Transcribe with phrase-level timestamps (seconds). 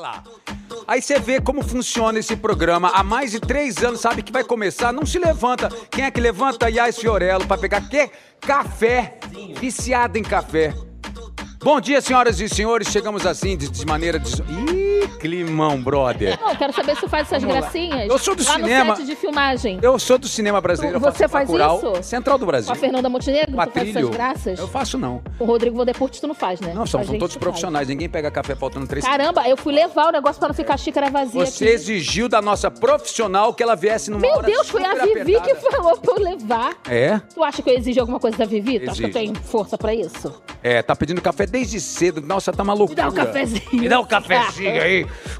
[0.00, 0.24] lá.
[0.88, 2.90] Aí você vê como funciona esse programa.
[2.94, 5.68] Há mais de três anos, sabe que vai começar, não se levanta.
[5.90, 6.68] Quem é que levanta?
[6.68, 8.10] Yas Fiorello, pra pegar quê?
[8.40, 9.18] Café.
[9.60, 10.74] Viciado em café.
[11.62, 12.88] Bom dia, senhoras e senhores.
[12.88, 14.18] Chegamos assim, de, de maneira...
[14.18, 16.38] Ih, climão, brother.
[16.40, 18.08] Não, quero saber se tu faz essas gracinhas.
[18.08, 18.84] Eu sou do lá cinema.
[18.90, 19.78] no set de filmagem.
[19.82, 20.96] Eu sou do cinema brasileiro.
[20.96, 22.02] eu Você faz Bacurau, isso?
[22.02, 22.66] Central do Brasil.
[22.66, 23.98] Com a Fernanda Montenegro, tu faz Patrílio.
[24.00, 24.58] essas graças?
[24.58, 25.22] Eu faço não.
[25.38, 26.72] O Rodrigo Vodepurt tu não faz, né?
[26.74, 27.88] Não, são, a são gente todos tu profissionais.
[27.88, 29.16] Ninguém pega café faltando três faz.
[29.16, 31.74] Caramba, eu fui levar o negócio pra não ficar xícara vazia Você aqui.
[31.74, 35.36] exigiu da nossa profissional que ela viesse numa Meu hora Deus, foi a super Vivi
[35.36, 35.60] apertada.
[35.64, 36.76] que falou pra eu levar.
[36.88, 37.20] É?
[37.34, 38.80] Tu acha que eu exijo alguma coisa da Vivi?
[38.80, 40.32] Tu acha que eu tenho força pra isso?
[40.62, 42.20] É, tá pedindo café desde cedo.
[42.20, 42.90] Nossa, tá maluco.
[42.90, 43.62] Me dá um cafezinho.
[43.72, 44.89] Me dá um cafezinho aí,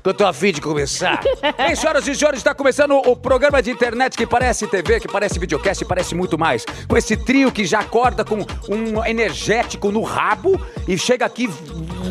[0.03, 1.21] que eu tô afim de começar.
[1.59, 5.39] Bem, senhoras e senhores, está começando o programa de internet que parece TV, que parece
[5.39, 6.65] videocast, parece muito mais.
[6.89, 11.49] Com esse trio que já acorda com um energético no rabo e chega aqui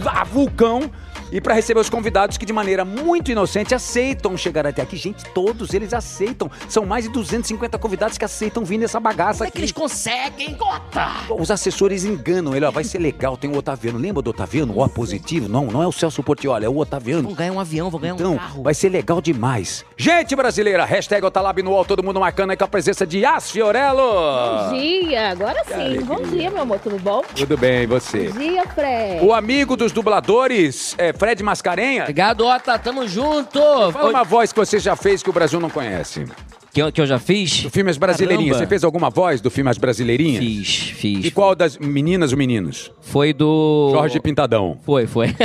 [0.05, 0.91] a vulcão.
[1.31, 4.97] E para receber os convidados que de maneira muito inocente aceitam chegar até aqui.
[4.97, 6.49] Gente, todos eles aceitam.
[6.67, 9.53] São mais de 250 convidados que aceitam vir nessa bagaça Como é aqui.
[9.57, 11.07] que eles conseguem, Gota?
[11.37, 13.99] Os assessores enganam ele, ó, vai ser legal, tem o Otaviano.
[13.99, 14.73] Lembra do Otaviano?
[14.75, 15.47] O A positivo?
[15.47, 17.23] Não, não é o Celso Portioli, é o Otaviano.
[17.27, 18.63] Vão ganhar um avião, vão ganhar Então, um carro.
[18.63, 19.85] vai ser legal demais.
[19.95, 23.51] Gente brasileira, hashtag Otalab no UOL, todo mundo marcando aí com a presença de Yas
[23.51, 23.99] Fiorello.
[24.01, 26.01] Bom dia, agora sim.
[26.01, 27.21] Bom dia, meu amor, tudo bom?
[27.35, 28.29] Tudo bem, e você?
[28.29, 29.23] Bom dia, Fred.
[29.23, 32.03] O amigo dos dubladores, é, Fred Mascarenha.
[32.03, 33.59] Obrigado, Ota, tamo junto.
[33.91, 36.25] Fala uma voz que você já fez que o Brasil não conhece.
[36.71, 37.63] Que, eu- que eu já fiz?
[37.63, 38.51] Do Filmes Brasileirinhas.
[38.53, 38.65] Caramba.
[38.65, 40.43] Você fez alguma voz do Filmes Brasileirinhas?
[40.43, 41.25] Fiz, fiz.
[41.25, 42.91] E qual das meninas ou meninos?
[43.01, 43.89] Foi do...
[43.91, 44.77] Jorge Pintadão.
[44.85, 45.27] Foi, foi.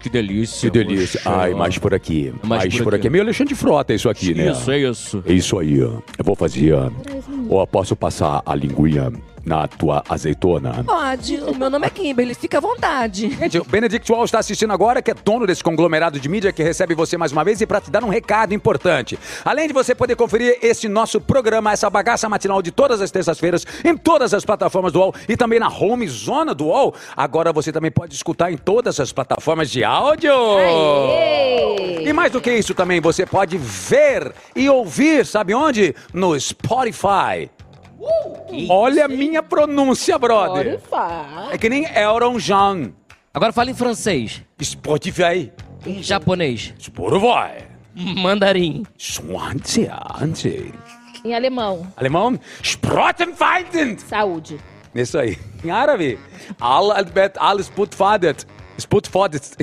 [0.00, 0.70] Que delícia.
[0.70, 1.20] Que delícia.
[1.22, 1.36] Poxa.
[1.40, 2.32] Ai, mais por aqui.
[2.42, 3.00] Mais, Mais por, por aqui.
[3.00, 3.06] aqui.
[3.08, 4.50] É meio Alexandre de Frota isso aqui, né?
[4.52, 5.22] Isso, é isso.
[5.26, 5.78] É isso aí.
[5.78, 6.72] Eu vou fazer.
[7.50, 9.12] Ó, posso passar a linguinha
[9.44, 10.84] na tua azeitona?
[10.84, 13.30] Pode, o meu nome é Kimberly, fica à vontade.
[13.30, 16.62] Gente, o Benedict Wall está assistindo agora, que é dono desse conglomerado de mídia que
[16.62, 19.18] recebe você mais uma vez e para te dar um recado importante.
[19.44, 23.66] Além de você poder conferir esse nosso programa, essa bagaça matinal de todas as terças-feiras,
[23.84, 27.72] em todas as plataformas do UOL e também na home zona do UOL, agora você
[27.72, 30.32] também pode escutar em todas as plataformas de áudio.
[30.58, 32.08] Aê!
[32.08, 35.94] E mais do que isso também, você pode ver e ouvir, sabe onde?
[36.12, 37.50] No Spotify.
[38.68, 40.80] Olha a minha pronúncia, brother.
[41.50, 42.92] É que nem Elton John.
[43.32, 44.42] Agora fala em francês.
[44.62, 45.52] Spotify.
[45.86, 46.74] Em japonês.
[46.78, 47.64] Spotify.
[47.94, 48.84] Mandarim.
[51.24, 52.38] Em alemão, Alemão?
[52.62, 53.96] Sprottenfeinden.
[53.98, 54.58] saúde.
[54.94, 55.38] Isso aí.
[55.64, 56.18] Em árabe?
[56.60, 57.70] Albert alles
[58.78, 59.56] Sputfadet.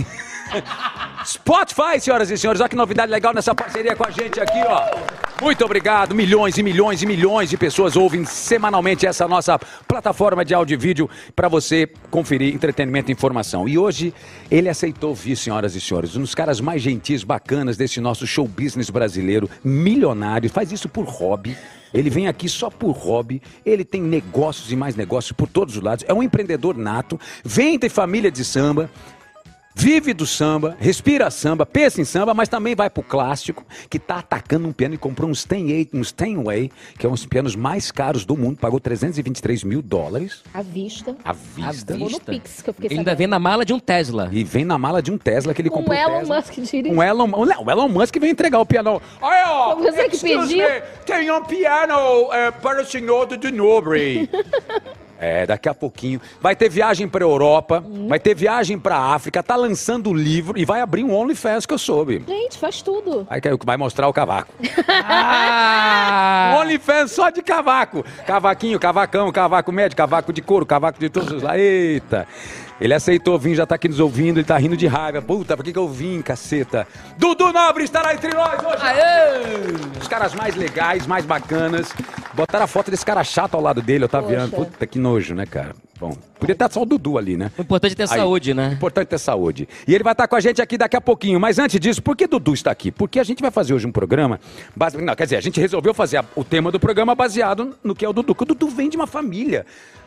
[1.25, 2.61] Spotify, senhoras e senhores.
[2.61, 5.19] Olha que novidade legal nessa parceria com a gente aqui, ó.
[5.41, 6.13] Muito obrigado.
[6.13, 9.57] Milhões e milhões e milhões de pessoas ouvem semanalmente essa nossa
[9.87, 13.67] plataforma de áudio e vídeo para você conferir entretenimento e informação.
[13.67, 14.13] E hoje
[14.51, 18.47] ele aceitou vir, senhoras e senhores, um dos caras mais gentis, bacanas desse nosso show
[18.47, 21.55] business brasileiro, milionário, faz isso por hobby.
[21.93, 25.81] Ele vem aqui só por hobby, ele tem negócios e mais negócios por todos os
[25.81, 28.91] lados, é um empreendedor nato, vem de família de samba,
[29.75, 34.17] vive do samba, respira samba, pensa em samba, mas também vai pro clássico, que tá
[34.19, 37.91] atacando um piano e comprou um Steinway, um Steinway, que é um dos pianos mais
[37.91, 41.15] caros do mundo, pagou 323 mil dólares À vista.
[41.23, 41.93] à vista.
[41.93, 44.29] Ou no Pix, que eu fiquei Ele ainda vem na mala de um Tesla.
[44.31, 45.95] E vem na mala de um Tesla que ele Um comprou.
[45.97, 46.35] Elon Tesla.
[46.35, 46.93] Musk dirige.
[46.95, 49.01] Um Elon, o Elon Musk vem entregar o piano.
[49.21, 50.45] Olha, você que pediu?
[50.45, 54.29] me, tem um piano eh, para o senhor do Nobre.
[55.19, 56.21] É, daqui a pouquinho.
[56.39, 58.07] Vai ter viagem pra Europa, Hum.
[58.07, 61.77] vai ter viagem pra África, tá lançando livro e vai abrir um OnlyFans que eu
[61.77, 62.23] soube.
[62.25, 63.27] Gente, faz tudo.
[63.29, 64.53] Aí que vai mostrar o cavaco.
[65.11, 66.55] Ah!
[66.61, 68.03] OnlyFans só de cavaco.
[68.25, 71.59] Cavaquinho, cavacão, cavaco médio, cavaco de couro, cavaco de todos os lados.
[71.59, 72.27] Eita.
[72.79, 75.21] Ele aceitou vir, já tá aqui nos ouvindo, ele tá rindo de raiva.
[75.21, 76.87] Puta, por que, que eu vim, caceta?
[77.17, 79.99] Dudu Nobre estará entre nós hoje.
[80.01, 81.93] Os caras mais legais, mais bacanas.
[82.33, 84.49] Botaram a foto desse cara chato ao lado dele, Otaviano.
[84.49, 84.65] Poxa.
[84.71, 85.75] Puta, que nojo, né, cara?
[85.99, 87.51] Bom, podia estar só o Dudu ali, né?
[87.57, 88.07] O importante é ter Aí.
[88.19, 88.71] saúde, né?
[88.71, 89.67] Importante ter saúde.
[89.85, 91.37] E ele vai estar com a gente aqui daqui a pouquinho.
[91.37, 92.89] Mas antes disso, por que Dudu está aqui?
[92.91, 94.39] Porque a gente vai fazer hoje um programa.
[94.73, 94.97] Base...
[95.01, 98.05] Não, quer dizer, a gente resolveu fazer a- o tema do programa baseado no que
[98.05, 98.33] é o Dudu.
[98.33, 99.65] Porque o Dudu vem de uma família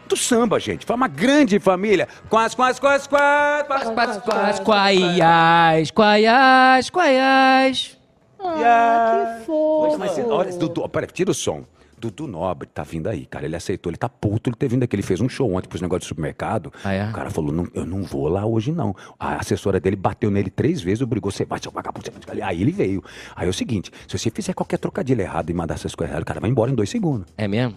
[0.08, 0.84] do samba, gente.
[0.84, 2.08] Foi uma grande família.
[2.28, 3.64] Quase, quase, quase, quase.
[3.66, 7.98] quase, quase, Quais, quaiais, quaiais, quaiais.
[8.44, 9.98] Ah, que fofo.
[9.98, 11.64] Mas, olha, Dudu, peraí, tira o som.
[12.02, 13.44] Dudu Nobre tá vindo aí, cara.
[13.44, 14.96] Ele aceitou, ele tá puto ele ter vindo aqui.
[14.96, 16.72] Ele fez um show ontem pros negócios de supermercado.
[16.82, 17.08] Ah, é?
[17.08, 18.94] O cara falou: não, eu não vou lá hoje, não.
[19.20, 22.42] A assessora dele bateu nele três vezes, obrigou você vai, seu vagabundo, você vai.
[22.42, 23.04] Aí ele veio.
[23.36, 26.24] Aí é o seguinte: se você fizer qualquer trocadilho errado e mandar essas coisas erradas,
[26.24, 27.28] o cara vai embora em dois segundos.
[27.38, 27.76] É mesmo?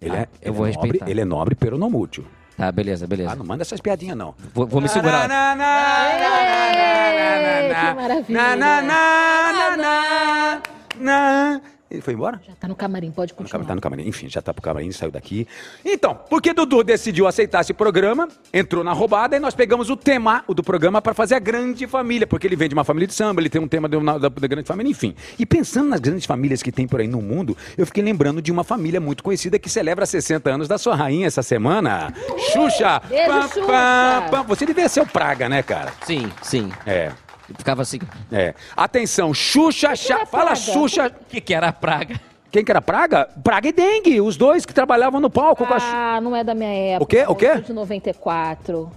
[0.00, 1.10] Ele Ah, é, eu ele vou é nobre, respeitar.
[1.10, 2.24] ele é nobre, pero não mútil.
[2.56, 3.30] Tá, beleza, beleza.
[3.32, 4.34] Ah, não manda essas piadinhas, não.
[4.54, 5.26] Vou, vou me segurar.
[5.28, 8.38] Na, na, na, na, na, na, que maravilha.
[8.38, 10.62] na, na, na, na, na,
[11.00, 11.60] na.
[11.90, 12.40] Ele foi embora?
[12.46, 13.50] Já tá no camarim, pode No continuar.
[13.50, 14.06] camarim, tá no camarim.
[14.08, 15.46] Enfim, já tá pro camarim, saiu daqui.
[15.84, 20.44] Então, porque Dudu decidiu aceitar esse programa, entrou na roubada e nós pegamos o tema
[20.48, 23.40] do programa para fazer a grande família, porque ele vem de uma família de samba,
[23.40, 25.16] ele tem um tema uma- da, da grande família, enfim.
[25.36, 28.52] E pensando nas grandes famílias que tem por aí no mundo, eu fiquei lembrando de
[28.52, 32.14] uma família muito conhecida que celebra 60 anos da sua rainha essa semana.
[32.52, 33.00] Xuxa!
[33.08, 34.42] Beijo, Xuxa!
[34.46, 35.92] Você devia ser o Praga, né, cara?
[36.06, 36.70] Sim, sim.
[36.86, 37.10] É.
[37.56, 37.98] Ficava assim.
[38.32, 38.54] É.
[38.76, 40.56] Atenção, Xuxa, Xa- era fala Praga?
[40.60, 41.06] Xuxa.
[41.08, 42.20] O que, que era a praga?
[42.50, 43.28] Quem que era Praga?
[43.44, 45.92] Praga e Dengue, os dois que trabalhavam no palco com a Xuxa.
[45.94, 47.04] Ah, não é da minha época.
[47.04, 47.24] O quê?
[47.28, 47.46] O quê?
[47.46, 48.90] Eu sou de 94.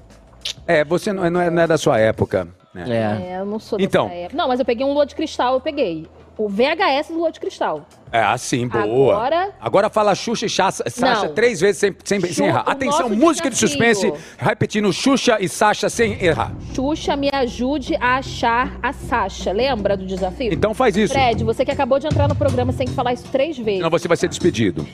[0.67, 2.47] É, você não é, não é- não é da sua época.
[2.73, 2.85] né?
[2.88, 3.33] É.
[3.33, 4.09] É, eu não sou dessa Então.
[4.09, 4.35] época.
[4.35, 6.07] Não, mas eu peguei um Lua de Cristal, eu peguei.
[6.35, 7.85] O VHS do Lua de Cristal.
[8.12, 9.13] É, assim, boa.
[9.15, 12.63] Agora- Agora fala Xuxa e Sasha, Sasha três vezes sem, sem, sem Xu- errar.
[12.65, 16.51] Atenção, música de suspense, repetindo Xuxa e Sasha sem errar.
[16.75, 19.51] Xuxa, me ajude a achar a Sasha.
[19.51, 20.51] Lembra do desafio?
[20.51, 21.13] Então faz isso.
[21.13, 23.77] Fred, você que acabou de entrar no programa, você tem que falar isso três vezes.
[23.77, 24.88] Senão você vai ser despedido.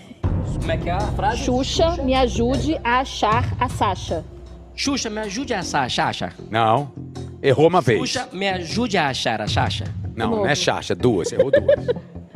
[0.59, 1.37] Como é que é a frase?
[1.43, 4.25] Xuxa, me ajude a achar a Sasha.
[4.75, 6.33] Xuxa, me ajude a achar a Xaxa.
[6.49, 6.91] Não.
[7.41, 7.99] Errou uma vez.
[7.99, 9.85] Xuxa, me ajude a achar a Xaxa.
[10.19, 11.31] Não, não é Xaxa, duas.
[11.31, 11.87] Errou duas.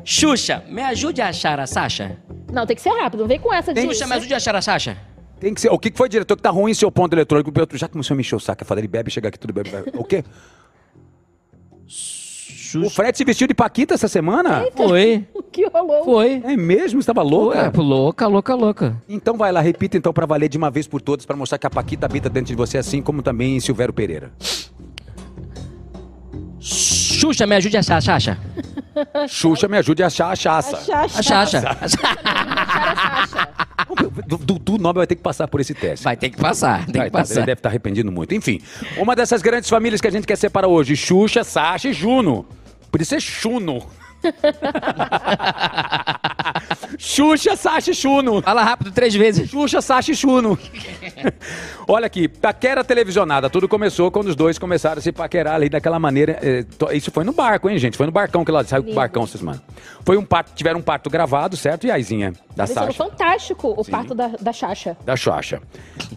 [0.04, 2.18] Xuxa, me ajude a achar a Sasha.
[2.52, 3.82] Não, tem que ser rápido, não vem com essa de...
[3.82, 4.98] Xuxa, me ajude a achar a Sasha.
[5.40, 5.70] Tem que ser.
[5.70, 7.52] O que que foi, diretor, que tá ruim seu ponto eletrônico?
[7.52, 8.64] O Já começou a me encher o saco.
[8.64, 9.70] Eu falei, ele bebe, chega aqui, tudo bebe.
[9.70, 9.92] bebe.
[9.96, 10.24] O quê?
[12.76, 14.66] O Fred se vestiu de Paquita essa semana?
[14.76, 16.04] Foi, O que rolou?
[16.06, 16.42] foi.
[16.44, 17.00] É mesmo?
[17.00, 17.58] Estava louca?
[17.58, 18.98] Ué, louca, louca, louca.
[19.08, 21.68] Então vai lá, repita então pra valer de uma vez por todas pra mostrar que
[21.68, 24.32] a Paquita habita dentro de você, assim como também Silvério Pereira.
[27.24, 28.38] Xuxa, me ajude a achar a Sasha.
[29.30, 30.76] Xuxa, me ajude a achar a chaça.
[30.76, 31.20] A Sasha.
[31.20, 31.98] Achar a Sasha.
[34.26, 36.04] Dudu Nobel vai ter que passar por esse teste.
[36.04, 37.36] Vai ter que passar, tem Vai, que tá, passar.
[37.36, 38.36] Ele deve estar arrependido muito.
[38.36, 38.62] Enfim,
[38.98, 42.46] uma dessas grandes famílias que a gente quer separar hoje: Xuxa, Sasha e Juno.
[42.92, 43.82] Podia ser Chuno.
[46.98, 48.42] Xuxa, Sasha e Chuno.
[48.42, 49.50] Fala rápido três vezes.
[49.50, 50.58] Xuxa, Sasha e Chuno.
[51.88, 53.50] Olha aqui, paquera televisionada.
[53.50, 56.40] Tudo começou quando os dois começaram a se paquerar ali daquela maneira.
[56.42, 57.98] eh, to- isso foi no barco, hein, gente?
[57.98, 59.00] Foi no barcão que ela saiu com o Lindo.
[59.00, 59.62] barcão, vocês mano.
[60.06, 61.86] Foi um parto, tiveram um parto gravado, certo?
[61.88, 63.04] E a Izinha, da Parecendo Sasha.
[63.04, 64.96] fantástico o parto da, da Xaxa.
[65.06, 65.62] Da Xaxa.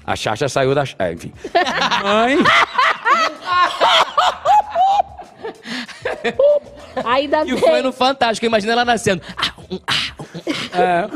[0.07, 0.85] A Xaxa saiu da.
[0.99, 1.33] É, enfim.
[2.03, 2.39] Mãe.
[7.05, 7.59] Ainda E bem.
[7.59, 9.23] foi no Fantástico, imagina ela nascendo.
[10.73, 11.09] Ah.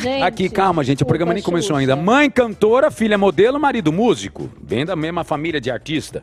[0.00, 1.02] Gente, Aqui, calma, gente.
[1.02, 1.94] O programa nem começou ainda.
[1.94, 4.50] Mãe cantora, filha modelo, marido músico.
[4.62, 6.22] Vem da mesma família de artista.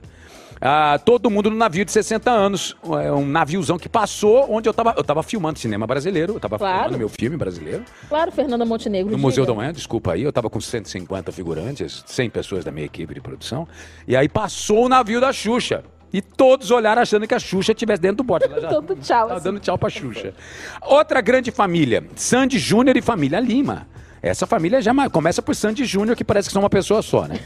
[0.61, 2.75] Ah, todo mundo no navio de 60 anos.
[3.03, 4.93] É um naviozão que passou onde eu tava.
[4.97, 6.33] Eu tava filmando cinema brasileiro.
[6.33, 6.77] Eu tava Claro.
[6.79, 7.83] filmando meu filme brasileiro.
[8.09, 9.11] Claro, Fernanda Montenegro.
[9.11, 9.53] No Museu da.
[9.53, 13.67] Manhã, desculpa aí, eu tava com 150 figurantes, 100 pessoas da minha equipe de produção.
[14.07, 15.83] E aí passou o navio da Xuxa.
[16.11, 18.45] E todos olharam achando que a Xuxa estivesse dentro do bote.
[18.45, 19.43] Ela já Dando tchau, Tava assim.
[19.43, 20.33] dando tchau pra Xuxa.
[20.81, 23.87] Outra grande família, Sandy Júnior e família Lima.
[24.21, 27.39] Essa família já começa por Sandy Júnior, que parece que são uma pessoa só, né?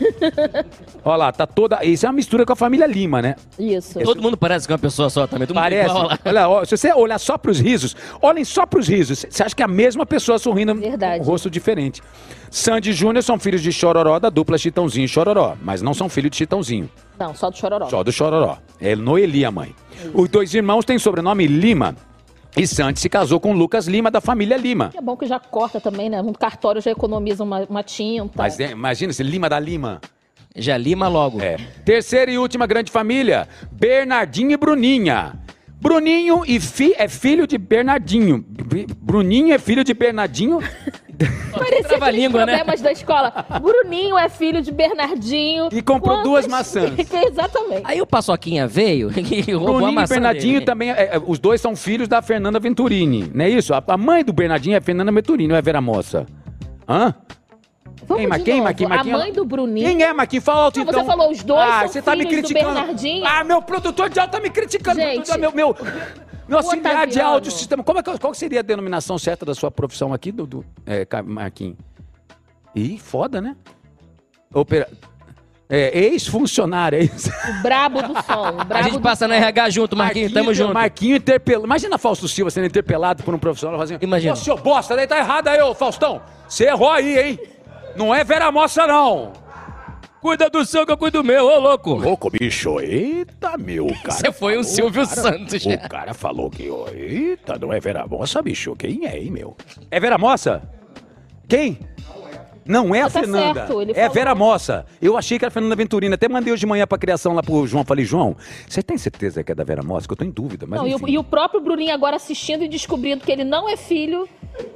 [1.05, 1.83] Olha lá, tá toda.
[1.85, 3.35] Isso é uma mistura com a família Lima, né?
[3.59, 3.99] Isso.
[3.99, 5.47] Todo mundo parece que é uma pessoa só também.
[5.47, 5.89] Todo mundo Parece.
[5.89, 6.49] igual lá.
[6.49, 9.25] Olha, se você olhar só pros risos, olhem só pros risos.
[9.29, 11.19] Você acha que é a mesma pessoa sorrindo Verdade.
[11.19, 12.01] com um rosto diferente.
[12.49, 16.07] Sandy e Júnior são filhos de Chororó, da dupla Chitãozinho e Chororó, mas não são
[16.07, 16.87] filhos de Chitãozinho,
[17.19, 17.89] Não, só do Chororó.
[17.89, 18.59] só do Chororó.
[18.79, 19.75] É Noeli a mãe.
[20.13, 21.95] Os dois irmãos têm sobrenome Lima.
[22.55, 24.91] E Sandy se casou com Lucas Lima, da família Lima.
[24.95, 26.21] É bom que já corta também, né?
[26.21, 28.33] Um cartório já economiza uma, uma tinta.
[28.35, 29.99] Mas é, imagina esse Lima da Lima.
[30.55, 31.41] Já lima logo.
[31.41, 31.57] É.
[31.83, 35.33] Terceira e última grande família: Bernardinho e Bruninha.
[35.83, 38.43] Bruninho e fi, é filho de Bernardinho.
[39.01, 40.59] Bruninho é filho de Bernardinho.
[41.51, 42.53] Parecia a aqueles língua, né?
[42.57, 43.45] problemas da escola.
[43.61, 45.67] Bruninho é filho de Bernardinho.
[45.73, 46.93] E comprou Quantas- duas maçãs.
[47.27, 47.81] Exatamente.
[47.83, 50.65] Aí o Paçoquinha veio e roubou a Bruninho e maçã Bernardinho dele.
[50.65, 50.89] também.
[50.91, 53.73] é, é, os dois são filhos da Fernanda Venturini, não é isso?
[53.73, 56.25] A, a mãe do Bernardinho é Fernanda Venturini, não é Vera Moça?
[56.87, 57.13] Hã?
[58.17, 58.63] Vamos Quem, novo.
[58.63, 59.19] Marquinhos, Marquinhos?
[59.21, 59.87] A mãe do Bruninho.
[59.87, 60.45] Quem é, Marquinhos?
[60.45, 60.93] Fala alto então.
[60.93, 62.79] você falou os dois Ah, você tá me criticando.
[63.25, 64.99] Ah, meu produtor de áudio tá me criticando.
[64.99, 65.75] Gente, meu, meu,
[66.47, 67.83] meu auxiliar de áudio sistema.
[67.83, 70.65] Como é, que- qual seria a denominação certa da sua profissão aqui, Dudu?
[70.85, 71.77] É, Marquinhos?
[72.75, 73.55] Ih, foda, né?
[74.53, 74.87] Opera...
[75.69, 77.31] É, ex-funcionário, é isso.
[77.49, 78.51] O brabo do som.
[78.53, 79.33] brabo A gente passa som.
[79.33, 80.71] RH junto, Marquinhos, tamo junto.
[80.73, 81.65] Marquinho interpelado.
[81.65, 84.03] Imagina Fausto Silva sendo interpelado por um profissional fazendo.
[84.03, 84.33] Imagina.
[84.33, 86.21] Ô, seu bosta, daí tá errado aí, ô Faustão.
[86.47, 87.39] Você errou aí, hein?
[87.95, 89.33] Não é Vera Moça, não.
[90.21, 91.95] Cuida do seu que eu cuido do meu, ô louco.
[91.95, 92.79] Louco, bicho.
[92.79, 94.11] Eita, meu, cara.
[94.11, 95.21] Você foi o falou, Silvio cara.
[95.21, 95.65] Santos.
[95.65, 98.73] O cara falou que, ó, eita, não é Vera Moça, bicho.
[98.77, 99.57] Quem é, hein, meu?
[99.91, 100.61] É Vera Moça?
[101.47, 101.77] Quem?
[102.65, 103.53] Não é a Tá Fernanda.
[103.67, 104.13] certo, ele é falou.
[104.13, 104.85] Vera Mossa.
[105.01, 106.15] Eu achei que era a Fernanda Venturina.
[106.15, 107.83] Até mandei hoje de manhã pra criação lá pro João.
[107.83, 110.07] Falei, João, você tem certeza que é da Vera Mossa?
[110.07, 110.65] Que eu tô em dúvida.
[110.65, 113.67] Mas Não, e, o, e o próprio Bruninho agora assistindo e descobrindo que ele não
[113.69, 114.29] é filho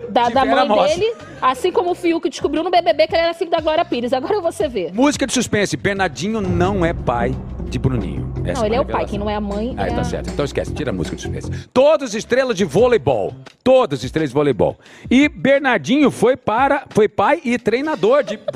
[0.09, 3.51] da, da mãe dele, assim como o Fiuk descobriu no BBB que ele era filho
[3.51, 4.13] da Glória Pires.
[4.13, 4.91] Agora você vê.
[4.93, 5.77] Música de suspense.
[5.77, 7.35] Bernardinho não é pai
[7.69, 8.33] de Bruninho.
[8.45, 10.01] Essa não, ele é o uma pai, quem não é a mãe Ah, é tá
[10.01, 10.03] a...
[10.03, 10.29] certo.
[10.29, 11.51] Então esquece, tira a música de suspense.
[11.73, 13.33] Todos estrelas de voleibol.
[13.63, 14.77] Todos estrelas de voleibol.
[15.11, 16.85] E Bernardinho foi para.
[16.89, 18.39] Foi pai e treinador de.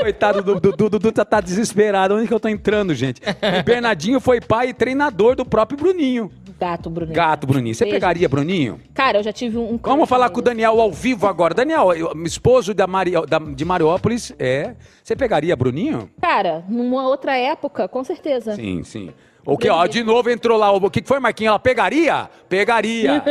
[0.00, 2.14] Coitado do Dudu, Dudu tá, tá desesperado.
[2.14, 3.20] Onde que eu tô entrando, gente?
[3.24, 6.30] E Bernardinho foi pai e treinador do próprio Bruninho.
[6.60, 7.14] Gato, Bruninho.
[7.16, 7.74] Gato, Bruninho.
[7.74, 7.96] Você Beijo.
[7.96, 8.80] pegaria Bruninho?
[8.92, 9.78] Cara, eu já tive um...
[9.82, 11.54] Vamos falar com o Daniel ao vivo agora.
[11.54, 14.74] Daniel, eu- esposo da Mari, da- de Mariópolis, é.
[15.02, 16.10] Você pegaria Bruninho?
[16.20, 18.54] Cara, numa outra época, com certeza.
[18.54, 19.10] Sim, sim.
[19.46, 20.70] O que, ó, de novo entrou lá.
[20.70, 21.48] O que foi, Marquinhos?
[21.52, 22.28] Ela pegaria?
[22.46, 23.24] Pegaria.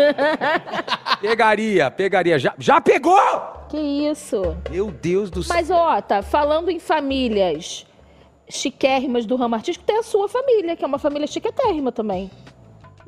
[1.22, 2.40] pegaria, pegaria.
[2.40, 3.20] Já, já pegou?
[3.70, 4.42] Que isso?
[4.72, 5.56] Meu Deus do céu.
[5.56, 7.86] Mas, ó, tá, falando em famílias
[8.50, 12.32] chiquérrimas do ramo artístico, tem a sua família, que é uma família chiquetérrima também.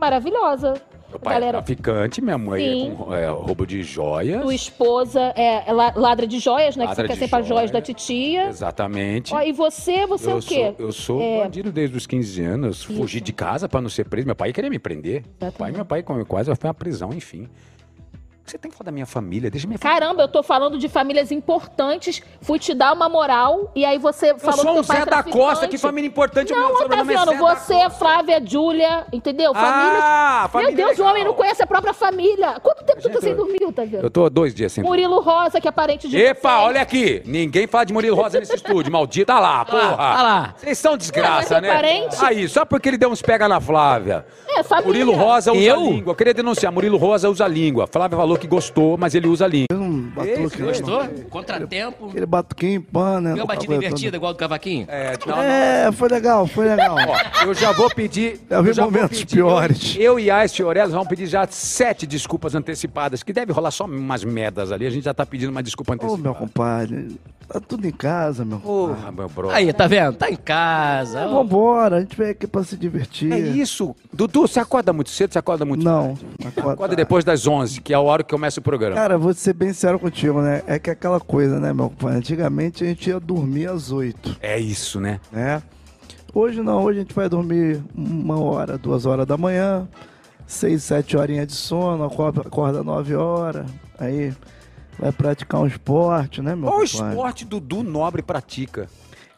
[0.01, 0.73] Maravilhosa.
[1.11, 2.91] Meu pai é Galera, traficante, minha mãe Sim.
[2.91, 4.41] é com é, roubo de joias.
[4.41, 6.85] tua esposa é, é la- ladra de joias, né?
[6.85, 7.73] Ladra que você quer sempre as joias joia.
[7.73, 8.47] da titia.
[8.47, 9.33] Exatamente.
[9.35, 10.73] Ó, e você, você é eu o quê?
[10.77, 11.43] Sou, eu sou É.
[11.43, 12.83] bandido desde os 15 anos.
[12.83, 14.25] Fugi de casa pra não ser preso.
[14.25, 15.23] Meu pai queria me prender.
[15.41, 17.49] Meu pai, meu pai quase foi uma prisão, enfim.
[18.45, 19.99] Você tem que falar da minha família, deixa minha família.
[20.01, 24.31] Caramba, eu tô falando de famílias importantes, fui te dar uma moral, e aí você
[24.31, 26.51] Eu falou sou que um Zé é da Costa, que família importante.
[26.51, 27.89] Não, meu sobrenome é Otaviano, da você, Costa.
[27.91, 29.53] Flávia, Júlia, entendeu?
[29.53, 30.03] Famílias...
[30.03, 31.11] Ah, família Meu Deus, o legal.
[31.11, 32.59] homem não conhece a própria família.
[32.61, 34.05] Quanto tempo tu tá Gente, sem eu- dormir, Otaviano?
[34.05, 36.67] Eu tô dois dias sem Murilo Rosa, que é parente de Epa, vocês.
[36.67, 37.21] olha aqui.
[37.25, 39.27] Ninguém fala de Murilo Rosa nesse estúdio, maldito.
[39.27, 39.95] Tá lá, porra.
[39.95, 40.53] tá lá.
[40.57, 41.73] Vocês são desgraça, Não, mas é né?
[41.73, 42.25] parente.
[42.25, 44.25] Aí, só porque ele deu uns pega na Flávia.
[44.49, 44.87] É, família.
[45.05, 45.79] Murilo Rosa usa Eu?
[45.85, 46.11] língua.
[46.11, 46.71] Eu queria denunciar.
[46.71, 47.87] Murilo Rosa usa língua.
[47.87, 49.67] Flávia falou que gostou, mas ele usa língua.
[49.73, 50.67] Um batuque, né?
[50.67, 51.07] Gostou?
[51.29, 52.09] Contratempo.
[52.09, 53.41] Aquele batuquinho, pano, né?
[53.41, 54.85] A batida invertida igual do cavaquinho?
[54.89, 55.41] É, não.
[55.41, 56.95] É, foi legal, foi legal.
[56.97, 58.39] Ó, eu já vou pedir.
[58.49, 59.95] Eu vi já vou momentos pedir- piores.
[59.95, 63.71] Eu, eu e a e Orelhas vamos pedir já sete desculpas antecipadas, que deve rolar
[63.71, 64.85] só umas merdas ali.
[64.85, 66.21] A gente já tá pedindo uma desculpa Ô, antecipada.
[66.21, 68.95] meu compadre, tá tudo em casa, meu compadre.
[69.01, 69.49] Porra, meu bro.
[69.49, 70.15] Aí, tá vendo?
[70.17, 71.19] Tá em casa.
[71.21, 73.31] É, vambora, a gente veio aqui pra se divertir.
[73.31, 73.95] É isso.
[74.13, 75.31] Dudu, você acorda muito cedo?
[75.33, 76.25] Você acorda muito Não, tarde?
[76.57, 78.95] acorda- Acorda depois das 11, que é a hora que começa o programa.
[78.95, 80.61] Cara, vou ser bem sério contigo, né?
[80.67, 82.17] É que é aquela coisa, né, meu compadre?
[82.17, 85.19] Antigamente a gente ia dormir às oito, É isso, né?
[85.31, 85.61] né?
[86.33, 89.87] Hoje não, hoje a gente vai dormir uma hora, duas horas da manhã,
[90.47, 93.65] seis, sete horinhas de sono, acorda, nove horas,
[93.99, 94.33] aí
[94.97, 97.09] vai praticar um esporte, né, meu Qual compadre?
[97.09, 98.87] esporte Dudu Nobre pratica?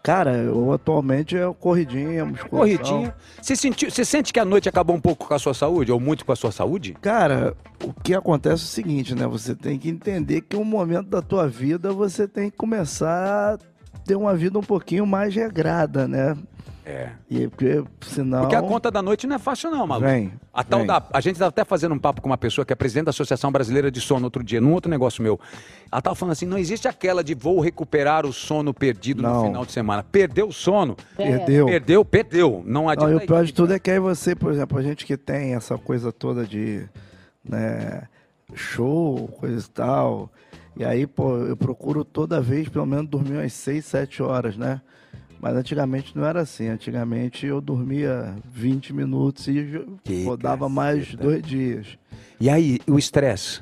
[0.03, 2.59] Cara, eu atualmente é o corridinha, musculação.
[2.59, 3.15] Corridinha.
[3.41, 5.93] Você, sentiu, você sente que a noite acabou um pouco com a sua saúde?
[5.93, 6.93] Ou muito com a sua saúde?
[7.01, 9.25] Cara, o que acontece é o seguinte, né?
[9.25, 13.57] Você tem que entender que um momento da tua vida você tem que começar a
[14.03, 16.35] ter uma vida um pouquinho mais regrada, né?
[16.85, 17.11] É.
[17.29, 18.41] E porque senão.
[18.41, 20.09] Porque a conta da noite não é fácil, não, maluco.
[20.09, 20.87] Vem, A, tal vem.
[20.87, 23.11] da, a gente estava até fazendo um papo com uma pessoa que é presidente da
[23.11, 25.39] Associação Brasileira de Sono outro dia, num outro negócio meu.
[25.89, 29.45] Ela estava falando assim: não existe aquela de vou recuperar o sono perdido no Não.
[29.45, 30.03] final de semana.
[30.03, 31.65] Perdeu o sono, Perdeu.
[31.67, 32.63] perdeu, perdeu.
[32.65, 33.13] Não Não, adianta.
[33.13, 35.55] e o pior de tudo é que aí você, por exemplo, a gente que tem
[35.55, 36.83] essa coisa toda de
[37.47, 38.03] né,
[38.53, 40.29] show, coisa e tal.
[40.75, 44.81] E aí, pô, eu procuro toda vez pelo menos dormir umas 6, 7 horas, né?
[45.43, 46.69] Mas antigamente não era assim.
[46.69, 51.97] Antigamente eu dormia 20 minutos e Que rodava mais dois dias.
[52.39, 53.59] E aí, o estresse?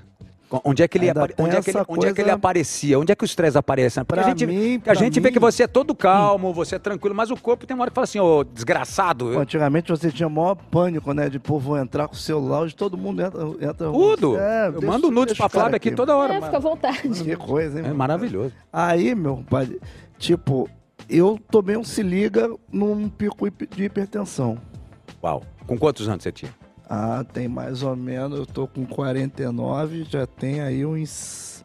[0.63, 2.99] Onde é que ele, apare- tem onde é que ele, onde é que ele aparecia?
[2.99, 4.03] Onde é que o estresse aparece?
[4.03, 6.75] Porque a gente, mim- porque a gente vê mim- que você é todo calmo, você
[6.75, 9.31] é tranquilo, mas o corpo tem uma hora que fala assim, ô, desgraçado.
[9.33, 11.29] Pô, Antigamente você tinha maior pânico, né?
[11.29, 13.41] De pô, vou entrar com o celular, hoje todo mundo entra.
[13.59, 14.37] entra Tudo.
[14.37, 16.35] É, eu deixa- mando nudes pra Flávia aqui toda hora.
[16.35, 17.23] É, fica à vontade.
[17.23, 17.85] Que coisa, hein?
[17.85, 17.97] É mano?
[17.97, 18.53] maravilhoso.
[18.71, 19.79] Aí, meu compadre,
[20.19, 20.69] tipo,
[21.11, 24.57] eu tomei um se liga num pico de hipertensão.
[25.23, 25.43] Uau.
[25.67, 26.53] Com quantos anos você tinha?
[26.89, 31.63] Ah, tem mais ou menos, eu tô com 49, já tem aí uns,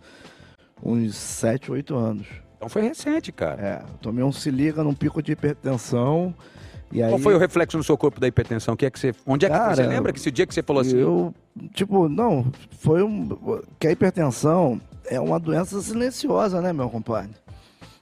[0.83, 2.27] uns 7, 8 anos.
[2.57, 3.63] Então foi recente, cara.
[3.63, 6.35] É, tomei um se liga num pico de hipertensão.
[6.93, 8.75] E aí, Qual foi o reflexo no seu corpo da hipertensão?
[8.75, 10.55] O Que é que você, onde é que Cara, você lembra que esse dia que
[10.55, 10.97] você falou assim?
[10.97, 11.35] Eu,
[11.73, 12.47] tipo, não,
[12.79, 13.29] foi um.
[13.79, 17.31] Que a hipertensão é uma doença silenciosa, né, meu compadre?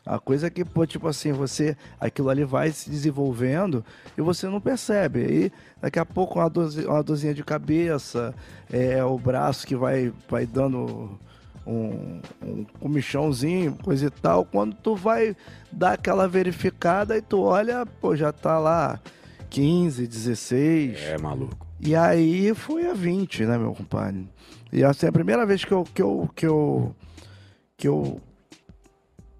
[0.06, 1.76] A coisa que, pô, tipo assim, você.
[1.98, 3.82] Aquilo ali vai se desenvolvendo
[4.18, 5.20] e você não percebe.
[5.24, 8.34] Aí, daqui a pouco, uma, dorzi- uma dorzinha de cabeça,
[8.70, 11.18] é, o braço que vai, vai dando
[11.66, 14.44] um, um comichãozinho, coisa e tal.
[14.44, 15.34] Quando tu vai
[15.72, 19.00] dar aquela verificada e tu olha, pô, já tá lá
[19.48, 20.98] 15, 16.
[21.00, 21.66] É, maluco.
[21.80, 24.28] E aí foi a 20, né, meu compadre?
[24.70, 26.94] E assim, a primeira vez que eu, que eu, que eu,
[27.76, 28.20] que eu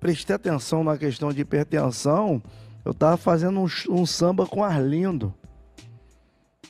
[0.04, 2.42] prestei atenção na questão de hipertensão,
[2.84, 5.32] eu tava fazendo um, um samba com Arlindo.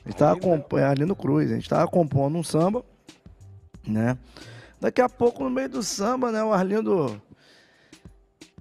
[0.04, 0.72] A gente tava comp...
[0.74, 2.84] Arlindo Cruz, a gente tava compondo um samba,
[3.84, 4.16] né?
[4.80, 7.20] Daqui a pouco, no meio do samba, né, o Arlindo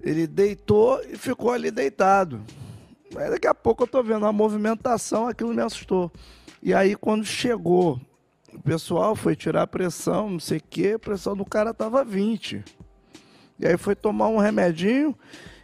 [0.02, 2.42] ele deitou e ficou ali deitado.
[3.14, 6.10] Aí daqui a pouco eu tô vendo uma movimentação, aquilo me assustou.
[6.60, 8.00] E aí quando chegou,
[8.52, 12.04] o pessoal foi tirar a pressão, não sei o quê, a pressão do cara tava
[12.04, 12.64] 20.
[13.58, 15.14] E aí foi tomar um remedinho,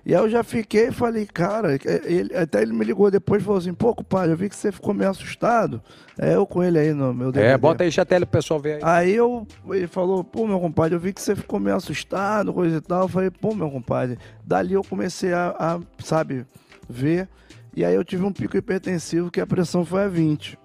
[0.07, 3.45] e aí eu já fiquei e falei, cara, ele- até ele me ligou depois e
[3.45, 5.83] falou assim, pô, compadre, eu vi que você ficou meio assustado.
[6.19, 7.57] É eu com ele aí no meu É, DVD.
[7.59, 8.81] bota aí chatela pro pessoal ver aí.
[8.83, 12.77] Aí eu, ele falou, pô, meu compadre, eu vi que você ficou meio assustado, coisa
[12.79, 13.03] e tal.
[13.03, 14.19] Eu falei, pô, meu compadre.
[14.45, 16.47] Dali eu comecei a, a, sabe,
[16.89, 17.29] ver.
[17.77, 20.59] E aí eu tive um pico hipertensivo que a pressão foi a 20.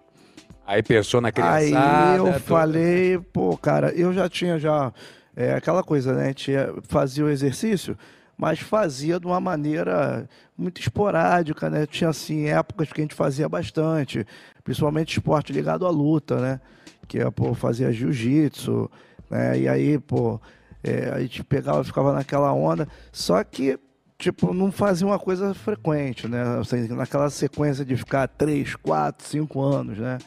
[0.66, 2.18] Aí pensou na Aí criançada.
[2.18, 2.40] eu toda.
[2.40, 4.92] falei, pô, cara, eu já tinha já
[5.36, 6.34] é, aquela coisa, né?
[6.34, 7.98] Tinha, fazia o exercício,
[8.38, 10.28] mas fazia de uma maneira
[10.58, 11.86] muito esporádica, né?
[11.86, 14.26] Tinha assim épocas que a gente fazia bastante,
[14.64, 16.62] principalmente esporte ligado à luta, né?
[17.08, 18.90] Que é, pô, fazia jiu-jitsu,
[19.30, 19.60] né?
[19.60, 20.40] E aí, pô,
[20.84, 23.80] é, a gente pegava, ficava naquela onda, só que
[24.18, 26.42] tipo, não fazia uma coisa frequente, né?
[26.60, 30.18] Assim, naquela sequência de ficar três, quatro, cinco anos, né?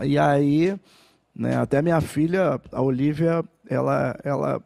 [0.00, 0.78] E aí,
[1.34, 4.62] né, até minha filha, a Olivia, ela, ela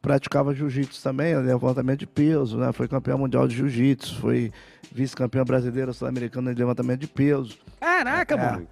[0.00, 2.72] praticava jiu-jitsu também, levantamento de peso, né?
[2.72, 4.52] Foi campeã mundial de jiu-jitsu, foi
[4.92, 7.56] vice-campeã brasileira sul-americana de levantamento de peso.
[7.80, 8.52] Caraca, É.
[8.52, 8.68] mano.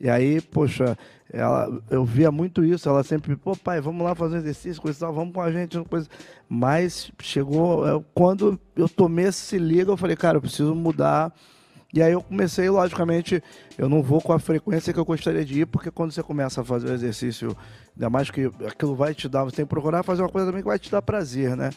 [0.00, 0.98] E aí, poxa,
[1.32, 4.98] ela, eu via muito isso, ela sempre, pô, pai, vamos lá fazer um exercício, coisa
[4.98, 6.08] tal, vamos com a gente, coisa.
[6.48, 11.32] Mas chegou, é, quando eu tomei esse liga, eu falei, cara, eu preciso mudar.
[11.92, 13.42] E aí eu comecei, logicamente,
[13.76, 16.62] eu não vou com a frequência que eu gostaria de ir, porque quando você começa
[16.62, 17.54] a fazer o exercício,
[17.94, 20.62] ainda mais que aquilo vai te dar, você tem que procurar fazer uma coisa também
[20.62, 21.70] que vai te dar prazer, né?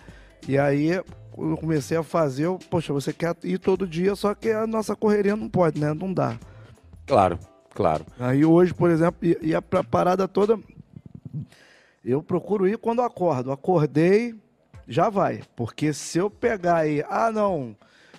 [0.47, 1.01] E aí,
[1.31, 4.65] quando eu comecei a fazer, eu, poxa, você quer ir todo dia, só que a
[4.65, 5.93] nossa correria não pode, né?
[5.93, 6.39] Não dá.
[7.05, 7.37] Claro,
[7.73, 8.05] claro.
[8.17, 10.57] Aí hoje, por exemplo, e, e a parada toda,
[12.05, 13.51] eu procuro ir quando acordo.
[13.51, 14.33] Acordei,
[14.87, 15.41] já vai.
[15.57, 17.75] Porque se eu pegar aí, ah não,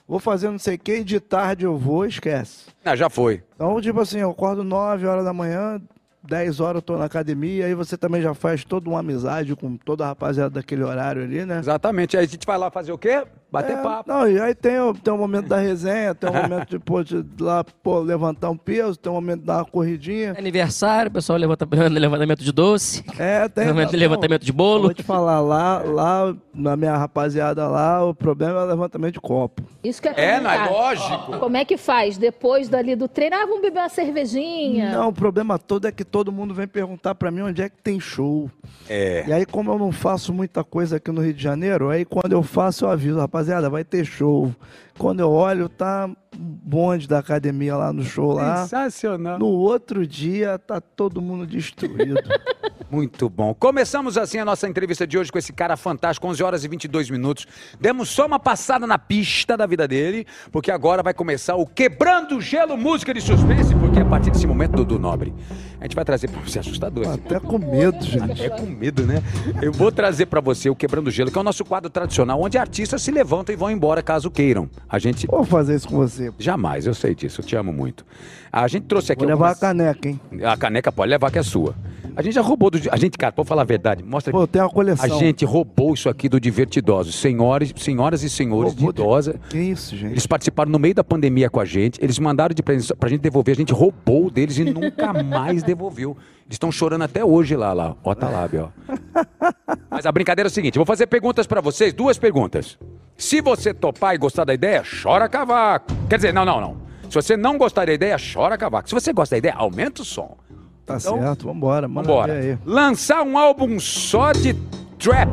[0.08, 2.66] vou fazer não sei o que, e de tarde eu vou, esquece.
[2.84, 3.42] Ah, já foi.
[3.54, 5.80] Então, tipo assim, eu acordo 9 horas da manhã,
[6.22, 9.76] 10 horas eu tô na academia, aí você também já faz toda uma amizade com
[9.76, 11.58] toda a rapaziada daquele horário ali, né?
[11.58, 12.16] Exatamente.
[12.16, 13.24] Aí a gente vai lá fazer o quê?
[13.50, 14.08] Bater É, papo.
[14.10, 17.02] Não, e aí tem, o- tem o momento da resenha, tem o momento de, pô,
[17.02, 20.34] de lá, pô, levantar um peso, tem o momento de dar uma corridinha.
[20.36, 23.04] Aniversário, o pessoal levanta levantamento de doce.
[23.18, 23.66] É, tem.
[23.68, 24.82] Momento de não, levantamento de eu bolo.
[24.84, 29.20] Vou te falar, lá, lá, na minha rapaziada lá, o problema é o levantamento de
[29.20, 29.62] copo.
[29.82, 31.38] Isso que é É, não é lógico.
[31.38, 32.18] Como é que faz?
[32.18, 34.92] Depois dali do treino, ah, vamos beber uma cervejinha.
[34.92, 37.76] Não, o problema todo é que todo mundo vem perguntar pra mim onde é que
[37.82, 38.50] tem show.
[38.88, 39.24] É.
[39.26, 42.32] E aí, como eu não faço muita coisa aqui no Rio de Janeiro, aí quando
[42.32, 44.54] eu faço, eu aviso, rapaziada, vai ter show.
[44.98, 48.62] Quando eu olho, tá um bonde da academia lá no show lá.
[48.62, 49.38] Sensacional.
[49.38, 52.16] No outro dia, tá todo mundo destruído.
[52.90, 53.52] Muito bom.
[53.52, 57.10] Começamos assim a nossa entrevista de hoje com esse cara fantástico, 11 horas e 22
[57.10, 57.46] minutos.
[57.80, 62.36] Demos só uma passada na pista da vida dele, porque agora vai começar o Quebrando
[62.36, 65.34] o Gelo Música de Suspense, porque a partir desse momento, Dudu Nobre,
[65.80, 67.08] a gente vai trazer pra você assustador.
[67.08, 68.44] Até com medo, gente.
[68.44, 69.20] É com medo, né?
[69.60, 72.40] Eu vou trazer pra você o Quebrando o Gelo, que é o nosso quadro tradicional,
[72.40, 74.70] onde artistas se levantam e vão embora caso queiram.
[74.88, 75.26] A gente.
[75.26, 76.32] Vou fazer isso com você.
[76.38, 78.04] Jamais, eu sei disso, eu te amo muito.
[78.52, 79.20] A gente trouxe aqui.
[79.20, 80.20] Vou levar a algumas- caneca, hein?
[80.44, 81.74] A caneca pode levar, que é sua.
[82.14, 82.78] A gente já roubou do.
[82.90, 84.02] A gente, cara, pode falar a verdade.
[84.02, 85.18] Mostra Pô, tem uma A coleção.
[85.18, 87.16] gente roubou isso aqui do Divertidosos.
[87.16, 89.40] Senhores, senhoras e senhores Roubou de de- idosa.
[89.50, 90.12] Que isso, gente?
[90.12, 92.02] Eles participaram no meio da pandemia com a gente.
[92.02, 93.52] Eles mandaram de presente pra gente devolver.
[93.54, 96.16] A gente roubou deles e nunca mais devolveu.
[96.46, 97.96] Eles estão chorando até hoje lá, lá.
[98.04, 98.68] Ó, tá lá, ó.
[99.90, 102.78] Mas a brincadeira é o seguinte: eu vou fazer perguntas pra vocês, duas perguntas.
[103.16, 105.86] Se você topar e gostar da ideia, chora cavaco.
[106.08, 106.76] Quer dizer, não, não, não.
[107.08, 108.88] Se você não gostar da ideia, chora cavaco.
[108.88, 110.36] Se você gosta da ideia, aumenta o som.
[110.84, 111.88] Tá Então, certo, vambora.
[112.34, 112.58] Ver aí.
[112.64, 114.54] Lançar um álbum só de
[114.98, 115.30] trap.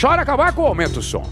[0.00, 1.24] Chora cavaco ou aumenta o som?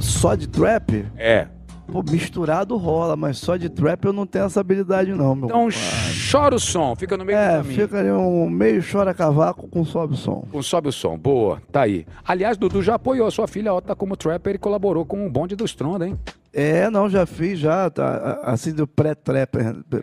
[0.00, 1.06] Só de trap?
[1.16, 1.46] É.
[1.86, 5.60] Pô, misturado rola, mas só de trap eu não tenho essa habilidade não, meu Então
[5.68, 6.30] compadre.
[6.30, 7.74] chora o som, fica no meio do É, caminho.
[7.74, 10.44] fica ali um meio chora cavaco com sobe o som.
[10.50, 12.06] Com Sobe o som, boa, tá aí.
[12.26, 15.30] Aliás, Dudu já apoiou a sua filha, ó, tá como trapper e colaborou com o
[15.30, 16.18] bonde do Stronda, hein?
[16.52, 19.56] É, não, já fiz, já, tá, assim do pré-trap,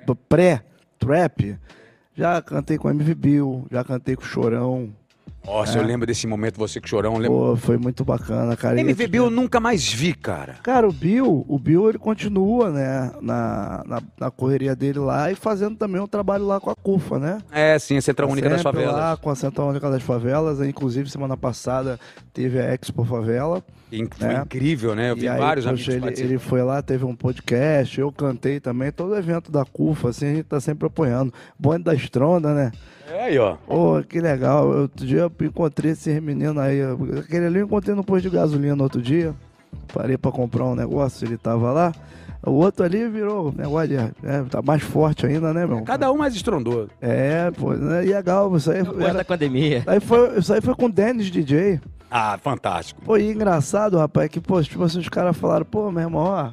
[0.06, 1.58] do pré-trap,
[2.14, 4.90] já cantei com a MV Bill, já cantei com o Chorão,
[5.46, 7.18] Nossa, eu lembro desse momento, você que chorão.
[7.18, 7.38] Lembro...
[7.38, 8.80] Pô, foi muito bacana, cara.
[8.80, 10.58] MV Bill eu nunca mais vi, cara.
[10.64, 15.36] Cara, o Bill, o Bill ele continua, né, na, na, na correria dele lá e
[15.36, 17.40] fazendo também um trabalho lá com a CUFA, né?
[17.52, 18.94] É, sim, a Central Única das Favelas.
[18.94, 22.00] lá com a Central Única das Favelas, inclusive semana passada
[22.34, 23.64] teve a Expo Favela.
[24.18, 24.42] Foi É.
[24.42, 25.12] incrível, né?
[25.12, 28.60] Eu vi aí, vários poxa, amigos ele, ele foi lá, teve um podcast, eu cantei
[28.60, 31.34] também, todo evento da CUFA, assim, a gente tá sempre apoiando.
[31.60, 32.72] Bonde da Estronda, né?
[33.12, 33.58] É aí, ó.
[33.68, 34.68] Pô, que legal.
[34.68, 36.80] Outro dia eu encontrei esses meninos aí.
[37.20, 39.34] Aquele ali eu encontrei no posto de gasolina outro dia.
[39.94, 41.92] Parei pra comprar um negócio, ele tava lá.
[42.44, 43.96] O outro ali virou negócio de.
[43.96, 45.84] É, tá mais forte ainda, né, meu?
[45.84, 46.90] Cada um mais estrondoso.
[47.00, 48.56] É, pô, né, e legal.
[48.58, 49.84] Isso aí, da era, pandemia.
[49.86, 51.80] aí foi, isso aí foi com o Dennis DJ.
[52.10, 53.02] Ah, fantástico.
[53.04, 56.52] Pô, e engraçado, rapaz, que, pô, tipo assim, os caras falaram, pô, meu irmão, ó,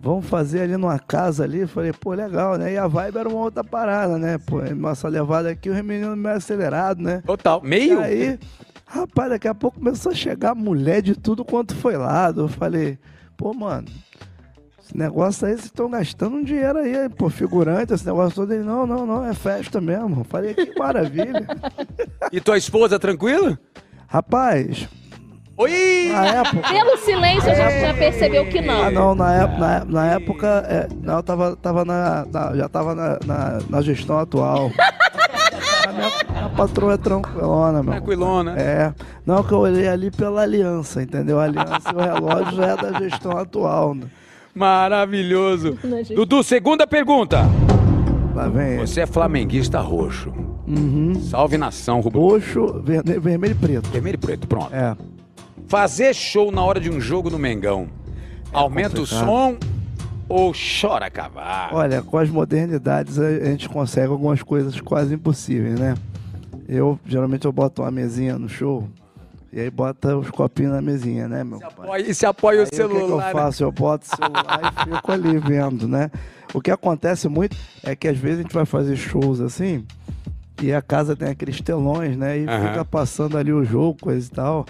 [0.00, 1.60] vamos fazer ali numa casa ali.
[1.60, 2.72] Eu Falei, pô, legal, né?
[2.72, 4.38] E a vibe era uma outra parada, né?
[4.38, 7.22] Pô, nossa levada aqui, o menino meio acelerado, né?
[7.26, 7.60] Total.
[7.62, 8.00] E Meio?
[8.00, 8.38] aí,
[8.86, 12.42] rapaz, daqui a pouco começou a chegar mulher de tudo quanto foi lado.
[12.42, 12.98] Eu falei,
[13.36, 13.86] pô, mano,
[14.86, 18.52] esse negócio aí, vocês estão gastando um dinheiro aí, pô, figurante, esse negócio todo.
[18.52, 20.24] Ele, não, não, não, é festa mesmo.
[20.24, 21.46] Falei, que maravilha.
[22.32, 23.58] E tua esposa, tranquila?
[24.08, 24.88] rapaz,
[25.56, 26.10] Oi!
[26.12, 26.68] na época.
[26.68, 28.82] Pelo silêncio, a gente já percebeu que não.
[28.84, 32.56] Ah, não, na, ép- na, ép- na época, é, não, eu tava, tava na, na-
[32.56, 34.70] já tava na, na, na gestão atual.
[35.88, 36.08] A minha
[36.46, 37.92] a patroa é tranquilona, meu.
[37.92, 38.58] Tranquilona.
[38.60, 38.92] É.
[39.24, 41.38] Não, que eu olhei ali pela aliança, entendeu?
[41.40, 43.94] A aliança e o relógio já é da gestão atual.
[43.94, 44.06] né?
[44.56, 45.76] Maravilhoso.
[46.16, 47.42] Dudu, segunda pergunta.
[48.34, 48.78] Lá vem.
[48.78, 50.32] Você é flamenguista roxo.
[51.30, 52.20] Salve nação, rubro.
[52.20, 53.88] Roxo, verde- vermelho e preto.
[53.90, 54.74] Vermelho e preto, pronto.
[54.74, 54.96] É.
[55.68, 57.86] Fazer show na hora de um jogo no Mengão.
[58.52, 59.26] Aumenta o complicado.
[59.26, 59.56] som
[60.28, 61.76] ou chora cavalo?
[61.76, 65.94] Olha, com as modernidades a a gente consegue algumas coisas quase impossíveis, né?
[66.68, 68.88] Eu, geralmente, eu boto uma mesinha no show
[69.56, 71.70] e aí bota os copinhos na mesinha, né, meu pai?
[71.70, 73.24] Apoia- E se apoia o Aí, o que, que eu celular.
[73.34, 73.40] né?
[73.40, 73.64] faço?
[73.64, 76.10] Eu boto o celular e fico ali vendo, né?
[76.52, 79.86] O que acontece muito é que às vezes a gente vai fazer shows assim
[80.62, 82.38] e a casa tem aqueles telões, né?
[82.38, 82.68] E Aham.
[82.68, 84.66] fica passando ali o jogo, coisa e tal.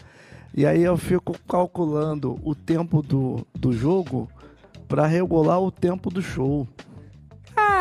[0.55, 4.31] E aí eu fico calculando o tempo do, do jogo
[4.87, 6.64] para regular o tempo do show.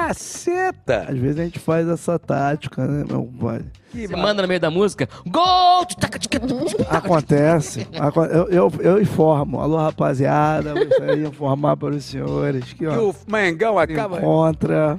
[0.08, 1.08] Caceta!
[1.10, 3.62] Às vezes a gente faz essa tática, né, meu pai?
[3.92, 5.86] Que Você manda no meio da música, gol!
[6.90, 7.88] Acontece.
[7.98, 9.60] Aco- Eu, eu, eu informo.
[9.60, 14.18] Alô, rapaziada, gostaria de informar para os senhores que, ó, o Mengão acaba.
[14.18, 14.98] encontra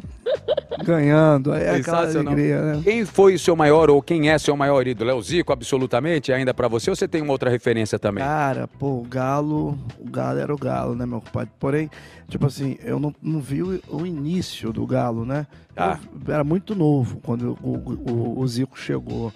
[0.85, 1.53] ganhando.
[1.55, 2.81] É aquela alegria, né?
[2.83, 5.11] Quem foi o seu maior ou quem é seu maior ídolo?
[5.11, 6.91] É o Zico, absolutamente, ainda pra você?
[6.91, 8.23] Ou você tem uma outra referência também?
[8.25, 11.51] Cara, pô, o Galo, o Galo era o Galo, né, meu compadre?
[11.59, 11.91] Porém,
[12.29, 15.47] tipo assim, eu não, não vi o, o início do Galo, né?
[15.75, 15.99] Tá.
[16.27, 17.77] Eu era muito novo quando o,
[18.11, 19.33] o, o Zico chegou.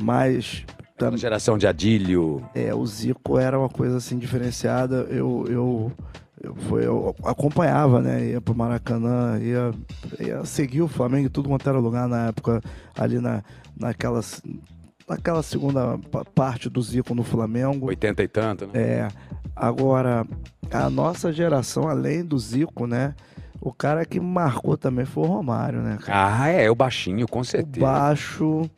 [0.00, 0.64] Mas
[0.96, 2.42] tam- geração de Adílio.
[2.54, 5.06] é, o Zico era uma coisa assim diferenciada.
[5.10, 5.92] Eu, eu,
[6.44, 8.24] eu, foi, eu acompanhava, né?
[8.26, 9.72] Ia pro Maracanã, ia,
[10.20, 12.60] ia seguir o Flamengo tudo quanto era lugar na época,
[12.96, 13.42] ali na,
[13.78, 14.20] naquela,
[15.08, 17.86] naquela segunda pa- parte do Zico no Flamengo.
[17.86, 18.72] 80 e tanto, né?
[18.74, 19.08] É,
[19.56, 20.26] agora,
[20.70, 23.14] a nossa geração, além do Zico, né?
[23.60, 25.96] O cara que marcou também foi o Romário, né?
[26.04, 26.42] cara?
[26.42, 27.84] Ah, é, o baixinho, com o certeza.
[27.86, 28.68] baixo.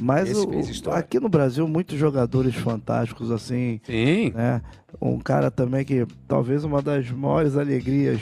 [0.00, 4.32] Mas o- aqui no Brasil, muitos jogadores fantásticos, assim, Sim.
[4.34, 4.60] né?
[5.00, 8.20] Um cara também que talvez uma das maiores alegrias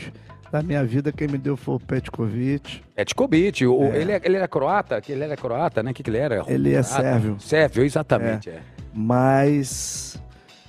[0.50, 2.80] da minha vida, quem me deu foi o Petkovic.
[2.94, 4.00] Petkovic, o- É.
[4.00, 5.02] ele, é- ele era croata?
[5.08, 5.90] Ele era croata, né?
[5.90, 6.42] O que, que ele era?
[6.46, 7.36] Ele é sérvio.
[7.40, 8.48] Sérvio, exatamente.
[8.50, 8.60] é.
[8.94, 10.18] Mas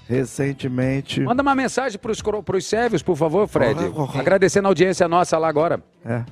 [0.08, 1.22] recentemente.
[1.22, 3.80] Manda uma mensagem cro- pros sérvios, por favor, Fred.
[4.18, 5.82] Agradecendo a audiência nossa lá agora.
[6.06, 6.24] É.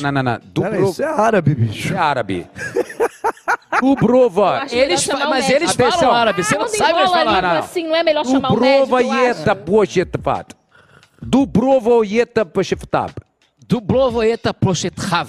[0.00, 0.38] Não, não, não.
[0.40, 0.90] Pera, Dubro...
[0.90, 1.94] isso é árabe, bicho.
[1.94, 2.46] é árabe.
[3.80, 4.66] Dubrova.
[4.70, 6.00] Eles fa- o mas eles Atenção.
[6.00, 7.42] falam árabe, você não sabe a falar.
[7.42, 7.50] não.
[7.58, 10.54] assim, não é melhor chamar o Dubrova médico, eu yeta bojetvat.
[11.20, 13.12] Dubrova yeta bojetvat.
[13.68, 15.28] Dublovo eta proshetchav.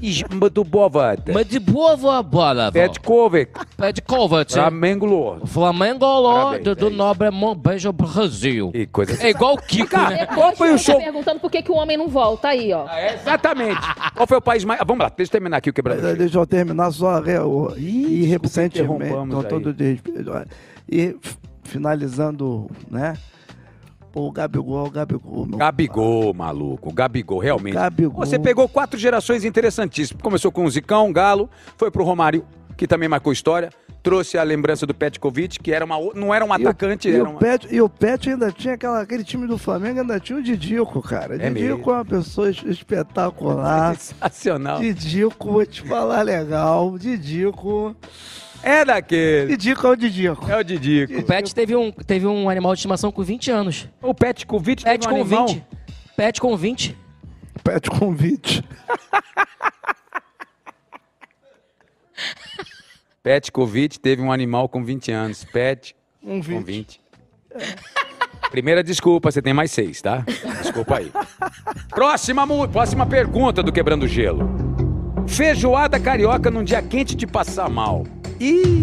[0.00, 0.24] De.
[0.50, 1.16] Dubova.
[1.32, 2.70] Mas de boa a bola.
[2.72, 3.52] Petkovic.
[3.76, 4.52] Pede Kovac.
[4.52, 5.46] Flamengo Lor.
[5.46, 6.90] Flamengo Parabéns, do, do é.
[6.90, 8.70] Nobre Mon- Beijo Brasil.
[8.72, 9.22] Que coisa.
[9.24, 10.26] É igual o Kiko, né?
[10.26, 11.00] Qual foi o fica show?
[11.00, 12.88] perguntando por que, que o homem não volta aí, ó.
[12.88, 13.80] É, exatamente.
[14.14, 14.80] Qual foi o país mais.
[14.86, 16.02] Vamos lá, deixa eu terminar aqui o quebrado.
[16.02, 17.38] Mas, Deixa eu terminar só é,
[17.78, 19.12] e recentemente,
[19.48, 20.30] todo desrespeito,
[20.88, 21.16] e
[21.62, 23.14] finalizando, né?
[24.14, 26.92] Pô, o Gabigol, o Gabigol, meu Gabigol, maluco.
[26.92, 27.74] Gabigol, realmente.
[27.74, 28.24] Gabigol.
[28.24, 30.22] Você pegou quatro gerações interessantíssimas.
[30.22, 32.44] Começou com o Zicão, Galo, foi pro Romário.
[32.76, 33.70] que também marcou história.
[34.04, 37.24] Trouxe a lembrança do Petkovic, que era uma, o- não era um atacante, e, era
[37.24, 37.38] o uma...
[37.38, 41.00] Pet, e o Pet ainda tinha aquela, aquele time do Flamengo, ainda tinha o Didico,
[41.02, 41.34] cara.
[41.36, 41.90] É Didico mesmo.
[41.90, 43.94] é uma pessoa es- espetacular.
[43.98, 44.78] Sensacional.
[44.80, 46.98] Didico, vou te falar legal.
[46.98, 47.94] Didico.
[48.64, 49.48] É daquele.
[49.56, 50.50] Didico é o Didico.
[50.50, 51.18] É o Didico.
[51.18, 53.88] O Pet teve um, teve um animal de estimação com 20 anos.
[54.00, 55.46] O Petkovic Pet teve um com animal.
[55.48, 55.64] 20.
[56.16, 56.96] Pet com 20.
[57.62, 58.64] Pet convite.
[63.22, 65.44] Petkovic teve um animal com 20 anos.
[65.44, 67.00] Pet Um com 20.
[67.56, 67.76] 20.
[68.50, 70.24] Primeira desculpa, você tem mais seis, tá?
[70.62, 71.10] Desculpa aí.
[71.88, 74.48] Próxima, mu- próxima pergunta do Quebrando Gelo.
[75.26, 78.04] Feijoada carioca num dia quente de passar mal.
[78.40, 78.82] Ih,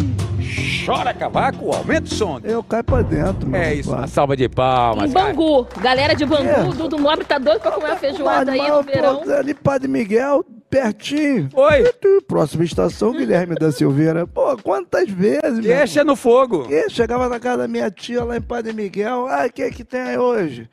[0.85, 2.39] chora cavaco, aumenta o som.
[2.43, 5.09] Eu caio pra dentro, meu É isso, uma salva de palmas.
[5.09, 5.27] Em cara.
[5.33, 5.67] Bangu.
[5.81, 6.61] Galera de Bangu, É.
[6.67, 9.21] o Dudu Nobre tá doido pra comer uma feijoada aí Mas, no pô, verão.
[9.37, 11.49] Ali, Padre Miguel, pertinho.
[11.53, 11.91] Oi,
[12.27, 14.25] Próxima estação, Guilherme da Silveira.
[14.25, 16.63] Pô, quantas vezes, meu deixa no fogo.
[16.67, 19.27] Que chegava na casa da minha tia lá em Padre Miguel.
[19.27, 20.69] Ah, o que é que tem aí hoje?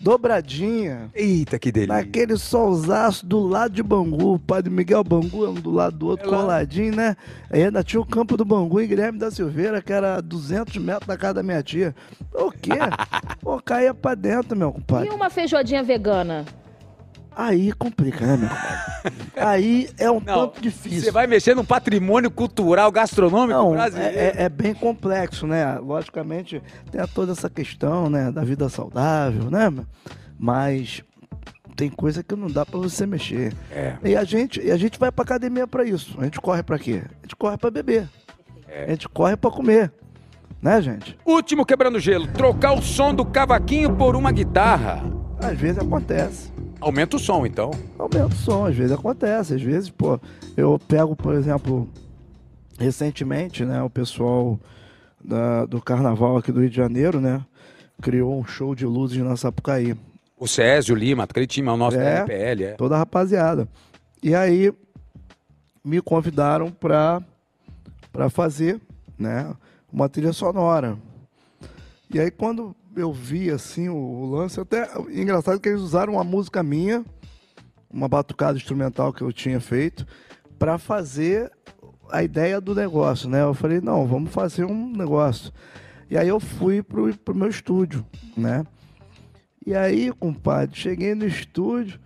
[0.00, 1.10] Dobradinha.
[1.14, 1.94] Eita, que delícia.
[1.96, 4.38] Naquele solzaço do lado de Bangu.
[4.38, 7.16] Padre Miguel Bangu, um do lado do outro, É coladinho, né?
[7.50, 11.06] Aí ainda tinha o campo do Bangu e Guilherme da Silveira, que era 200 metros
[11.06, 11.94] da casa da minha tia.
[12.34, 12.70] O quê?
[13.42, 15.10] Pô, caía pra dentro, meu E compadre.
[15.10, 16.44] uma feijoadinha vegana?
[17.42, 19.20] Aí complica, né, meu compadre?
[19.36, 21.00] Aí é um Não, tanto difícil.
[21.02, 24.16] Você vai mexer no patrimônio cultural gastronômico Não, brasileiro.
[24.18, 25.78] é, é- é bem complexo, né?
[25.78, 29.72] Logicamente, tem toda essa questão, né, da vida saudável, né?
[30.38, 31.02] Mas
[31.76, 33.54] tem coisa que não dá pra você mexer.
[33.72, 33.94] É.
[34.04, 36.16] E a gente, e a gente vai pra academia pra isso.
[36.20, 37.02] A gente corre pra quê?
[37.04, 38.06] A gente corre pra beber.
[38.68, 38.84] É.
[38.84, 39.90] A gente corre pra comer.
[40.60, 41.16] Né, gente?
[41.24, 42.26] Último quebrando gelo.
[42.26, 45.02] Trocar o som do cavaquinho por uma guitarra.
[45.42, 46.52] Às vezes acontece.
[46.80, 47.70] Aumenta o som, então.
[47.98, 49.54] Aumenta o som, às vezes acontece.
[49.54, 50.18] Às vezes, pô,
[50.56, 51.88] eu pego, por exemplo,
[52.78, 54.58] recentemente, né, o pessoal
[55.22, 57.44] da- do carnaval aqui do Rio de Janeiro, né,
[58.00, 59.94] criou um show de luzes na Sapucaí.
[60.38, 62.02] O Césio Lima, aquele time é o nosso É.
[62.02, 62.72] da MPL, é.
[62.72, 63.68] Toda a rapaziada.
[64.22, 64.72] E aí
[65.84, 67.22] me convidaram pra,
[68.10, 68.80] pra fazer,
[69.18, 69.52] né,
[69.92, 70.96] uma trilha sonora.
[72.12, 76.24] E aí quando eu vi assim o, o lance, até engraçado que eles usaram uma
[76.24, 77.04] música minha,
[77.90, 80.06] uma batucada instrumental que eu tinha feito,
[80.58, 81.50] pra fazer
[82.10, 83.42] a ideia do negócio, né?
[83.42, 85.52] Eu falei, não, vamos fazer um negócio.
[86.10, 88.04] E aí eu fui pro, pro meu estúdio,
[88.36, 88.64] né?
[89.64, 92.00] E aí, compadre, cheguei no estúdio,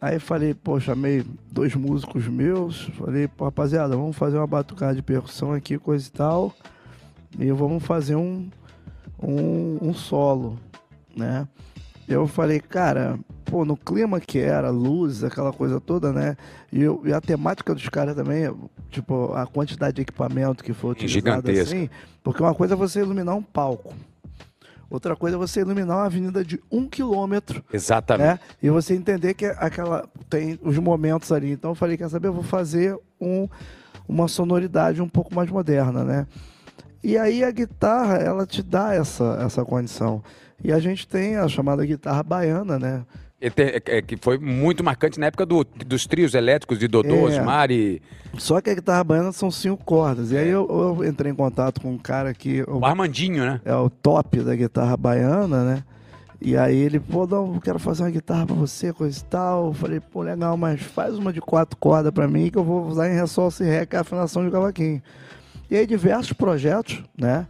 [0.00, 5.02] aí falei, pô, chamei dois músicos meus, falei, pô, rapaziada, vamos fazer uma batucada de
[5.02, 6.54] percussão aqui, coisa e tal,
[7.38, 8.48] e vamos fazer um,
[9.22, 10.58] um, um solo,
[11.16, 11.46] né?
[12.08, 16.36] Eu falei, cara, pô, no clima que era, luz, aquela coisa toda, né?
[16.72, 18.42] E, eu- e a temática dos caras também,
[18.90, 21.62] tipo, a quantidade de equipamento que foi utilizado Gigantesca.
[21.74, 21.90] assim,
[22.22, 23.92] porque uma coisa é você iluminar um palco.
[24.88, 28.24] Outra coisa é você iluminar uma avenida de um quilômetro, Exatamente.
[28.28, 28.38] né?
[28.62, 31.50] E você entender que aquela tem os momentos ali.
[31.50, 32.28] Então eu falei, quer saber?
[32.28, 33.48] Eu vou fazer um,
[34.06, 36.26] uma sonoridade um pouco mais moderna, né?
[37.06, 40.24] E aí a guitarra, ela te dá essa, essa condição.
[40.64, 43.02] E a gente tem a chamada guitarra baiana, né?
[43.40, 47.14] E é- é que foi muito marcante na época do- dos trios elétricos de Dodô,
[47.14, 47.38] É.
[47.38, 48.02] Osmar e
[48.36, 50.32] Só que a guitarra baiana são cinco cordas.
[50.32, 50.66] E aí eu,
[50.98, 53.60] eu entrei em contato com um cara que o Armandinho, né?
[53.64, 55.84] é o top da guitarra baiana, né?
[56.40, 59.66] E aí ele, pô, não, eu quero fazer uma guitarra pra você, coisa e tal.
[59.68, 62.84] Eu falei, pô, legal, mas faz uma de quatro cordas pra mim que eu vou
[62.88, 65.00] usar em Sol, Si, Ré, que é a afinação de cavaquinho.
[65.70, 67.46] E aí diversos projetos, né?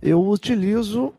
[0.00, 1.12] Eu utilizo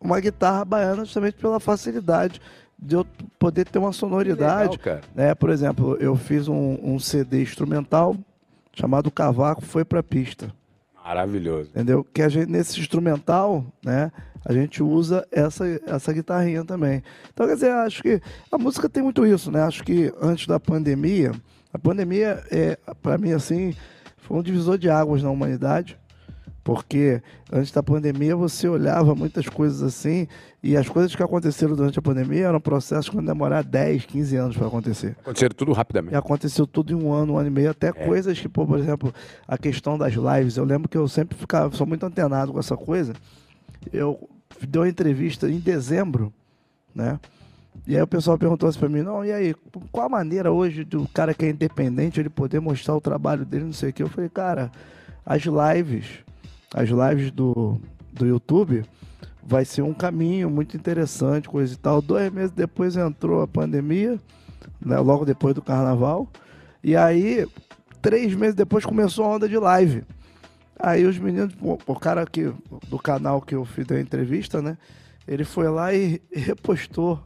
[0.00, 2.40] uma guitarra baiana justamente pela facilidade
[2.78, 3.06] de eu
[3.38, 4.78] poder ter uma sonoridade.
[4.78, 5.34] Legal, né?
[5.34, 8.16] Por exemplo, eu fiz um, um CD instrumental
[8.72, 10.52] chamado Cavaco Foi Pra Pista
[11.04, 11.70] Maravilhoso.
[11.70, 12.02] entendeu?
[12.02, 14.10] Que a gente, nesse instrumental, né,
[14.44, 17.02] a gente usa essa, essa guitarrinha também.
[17.32, 18.20] Então, quer dizer, acho que
[18.50, 19.62] a música tem muito isso, né?
[19.62, 21.32] Acho que antes da pandemia,
[21.72, 23.74] a pandemia, é, para mim, assim,
[24.24, 25.96] foi um divisor de águas na humanidade,
[26.62, 27.20] porque
[27.52, 30.26] antes da pandemia você olhava muitas coisas assim,
[30.62, 34.36] e as coisas que aconteceram durante a pandemia eram processos que iam demorar 10, 15
[34.36, 35.14] anos para acontecer.
[35.20, 36.16] Aconteceram tudo E rapidamente.
[36.16, 39.12] aconteceu tudo em um ano, um ano e meio, até coisas que, por exemplo,
[39.46, 40.56] a questão das lives.
[40.56, 43.12] Eu lembro que eu sempre ficava, sou muito antenado com essa coisa.
[43.92, 44.26] Eu
[44.66, 46.32] dei uma entrevista em dezembro,
[46.94, 47.20] né?
[47.86, 49.54] E aí o pessoal perguntou assim pra mim, não, e aí,
[49.92, 53.64] qual a maneira hoje do cara que é independente ele poder mostrar o trabalho dele,
[53.64, 54.02] não sei o quê?
[54.02, 54.70] Eu falei, cara,
[55.24, 56.06] as lives,
[56.72, 57.78] as lives do,
[58.12, 58.84] do YouTube
[59.42, 62.00] vai ser um caminho muito interessante, coisa e tal.
[62.00, 64.18] Dois meses depois entrou a pandemia,
[64.80, 66.28] né, logo depois do carnaval.
[66.82, 67.46] E aí
[68.00, 70.04] três meses depois começou a onda de live.
[70.78, 72.52] Aí os meninos, o cara que,
[72.88, 74.76] do canal que eu fiz a entrevista, né?
[75.26, 77.22] Ele foi lá e repostou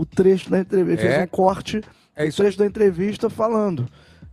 [0.00, 1.10] o trecho da entrevista, É.
[1.10, 1.80] fez um corte
[2.14, 3.88] É isso trecho da entrevista falando.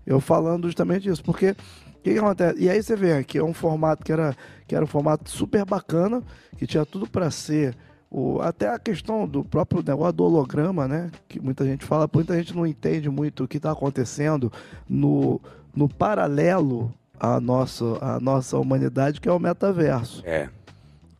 [0.06, 1.56] Eu falando justamente disso, porque o
[2.04, 2.60] que, que acontece?
[2.62, 4.36] E aí você vê que é um formato que era,
[4.68, 6.22] que era um formato super bacana,
[6.58, 7.76] que tinha tudo para ser
[8.12, 11.10] o, até a questão do próprio negócio do holograma, né?
[11.28, 14.52] Que muita gente fala, muita gente não entende muito o que está acontecendo
[14.88, 15.42] no,
[15.76, 20.22] no paralelo à nossa, à nossa humanidade, que é o metaverso.
[20.26, 20.48] É.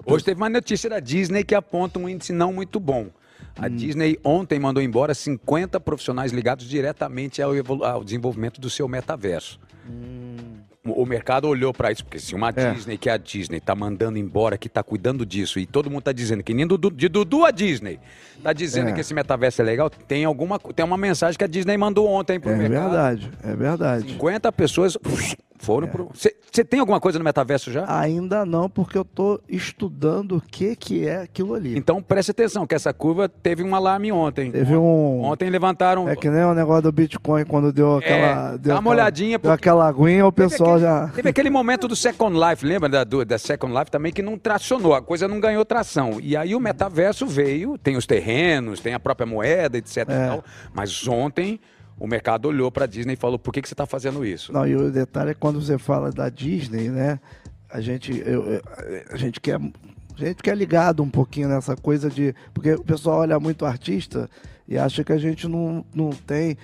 [0.06, 3.08] Hoje teve uma notícia da Disney que aponta um índice não muito bom.
[3.58, 7.52] A Disney ontem mandou embora 50 profissionais ligados diretamente ao,
[7.84, 9.60] ao desenvolvimento do seu metaverso.
[10.86, 12.72] O o mercado olhou para isso, porque se uma É.
[12.72, 16.04] Disney, que é a Disney, tá mandando embora, que tá cuidando disso, e todo mundo
[16.04, 18.00] tá dizendo que nem do, de Dudu a Disney,
[18.44, 18.94] tá dizendo É.
[18.94, 22.40] que esse metaverso é legal, tem alguma tem uma mensagem que a Disney mandou ontem
[22.40, 22.84] pro É mercado.
[22.92, 24.12] verdade, é verdade.
[24.12, 24.96] 50 pessoas
[25.58, 26.10] foram pro.
[26.14, 27.86] Você tem alguma coisa no metaverso já?
[28.00, 31.78] Ainda não, porque eu tô estudando o que, que é aquilo ali.
[31.78, 34.52] Então preste atenção, que essa curva teve um alarme ontem.
[34.52, 35.22] Teve um.
[35.24, 36.08] Ontem levantaram.
[36.08, 38.54] É que nem o negócio do Bitcoin quando deu aquela.
[38.54, 41.08] É, deu dá uma aquela- olhadinha, Deu porque- aquela aguinha, o Teve pessoal aquele- já.
[41.10, 44.38] Teve aquele momento do Second Life, lembra da, do- da Second Life também, que não
[44.38, 46.20] tracionou, a coisa não ganhou tração.
[46.22, 49.98] E aí o metaverso veio, tem os terrenos, tem a própria moeda, etc.
[50.10, 50.40] É.
[50.74, 51.60] Mas ontem
[52.00, 54.52] o mercado olhou para a Disney e falou: por que, que você está fazendo isso?
[54.52, 57.20] Não, e o detalhe é quando você fala da Disney, né?
[57.70, 58.62] A gente, eu-
[59.10, 59.56] a gente quer.
[59.58, 62.34] A gente quer ligado um pouquinho nessa coisa de.
[62.54, 64.30] Porque o pessoal olha muito artista
[64.68, 66.58] e acha que a gente não, não tem.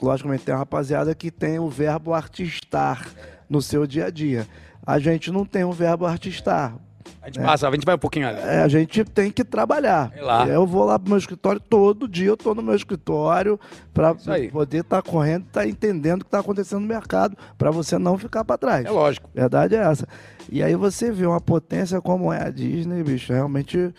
[0.00, 3.08] Logicamente, tem uma rapaziada que tem o verbo artistar
[3.48, 4.46] no seu dia a dia.
[4.86, 6.76] A gente não tem o verbo artistar.
[7.20, 8.38] A gente passa, a gente vai um pouquinho ali.
[8.40, 10.10] É, a gente tem que trabalhar.
[10.14, 10.46] É lá.
[10.46, 13.58] Eu vou lá pro meu escritório todo dia, eu tô no meu escritório
[13.92, 14.48] para aí.
[14.50, 18.44] poder estar correndo, estar entendendo o que está acontecendo no mercado, para você não ficar
[18.44, 18.86] para trás.
[18.86, 19.28] É lógico.
[19.34, 20.06] Verdade é essa.
[20.50, 23.92] E aí você vê uma potência como é a Disney, bicho, realmente.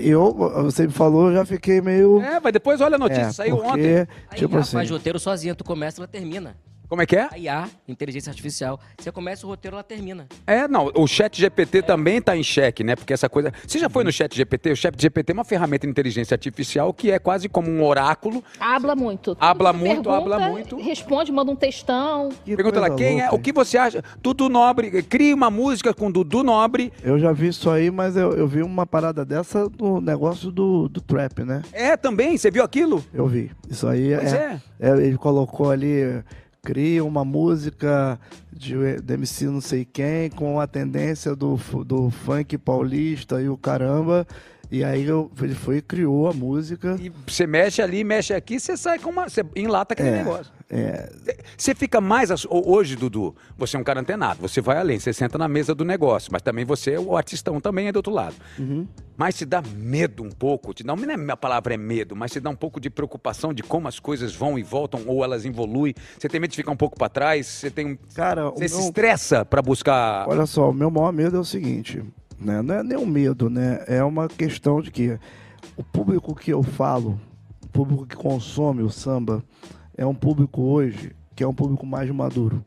[0.00, 0.32] Eu,
[0.64, 2.20] você me falou, eu já fiquei meio.
[2.20, 4.08] É, mas depois olha a notícia, É, saiu porque, ontem.
[4.30, 4.76] A Tipo IA assim.
[4.76, 6.54] faz roteiro sozinha, tu começa, ela termina.
[6.88, 7.28] Como é que é?
[7.30, 10.26] A IA, inteligência artificial, você começa o roteiro, ela termina.
[10.46, 12.94] É, não, o chat GPT também está em xeque, né?
[12.94, 13.52] Porque essa coisa.
[13.66, 14.72] Você já foi no chat GPT?
[14.72, 18.44] O chat GPT é uma ferramenta de inteligência artificial que é quase como um oráculo.
[18.60, 19.36] Habla muito.
[19.40, 20.76] Habla Tudo muito, pergunta, habla muito.
[20.76, 22.28] Responde, manda um textão.
[22.44, 23.22] Que Pergunta lá, quem é?
[23.22, 24.02] louca, O que você acha?
[24.22, 26.92] Dudu Nobre, cria uma música com Dudu Nobre.
[27.02, 30.88] Eu já vi isso aí, mas eu, eu vi uma parada dessa no negócio do,
[30.88, 31.62] do trap, né?
[31.72, 33.04] É, também, você viu aquilo?
[33.12, 33.50] Eu vi.
[33.68, 34.90] Isso aí Pois é, é.
[34.90, 36.22] é, Ele colocou ali,
[36.64, 38.18] cria uma música
[38.50, 43.56] de, de MC não sei quem, com a tendência do, do funk paulista e o
[43.56, 44.26] caramba.
[44.74, 46.96] E aí eu, ele foi e criou a música.
[47.00, 49.28] E você mexe ali, mexe aqui, você sai com uma.
[49.28, 50.52] Você enlata aquele É, negócio.
[50.68, 51.12] é,
[51.56, 52.30] Você fica mais.
[52.50, 55.84] Hoje, Dudu, você é um cara antenado, você vai além, você senta na mesa do
[55.84, 58.34] negócio, mas também você é o artistão também é do outro lado.
[58.58, 58.84] Uhum.
[59.16, 62.32] Mas te dá medo um pouco, te dá, não é a palavra é medo, mas
[62.32, 65.44] te dá um pouco de preocupação de como as coisas vão e voltam ou elas
[65.44, 65.94] evoluem.
[66.18, 67.96] Você tem medo de ficar um pouco para trás, você tem um.
[68.12, 70.28] cara, Você se meu- estressa para buscar.
[70.28, 72.02] Olha só, o meu maior medo é o seguinte,
[72.38, 72.62] né?
[72.62, 73.84] Não é nem um medo, né?
[73.86, 75.18] É uma questão de que
[75.76, 77.18] o público que eu falo,
[77.62, 79.42] o público que consome o samba,
[79.96, 82.64] é um público hoje que é um público mais maduro.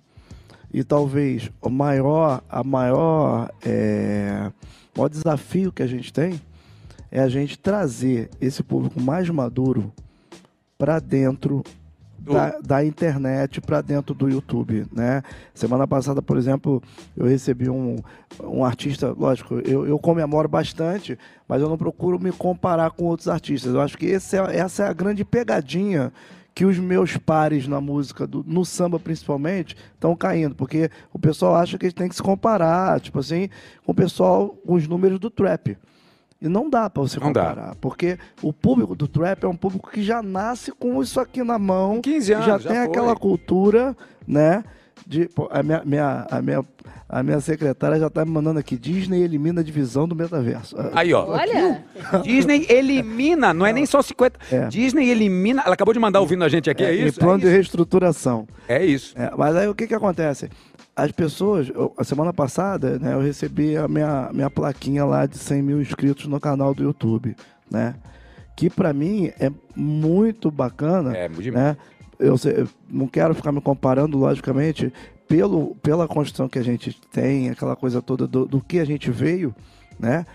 [0.73, 4.51] E talvez o maior, a maior, é,
[4.93, 6.41] o maior desafio que a gente tem
[7.09, 9.93] é a gente trazer esse público mais maduro
[10.77, 11.63] para dentro
[12.33, 15.21] da, da internet para dentro do YouTube, né?
[15.53, 16.81] Semana passada, por exemplo,
[17.15, 17.97] eu recebi um,
[18.43, 23.27] um artista, lógico, eu, eu comemoro bastante, mas eu não procuro me comparar com outros
[23.27, 23.73] artistas.
[23.73, 26.11] Eu acho que esse é- essa é a grande pegadinha
[26.53, 31.55] que os meus pares na música, do- no samba principalmente, estão caindo, porque o pessoal
[31.55, 33.47] acha que gente tem que se comparar, tipo assim,
[33.85, 35.77] com o pessoal, com os números do trap.
[36.41, 37.45] E não dá para você Não dá.
[37.49, 41.43] comparar, porque o público do trap é um público que já nasce com isso aqui
[41.43, 42.85] na mão, Com 15 anos, já já tem foi.
[42.85, 43.95] aquela cultura,
[44.27, 44.63] né?
[45.05, 46.65] De, pô, a, minha, minha- a, minha,
[47.07, 50.75] a minha secretária já tá me mandando aqui, Disney elimina a divisão do metaverso.
[50.77, 51.25] Ah, Aí, ó.
[51.27, 51.83] Olha,
[52.23, 54.37] Disney elimina, não é nem só 50.
[54.51, 54.67] É.
[54.67, 55.61] Disney elimina.
[55.65, 57.19] Ela acabou de mandar ouvindo a gente aqui, é, em isso?
[57.19, 57.53] plano é de isso?
[57.55, 58.47] reestruturação.
[58.67, 59.13] É isso.
[59.17, 60.49] É, mas aí o que que acontece?
[60.97, 65.37] As pessoas, eu- a semana passada, né, eu recebi a minha, minha plaquinha lá de
[65.37, 67.35] 100 mil inscritos no canal do YouTube,
[67.69, 67.93] né?
[68.55, 71.77] Que pra mim é muito bacana, É, muito né?
[72.17, 74.91] Eu, eu não quero ficar me comparando, logicamente,
[75.27, 79.11] pelo, pela construção que a gente tem, aquela coisa toda do, do que a gente
[79.11, 79.53] veio,
[79.99, 80.25] né?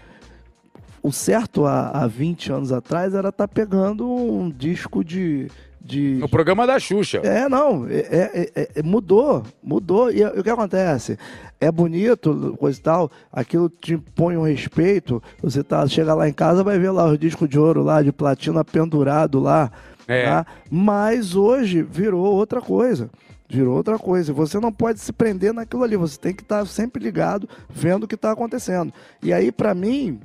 [1.02, 5.50] O certo há, há 20 anos atrás era estar pegando um disco de,
[5.84, 7.18] de, No programa da Xuxa.
[7.24, 10.10] é, não, é, é- é- é- mudou, mudou.
[10.12, 11.18] E, o que acontece?
[11.60, 15.22] É bonito, coisa e tal, aquilo te impõe um respeito.
[15.42, 18.12] Você tá, chega lá em casa, vai ver lá os discos de ouro lá, de
[18.12, 19.70] platina pendurado lá.
[20.08, 20.24] É.
[20.24, 20.46] tá?
[20.70, 23.08] Mas hoje virou outra coisa.
[23.48, 24.32] Virou outra coisa.
[24.32, 25.96] Você não pode se prender naquilo ali.
[25.96, 28.92] Você tem que estar sempre ligado, vendo o que está acontecendo.
[29.22, 30.18] E aí, para mim,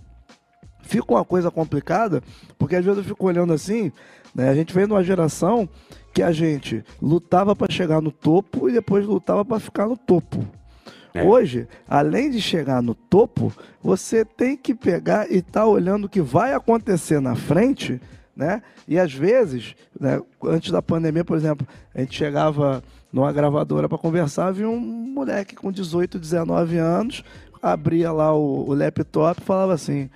[0.82, 2.24] fica uma coisa complicada,
[2.58, 3.92] porque às vezes eu fico olhando assim,
[4.38, 4.50] né?
[4.50, 5.68] A gente vem numa geração
[6.14, 10.46] que a gente lutava para chegar no topo e depois lutava para ficar no topo.
[11.12, 11.24] É.
[11.24, 16.22] Hoje, além de chegar no topo, você tem que pegar e estar olhando o que
[16.22, 18.00] vai acontecer na frente,
[18.36, 18.62] né?
[18.88, 23.98] E às vezes, né, antes da pandemia, por exemplo, a gente chegava numa gravadora para
[23.98, 27.24] conversar, vinha um moleque com 18, 19 anos,
[27.60, 30.10] abria lá o, o laptop e falava assim.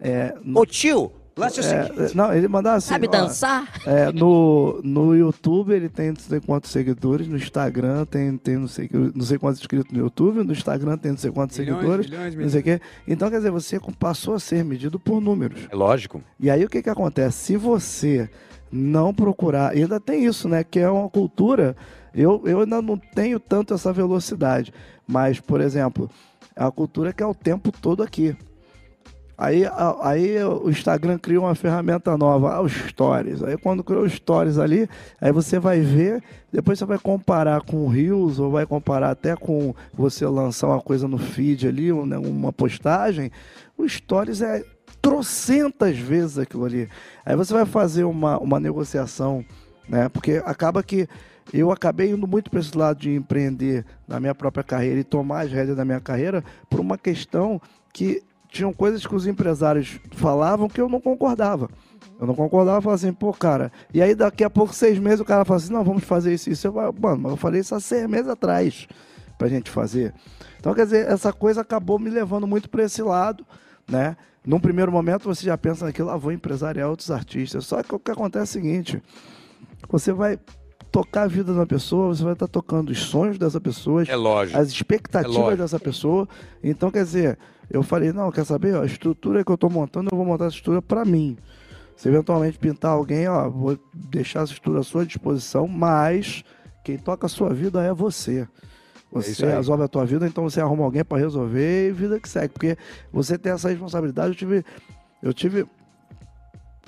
[0.00, 2.16] É, Ô tio, lance o é, seguinte.
[2.16, 2.88] não, ele mandava assim.
[2.88, 3.68] Sabe ó, dançar?
[3.86, 8.68] é, no, no YouTube ele tem não sei quantos seguidores, no Instagram tem, tem não,
[8.68, 11.76] sei, que- não sei quantos inscritos no YouTube, no Instagram tem não sei quantos Milhões,
[11.78, 12.80] seguidores, milhões, não sei o quê.
[13.06, 15.60] Então, quer dizer, você passou a ser medido por números.
[15.70, 16.22] É lógico.
[16.38, 17.38] E aí o que que acontece?
[17.38, 18.28] Se você
[18.70, 20.62] não procurar, e ainda tem isso, né?
[20.62, 21.76] Que é uma cultura.
[22.14, 24.72] Eu, eu ainda não tenho tanto essa velocidade.
[25.06, 26.10] Mas, por exemplo,
[26.54, 28.36] é uma cultura que é o tempo todo aqui.
[29.40, 29.62] Aí,
[30.02, 33.40] aí o Instagram criou uma ferramenta nova, ah, os Stories.
[33.40, 36.20] Aí quando criou os Stories ali, aí você vai ver,
[36.52, 40.80] depois você vai comparar com o Reels, ou vai comparar até com você lançar uma
[40.80, 43.30] coisa no feed ali, né, uma postagem.
[43.76, 44.64] O Stories é
[45.00, 46.88] trocentas vezes aquilo ali.
[47.24, 49.44] Aí você vai fazer uma, uma negociação,
[49.88, 50.08] né?
[50.08, 51.08] Porque acaba que
[51.52, 55.44] eu acabei indo muito para esse lado de empreender na minha própria carreira e tomar
[55.44, 57.62] as rédeas da minha carreira por uma questão
[57.92, 58.20] que
[58.58, 61.68] tinham coisas que os empresários falavam que eu não concordava.
[62.20, 63.70] Eu não concordava, eu falava assim, pô, cara.
[63.94, 66.50] E aí daqui a pouco, seis meses, o cara fala assim, não, vamos fazer isso,
[66.50, 66.66] isso.
[66.66, 68.86] Eu mano, mas eu falei isso há seis meses atrás
[69.38, 70.12] pra gente fazer.
[70.58, 73.46] Então, quer dizer, essa coisa acabou me levando muito para esse lado,
[73.88, 74.16] né?
[74.44, 77.64] Num primeiro momento você já pensa naquilo, ah, vou empresariar outros artistas.
[77.66, 79.02] Só que o que acontece é o seguinte,
[79.88, 80.38] você vai
[80.90, 84.14] tocar a vida uma pessoa, você vai estar tocando os sonhos dessa pessoa, É
[84.56, 85.62] as É expectativas lógico.
[85.62, 86.28] dessa pessoa.
[86.64, 87.38] Então, quer dizer,
[87.70, 88.74] eu falei, não, quer saber?
[88.74, 91.36] Ó, a estrutura que eu estou montando, eu vou montar essa estrutura para mim.
[91.96, 96.44] Se eventualmente pintar alguém, ó, vou deixar essa estrutura à sua disposição, mas
[96.84, 98.40] quem toca a sua vida é você.
[98.40, 98.48] É
[99.10, 99.52] Você aí.
[99.52, 102.52] resolve a tua vida, então você arruma alguém para resolver e vida que segue.
[102.52, 102.76] Porque
[103.12, 104.28] você tem essa responsabilidade.
[104.28, 104.64] Eu tive,
[105.22, 105.66] eu tive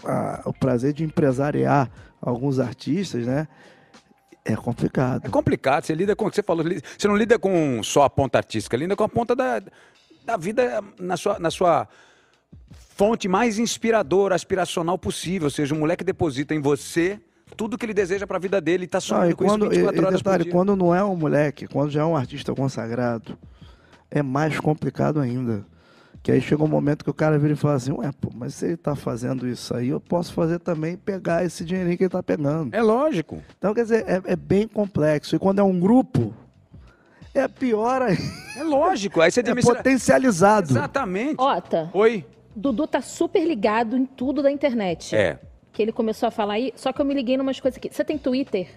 [0.05, 3.49] ah, o prazer de empresariar alguns artistas, né?
[4.45, 5.27] É complicado.
[5.27, 8.77] É complicado, você lida com você falou, você não lida com só a ponta artística,
[8.77, 9.63] lida com a ponta da,
[10.25, 11.89] da vida na sua, na sua
[12.97, 15.47] fonte mais inspiradora, aspiracional possível.
[15.47, 17.21] Ou seja, um moleque deposita em você
[17.57, 19.71] tudo que ele deseja pra vida dele e tá Não, sonhando e com quando, isso
[19.71, 20.53] 24 e- e horas detalhe, por dia.
[20.53, 23.37] quando não é um moleque, quando já é um artista consagrado,
[24.11, 25.65] é mais complicado ainda.
[26.23, 28.55] Que aí chega um momento que o cara vira e fala assim, ué, pô, mas
[28.55, 32.05] se ele tá fazendo isso aí, eu posso fazer também e pegar esse dinheirinho que
[32.05, 32.75] ele tá pegando.
[32.75, 33.43] É lógico.
[33.59, 35.35] Então, quer dizer, é, é bem complexo.
[35.35, 36.35] E quando é um grupo,
[37.35, 38.23] é pior ainda.
[38.57, 39.21] É lógico.
[39.21, 39.75] Aí você É administra...
[39.77, 40.71] potencializado.
[40.71, 41.41] Exatamente.
[41.41, 42.25] Ota, Oi?
[42.55, 45.15] Dudu tá super ligado em tudo da internet.
[45.15, 45.39] É.
[45.73, 47.89] Que ele começou a falar aí, só que eu me liguei numas coisas aqui.
[47.93, 48.69] Você tem Twitter?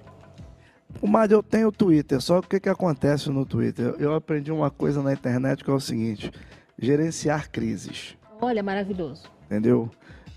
[1.01, 3.95] Mas eu tenho Twitter, só que o que, que acontece no Twitter?
[3.97, 6.31] Eu aprendi uma coisa na internet que é o seguinte:
[6.77, 8.15] gerenciar crises.
[8.39, 9.23] Olha, maravilhoso.
[9.45, 9.89] Entendeu?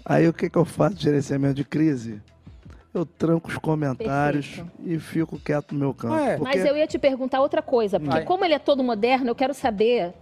[0.05, 2.23] Aí o que, que eu faço de gerenciamento de crise?
[2.97, 4.70] Eu tranco os comentários Perfeito.
[4.86, 6.14] e fico quieto no meu canto.
[6.14, 6.36] É.
[6.38, 8.24] Porque Mas eu ia te perguntar outra coisa, porque Vai.
[8.24, 10.12] como ele é todo moderno, eu quero saber.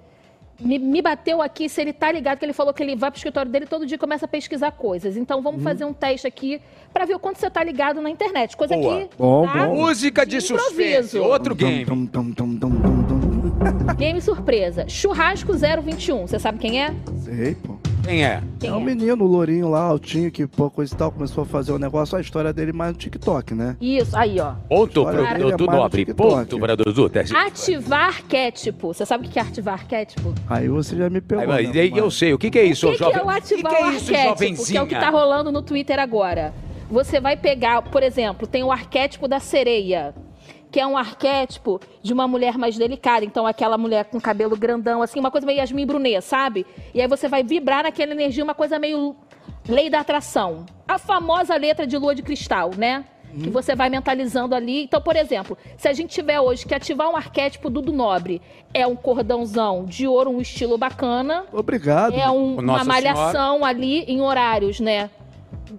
[0.61, 3.19] Me, me bateu aqui se ele tá ligado, que ele falou que ele vai pro
[3.19, 5.17] escritório dele todo dia e começa a pesquisar coisas.
[5.17, 5.65] Então vamos Uhum.
[5.65, 6.61] fazer um teste aqui
[6.93, 8.57] pra ver o quanto você tá ligado na internet.
[8.57, 9.01] Coisa Boa.
[9.03, 9.17] que.
[9.19, 9.67] Bom, tá?
[9.67, 9.75] bom.
[9.77, 10.65] Música de Improviso.
[10.65, 11.19] suspense.
[11.19, 11.85] Outro game.
[11.85, 12.71] Tum, tum, tum.
[13.97, 14.89] Game surpresa.
[14.89, 16.27] Churrasco 021.
[16.27, 16.95] Você sabe quem é?
[17.19, 17.77] Sei, pô.
[18.05, 18.43] Quem é?
[18.61, 18.85] Quem é um é?
[18.85, 22.17] menino, o lourinho lá, altinho, que pô, coisa e tal, começou a fazer o negócio,
[22.17, 23.77] a história dele mais no TikTok, né?
[23.81, 24.53] Isso, aí, ó.
[24.69, 26.15] Ponto pro é Dudu no Nobre.
[26.15, 27.09] Ponto para Dudu.
[27.09, 27.35] Teste.
[27.35, 28.89] Ativar arquétipo.
[28.93, 30.35] Você sabe o que é ativar arquétipo?
[30.49, 31.51] Aí você já me pegou.
[31.55, 32.35] Aí, né, aí, eu mas- sei.
[32.35, 33.15] O que, que é isso, o que, jovem?
[33.15, 34.29] que é o ativar que, que é o isso, arquétipo?
[34.29, 34.67] jovenzinha?
[34.67, 36.53] Que é o que tá rolando no Twitter agora.
[36.91, 40.15] Você vai pegar, por exemplo, tem o arquétipo da sereia,
[40.75, 43.25] que é um arquétipo de uma mulher mais delicada.
[43.25, 46.67] Então, aquela mulher com cabelo grandão, assim, uma coisa meio Yasmin Brunet, sabe?
[46.93, 49.15] E aí você vai vibrar naquela energia, uma coisa meio
[49.69, 50.67] lei da atração.
[50.89, 53.05] A famosa letra de lua de cristal, né?
[53.41, 54.83] Que você vai mentalizando ali.
[54.83, 58.43] Então, por exemplo, se a gente tiver hoje que ativar um arquétipo do, do nobre,
[58.73, 61.45] é um cordãozão de ouro, um estilo bacana.
[61.53, 62.15] Obrigado.
[62.17, 65.09] É um- uma malhação ali em horários, né?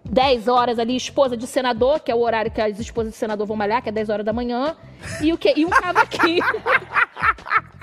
[0.04, 3.46] 10 horas ali, esposa de senador, que é o horário que as esposas de senador
[3.46, 4.76] vão malhar, que é 10 horas da manhã.
[5.22, 5.54] E o quê?
[5.56, 6.44] E um cavaquinho.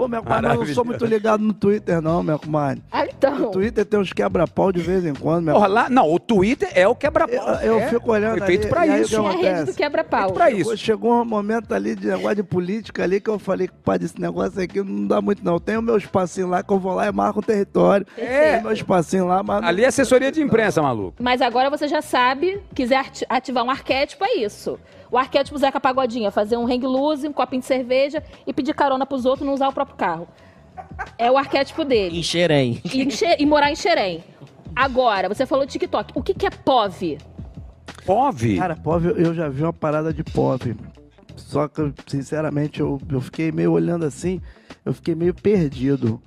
[0.00, 2.82] Pô, minha comadre, eu não sou muito ligado no Twitter, não, minha comadre.
[2.90, 3.50] Ah, No então.
[3.50, 6.94] Twitter tem uns quebra-pau de vez em quando, Porra, lá, não, o Twitter é o
[6.94, 7.36] quebra-pau.
[7.60, 9.16] Eu, eu É, fico olhando Foi feito ali, pra aí o isso.
[9.16, 10.20] É a rede do quebra-pau.
[10.22, 10.74] Feito pra isso.
[10.78, 14.58] Chegou um momento ali de negócio de política ali que eu falei, pai, esse negócio
[14.62, 15.52] aqui não dá muito não.
[15.54, 18.06] Eu tenho meu espacinho lá que eu vou lá e marco um território.
[18.16, 18.54] É.
[18.54, 19.62] Tem meu espacinho lá, mas...
[19.64, 21.22] Ali é assessoria de imprensa, maluco.
[21.22, 24.78] Mas agora você já sabe, quiser ati- ativar um arquétipo, é isso.
[25.10, 28.74] O arquétipo Zeca Pagodinho é fazer um hang loose, um copinho de cerveja e pedir
[28.74, 30.28] carona pros outros não usar o próprio carro.
[31.18, 32.18] É o arquétipo dele.
[32.18, 32.80] Em Xerém.
[32.84, 33.08] E,
[33.42, 34.22] e morar em Xerém.
[34.74, 36.12] Agora, você falou TikTok.
[36.14, 37.18] O que, que é POV?
[38.06, 38.56] Pove.
[38.56, 40.76] Cara, POV, eu já vi uma parada de POV.
[41.36, 44.40] Só que, sinceramente, eu, eu fiquei meio olhando assim,
[44.84, 46.22] eu fiquei meio perdido.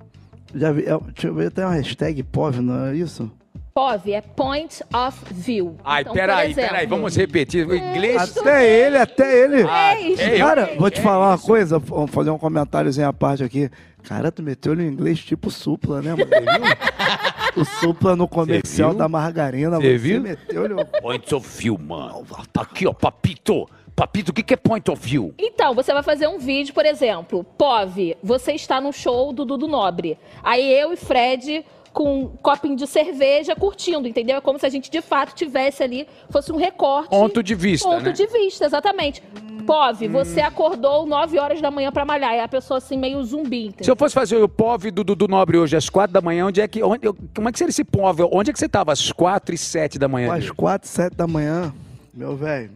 [0.54, 3.30] Já vi, é, deixa eu ver, tem uma hashtag POV, não é isso?
[3.74, 5.76] POV é Point of View.
[5.84, 7.66] Ai, Então, peraí, exemplo, peraí, vamos repetir.
[7.66, 8.38] O inglês.
[8.38, 9.62] Até ele, até ele.
[9.68, 13.08] Ah, É é, eu- Cara, vou te é falar uma coisa, vou fazer um comentáriozinho
[13.08, 13.68] à parte aqui.
[14.04, 16.24] Cara, tu meteu ele em inglês tipo supla, né, mano?
[17.56, 19.76] O supla no comercial da margarina.
[19.76, 20.20] Você Você viu?
[20.20, 20.84] meteu-lhe...
[21.00, 22.24] Point of view, mano.
[22.56, 23.68] Aqui, ó, papito.
[23.94, 25.32] Papito, o que, que é point of view?
[25.38, 29.68] Então, você vai fazer um vídeo, por exemplo, POV, você está no show do Dudu
[29.68, 30.18] Nobre.
[30.42, 31.64] Aí eu e Fred
[31.94, 34.36] com um copinho de cerveja curtindo, entendeu?
[34.36, 37.08] É como se a gente de fato tivesse ali, fosse um recorte.
[37.08, 38.12] Ponto de vista, Ponto né?
[38.12, 39.22] de vista, exatamente.
[39.64, 42.34] POV, você acordou 9 horas da manhã pra malhar.
[42.34, 43.92] É a pessoa assim, meio zumbi, Se entendeu?
[43.92, 46.68] eu fosse fazer o POV do Dudu Nobre hoje às quatro da manhã, onde é
[46.68, 46.82] que.
[46.82, 48.28] Onde, como é que seria esse POV?
[48.30, 48.92] Onde é que você tava?
[48.92, 50.34] Às quatro e sete da manhã?
[50.34, 51.72] Às 4, 7 da manhã,
[52.12, 52.70] meu velho,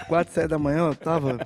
[0.00, 1.38] às 4, 7 da manhã eu tava.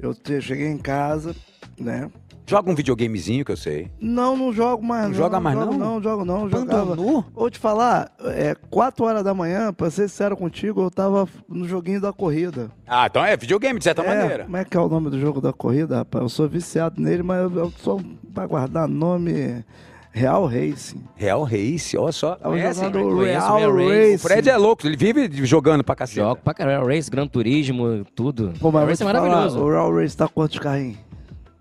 [0.00, 1.36] Eu cheguei em casa,
[1.78, 2.10] né?
[2.48, 3.90] Joga um videogamezinho que eu sei.
[4.00, 5.02] Não, não jogo mais.
[5.02, 5.78] Não Não, joga mais, jogo não?
[5.78, 6.48] Não, jogo não.
[6.48, 6.82] Jogava.
[6.82, 7.24] Abandonou?
[7.34, 11.68] Vou te falar, é 4 horas da manhã, pra ser sincero contigo, eu tava no
[11.68, 12.70] joguinho da corrida.
[12.86, 14.44] Ah, então é videogame, de certa É, maneira.
[14.44, 16.22] Como é que é o nome do jogo da corrida, rapaz?
[16.22, 17.98] Eu sou viciado nele, mas eu, eu só
[18.32, 19.62] pra guardar nome
[20.10, 21.04] Real Racing.
[21.16, 22.34] Real Race, olha só.
[22.36, 22.80] Tava Conhece?
[22.82, 23.88] jogando Real Real Race.
[23.98, 24.14] Racing.
[24.14, 26.20] O Fred é louco, ele vive jogando pra cacete.
[26.20, 26.86] Jogo pra caramba.
[26.92, 28.54] Race, Gran Turismo, tudo.
[28.58, 29.60] Pô, mas Race te é falar, maravilhoso.
[29.62, 30.96] o Real Race tá quantos carrinhos?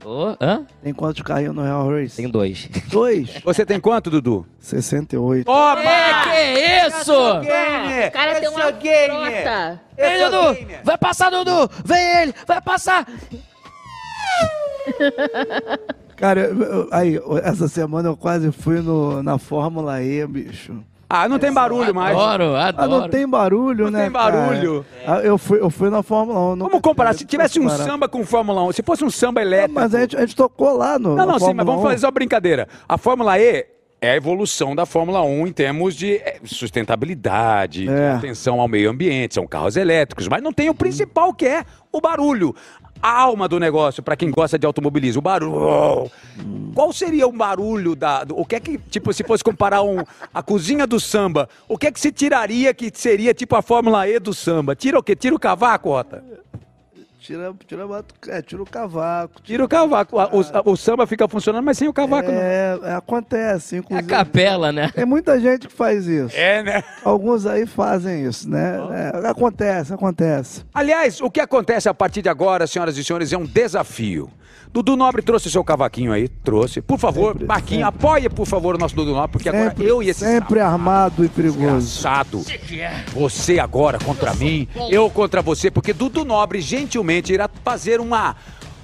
[0.09, 0.65] Ô, hã?
[0.81, 2.15] Tem quantos carrinhos no Real Race?
[2.15, 2.69] Tem dois.
[2.89, 3.29] Dois.
[3.43, 4.45] Você tem quanto, Dudu?
[4.57, 5.43] 68.
[5.45, 5.75] Toma!
[6.23, 7.11] que isso?
[7.11, 9.81] O cara tem uma frota.
[9.97, 10.57] Vem, Dudu!
[10.85, 11.69] Vai passar, Dudu!
[11.83, 12.33] Vem ele!
[12.47, 13.05] Vai passar!
[16.15, 20.81] Cara, eu- eu- aí, essa semana eu quase fui no, na Fórmula E, bicho.
[21.09, 22.17] Ah, não tem barulho mais.
[22.17, 22.89] Adoro, Ah, adoro.
[22.89, 24.01] não tem barulho, Não né?
[24.03, 24.85] tem barulho.
[25.05, 25.19] cara?
[25.19, 26.55] Ah, eu, fui, eu fui na Fórmula 1.
[26.57, 29.41] nunca Vamos comparar, se tive- tivesse um samba com Fórmula 1, se fosse um samba
[29.41, 29.73] elétrico...
[29.79, 31.15] Mas a gente, a gente tocou lá no.
[31.15, 31.83] Não, não, sim, mas vamos 1.
[31.85, 32.67] fazer só brincadeira.
[32.89, 33.65] A Fórmula E
[34.01, 38.11] é a evolução da Fórmula 1 em termos de eh, sustentabilidade, de É.
[38.11, 42.01] atenção ao meio ambiente, são carros elétricos, mas não tem o principal que é o
[42.01, 42.53] barulho.
[43.01, 46.11] Alma do negócio, para quem gosta de automobilismo, o barulho.
[46.73, 48.25] Qual seria o barulho da.
[48.31, 49.97] o que é que, tipo, se fosse comparar um,
[50.33, 54.07] a cozinha do samba, o que é que se tiraria que seria tipo a Fórmula
[54.07, 54.75] E do samba?
[54.75, 55.15] Tira o quê?
[55.15, 56.23] Tira o cavaco, Rota?
[57.27, 57.83] Tira, tira,
[58.29, 59.41] é, tira o cavaco.
[59.43, 60.17] Tira o cavaco.
[60.17, 62.39] A- O, o samba fica funcionando, mas sem o cavaco, não.
[62.39, 64.07] É, é, acontece, É a inclusive.
[64.07, 64.89] capela, né?
[64.95, 66.33] Tem muita gente que faz isso.
[66.33, 66.81] É, né?
[67.03, 68.77] Alguns aí fazem isso, né?
[69.21, 70.63] É, acontece, acontece.
[70.73, 74.29] Aliás, o que acontece a partir de agora, senhoras e senhores, é um desafio.
[74.77, 76.81] Dudu Nobre trouxe o seu cavaquinho aí, trouxe.
[76.83, 77.97] Por favor, Sempre, Marquinhos, sempre.
[78.05, 81.25] apoie, por favor, o nosso Dudu Nobre, porque agora Sempre, eu e esse sempre armado
[81.25, 81.59] e perigoso.
[81.79, 82.43] desgraçado,
[83.11, 88.35] você agora contra mim, eu contra você, porque Dudu Nobre gentilmente irá fazer uma,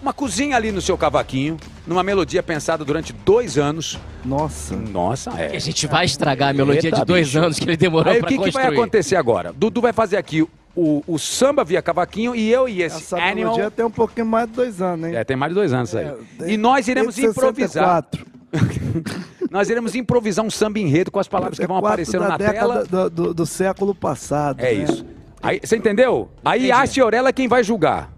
[0.03, 3.97] uma cozinha ali no seu cavaquinho, numa melodia pensada durante dois anos.
[4.23, 4.75] Nossa.
[4.75, 5.55] Nossa, é.
[5.55, 7.39] A gente vai estragar a melodia Eita, de dois bicho.
[7.39, 8.63] anos que ele demorou Aí o pra que, que construir.
[8.65, 9.51] vai acontecer agora?
[9.53, 10.41] Dudu vai fazer aqui
[10.75, 13.53] o, o samba via cavaquinho e eu e esse Essa animal.
[13.55, 15.15] melodia tem um pouquinho mais de dois anos, hein?
[15.15, 16.53] É, tem mais de dois anos isso aí.
[16.53, 18.03] e nós iremos improvisar.
[18.11, 18.33] 64.
[19.49, 22.37] Nós iremos improvisar um samba enredo com as palavras que vão 64 aparecendo da na
[22.37, 23.09] década tela.
[23.09, 24.59] Do, do- do século passado.
[24.59, 24.83] É né?
[24.83, 25.05] isso.
[25.41, 26.29] Aí, você entendeu?
[26.43, 26.71] Aí Entendi.
[26.71, 28.11] a Ciorella é quem vai julgar.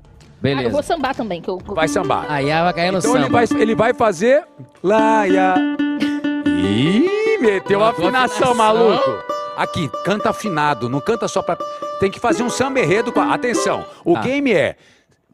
[0.46, 0.84] Ah, eu vou Beleza.
[0.84, 1.42] sambar também.
[1.42, 1.58] Que eu...
[1.66, 2.26] Vai sambar.
[2.30, 3.46] Aí ela vai cair no Então ele samba.
[3.46, 4.44] vai, ele vai fazer.
[4.84, 5.56] Laia.
[6.46, 8.56] Ih, meteu a Botou afinação, afinação.
[8.56, 9.12] maluco.
[9.58, 11.58] Aqui, canta afinado, não canta só pra.
[12.00, 13.22] Tem que fazer um samba enredo com.
[13.22, 14.22] Atenção, o Ah.
[14.22, 14.76] game é.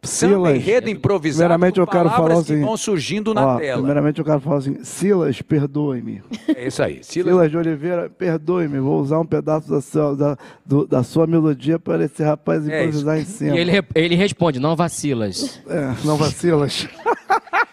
[0.04, 3.78] Silas, enredo improvisado primeiramente com eu quero falar o que vão surgindo na Ó, tela.
[3.78, 6.24] Primeiramente eu quero falar assim, Silas, perdoe-me.
[6.56, 7.04] É isso aí.
[7.04, 11.28] Silas, Silas de Oliveira, perdoe-me, vou usar um pedaço da sua, da, do- da sua
[11.28, 13.56] melodia para esse rapaz É improvisar em cima.
[13.56, 15.62] E ele, ele responde, não vacilas.
[15.68, 16.88] É, não vacilas.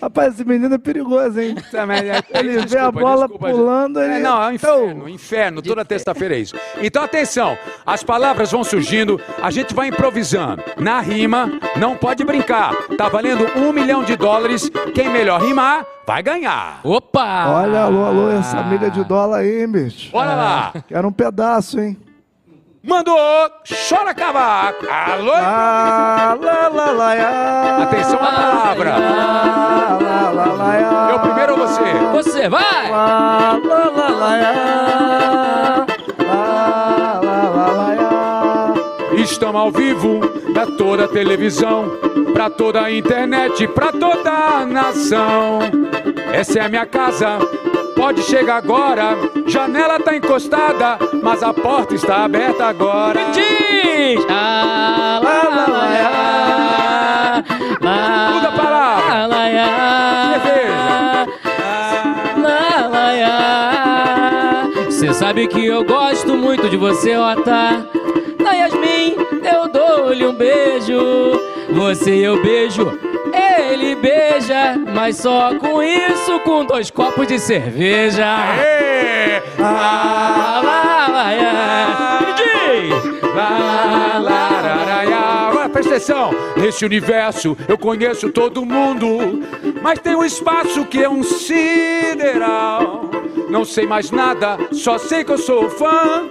[0.00, 1.54] Rapaz, esse menino é perigoso, hein?
[1.70, 4.18] Também, é- Ele vê desculpa, a bola desculpa, pulando, É, ele...
[4.22, 5.62] não, é um Então, inferno, inferno.
[5.62, 6.54] Toda terça-feira é isso.
[6.80, 7.56] Então, atenção.
[7.86, 10.62] As palavras vão surgindo, a gente vai improvisando.
[10.78, 12.74] Na rima, não pode brincar.
[12.96, 14.70] Tá valendo um milhão de dólares.
[14.94, 16.80] Quem melhor rimar, vai ganhar.
[16.84, 17.46] Opa!
[17.48, 20.10] Olha, alô, alô, essa milha de dólar aí, hein, bicho?
[20.12, 20.72] Bora lá.
[20.86, 21.96] Quero um pedaço, hein?
[22.86, 23.50] Mandou,
[23.88, 24.86] chora cavaco.
[24.90, 27.82] Alô, Ah, lá, lá, lá.
[27.84, 28.94] Atenção à palavra.
[28.94, 31.10] Ah, lá, lá, lá.
[31.12, 31.80] Eu primeiro ou você?
[32.12, 32.90] Você vai!
[32.90, 35.86] Lá, lá, lá, lá.
[36.26, 38.74] Lá, lá, lá.
[39.16, 40.20] Estamos ao vivo
[40.52, 41.90] pra toda a televisão,
[42.34, 45.60] pra toda a internet, pra toda a nação.
[46.34, 47.38] Essa é a minha casa,
[47.94, 49.16] pode chegar agora.
[49.46, 53.20] Janela tá encostada, mas a porta está aberta agora.
[53.32, 54.24] Diz!
[54.28, 57.44] Ah, lá, lá, lá, lá,
[57.80, 59.04] lá, Muda a palavra.
[59.04, 59.46] lá, lá, lá,
[62.36, 64.90] lá, lá, lá.
[64.90, 67.86] Cê sabe que eu gosto muito de você, Ota.
[68.38, 71.40] Na Yasmin, eu dou-lhe um beijo.
[71.70, 72.98] Você eu beijo,
[73.72, 74.76] ele beija.
[74.94, 78.36] Mas só com isso, com dois copos de cerveja.
[78.58, 79.42] Ê!
[79.60, 81.54] Lá, lá, lá, lá.
[83.34, 86.30] Lá, lá, presta atenção.
[86.56, 89.42] Nesse universo eu conheço todo mundo,
[89.82, 93.10] mas tem um espaço que é um sideral.
[93.50, 96.28] Não sei mais nada, só sei que eu sou fã.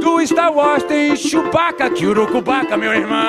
[0.00, 3.28] Do Star Wars tem Chewbacca, que urucubaca, meu irmão.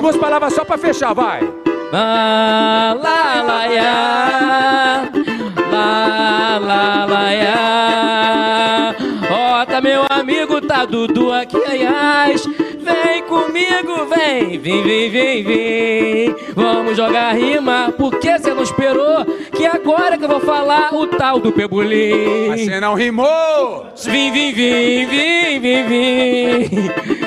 [0.00, 1.40] Duas palavras só pra fechar, vai.
[1.92, 5.10] Lá, lá, lá, ya.
[5.70, 6.12] Lá.
[9.30, 12.42] Ó, tá meu amigo, tá Dudu aqui, aliás.
[12.92, 16.36] Vem comigo, vem, vem, vem, vem, vem.
[16.54, 19.24] Vamos jogar rima, porque você não esperou
[19.54, 22.48] que agora que eu vou falar o tal do Pebolim.
[22.48, 23.86] Mas você não rimou.
[24.04, 26.68] Vim, vim, vim, vim, vim, vim.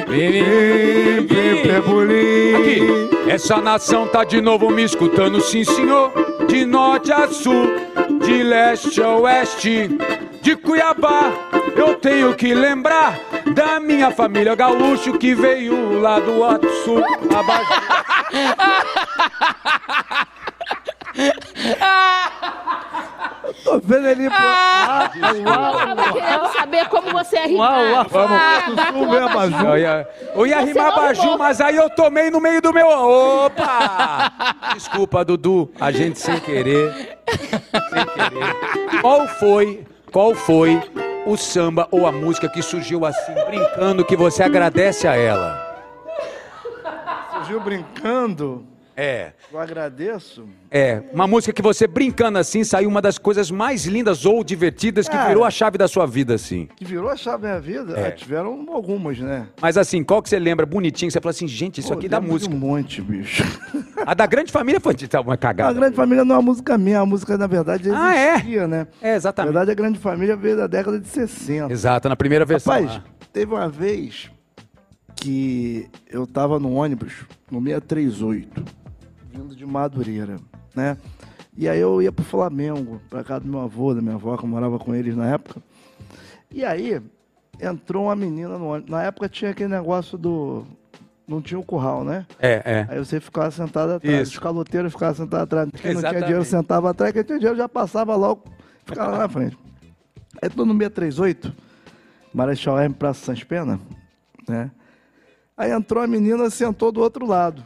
[0.07, 1.55] Vim, vim, vim.
[2.55, 2.79] Aqui,
[3.27, 6.11] essa nação tá de novo me escutando, sim senhor.
[6.47, 7.67] De norte a sul,
[8.23, 9.89] de leste a oeste,
[10.45, 11.33] de Cuiabá.
[11.75, 13.17] Eu tenho que lembrar
[13.55, 17.03] da minha família gaúcho que veio lá do Alto Sul.
[17.35, 17.73] Abaixo.
[23.63, 24.27] Tô vendo ele...
[24.31, 27.71] Ah, Eu tava querendo saber como você é rimar.
[27.71, 28.37] Uau, uau, vamos.
[28.37, 29.65] Ah, abajur.
[29.69, 31.37] Eu ia, eu ia Você rimar não Baju, rimou.
[31.37, 32.87] mas aí eu tomei no meio do meu.
[32.87, 34.31] Opa!
[34.73, 35.71] Desculpa, Dudu.
[35.79, 37.17] A gente sem querer.
[37.89, 39.01] Sem querer.
[39.01, 39.83] Qual foi,
[40.15, 40.81] qual foi
[41.25, 45.59] o samba ou a música que surgiu assim, brincando, que você agradece a ela?
[47.33, 48.65] Surgiu brincando.
[48.97, 49.33] É.
[49.51, 50.47] Eu agradeço.
[50.71, 55.07] É, uma música que você brincando assim saiu uma das coisas mais lindas ou divertidas
[55.09, 55.27] que Cara.
[55.27, 56.69] virou a chave da sua vida, assim.
[56.77, 57.93] Que virou a chave da minha vida.
[57.99, 58.07] É.
[58.07, 59.47] Ah, tiveram algumas, né?
[59.61, 61.11] Mas assim, qual que você lembra bonitinho?
[61.11, 62.53] Você fala assim, gente, isso Pô, aqui de música.
[62.55, 63.43] um monte, bicho.
[64.05, 65.73] A da grande família foi tá uma A cagada.
[65.73, 68.35] Grande Família não é uma música minha, a música, na verdade, Ah, é?
[68.35, 68.87] existia, né?
[69.01, 69.51] É, Na exatamente.
[69.51, 71.71] verdade, a Grande Família veio da década de 60.
[71.71, 72.73] Exato, na primeira versão.
[72.73, 73.03] Rapaz, lá.
[73.33, 74.29] teve uma vez
[75.15, 77.13] que eu tava no ônibus,
[77.51, 78.63] no 638,
[79.35, 80.37] vindo de Madureira,
[80.73, 80.97] né?
[81.57, 84.43] E aí eu ia pro Flamengo, pra casa do meu avô, da minha avó, que
[84.43, 85.61] eu morava com eles na época.
[86.51, 87.01] E aí
[87.59, 88.89] entrou uma menina no ônibus.
[88.89, 90.65] Na época tinha aquele negócio do.
[91.27, 92.25] Não tinha o curral, né?
[92.39, 92.87] É, é.
[92.89, 94.21] Aí você ficava sentado atrás.
[94.21, 94.33] Isso.
[94.33, 95.69] Os caloteiros ficavam sentados atrás.
[95.71, 96.25] Quem não tinha Exatamente.
[96.25, 97.13] dinheiro sentava atrás.
[97.13, 98.43] Quem tinha dinheiro já passava logo,
[98.85, 99.57] ficava lá na frente.
[100.41, 101.53] Aí tô no 638,
[102.33, 103.79] Marechal Hermes Praça Sans Pena,
[104.47, 104.69] né?
[105.57, 107.63] Aí entrou a menina, sentou do outro lado.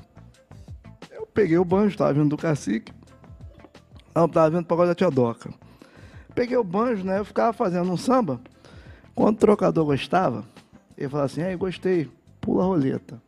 [1.40, 2.92] Eu peguei o banjo, tava vindo do cacique.
[4.14, 5.50] Não, tava vindo do pagode da tia Doca.
[6.36, 7.20] Peguei o banjo, né?
[7.20, 8.42] Eu ficava fazendo um samba.
[9.16, 10.44] Quando o trocador gostava,
[10.98, 12.10] ele falava assim, aí gostei,
[12.42, 13.22] pula a roleta.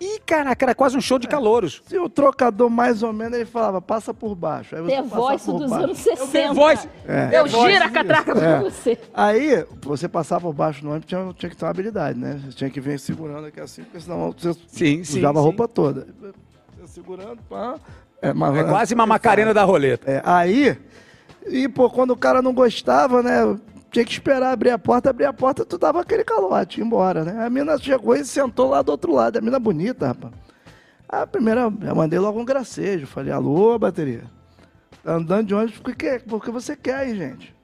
[0.00, 1.82] Ih, caraca, era quase um show de calouros.
[1.88, 4.76] Se o trocador mais ou menos, ele falava, passa por baixo.
[4.76, 5.84] Aí você The passava Voice dos baixo.
[5.84, 6.54] anos 60.
[6.54, 6.88] Voz.
[7.04, 7.30] É.
[7.40, 8.60] Eu giro a catraca pra É.
[8.60, 8.96] você.
[9.12, 12.40] Aí, você passar por baixo do ônibus, tinha, tinha que ter uma habilidade, né?
[12.44, 15.46] Você tinha que vir segurando aqui assim, porque senão você Sim, sim, sujava a sim.
[15.48, 16.06] roupa toda.
[16.88, 17.76] Você segurando, pá.
[18.22, 20.10] É, mas- É quase uma macarena da roleta.
[20.10, 20.76] É, aí,
[21.46, 23.58] e pô, quando o cara não gostava, né?
[23.90, 27.24] Tinha que esperar abrir a porta, abrir a porta, tu dava aquele calote, ia embora,
[27.24, 27.44] né?
[27.44, 29.38] A mina chegou e sentou lá do outro lado.
[29.38, 30.32] A mina bonita, rapaz.
[31.08, 33.06] A primeira, eu mandei logo um gracejo.
[33.06, 34.24] Falei, alô, bateria.
[35.02, 37.54] Tá andando de ônibus, por que, por que você quer aí, gente?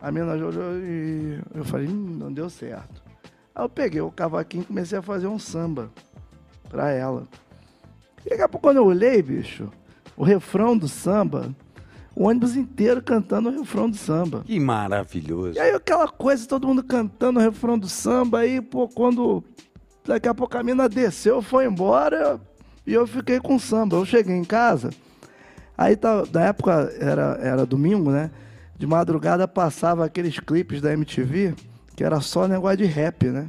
[0.00, 3.02] A mina olhou e eu falei, hum, não deu certo.
[3.54, 5.90] Aí eu peguei o cavaquinho e comecei a fazer um samba
[6.68, 7.28] pra ela.
[8.28, 9.70] E daqui a pouco, quando eu olhei, bicho,
[10.14, 11.48] o refrão do samba,
[12.14, 14.42] o ônibus inteiro cantando o refrão do samba.
[14.44, 15.56] Que maravilhoso.
[15.56, 19.42] E aí aquela coisa, todo mundo cantando o refrão do samba, aí, pô, quando
[20.04, 22.38] daqui a pouco a mina desceu, foi embora,
[22.86, 23.96] e eu fiquei com o samba.
[23.96, 24.90] Eu cheguei em casa,
[25.76, 28.30] aí tá, na época era, era domingo, né?
[28.76, 31.54] De madrugada passava aqueles clipes da MTV,
[31.96, 33.48] que era só negócio de rap, né?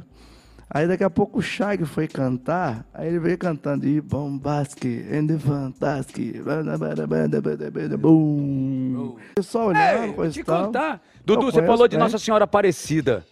[0.72, 5.36] Aí daqui a pouco o Shag foi cantar, aí ele veio cantando e bombastic, and
[5.40, 6.36] fantastic,
[7.98, 9.16] boom.
[9.34, 10.66] Pessoal olhando, coisa te tal.
[10.66, 11.02] contar.
[11.24, 12.04] Dudu, você falou de bem.
[12.04, 13.26] Nossa Senhora Aparecida.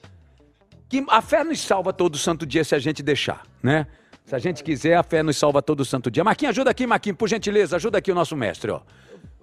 [0.88, 3.86] Que a fé nos salva todo santo dia se a gente deixar, né?
[4.24, 6.24] Se a gente quiser, a fé nos salva todo santo dia.
[6.24, 8.80] Marquinhos, ajuda aqui, Marquinhos, por gentileza, ajuda aqui o nosso mestre, ó.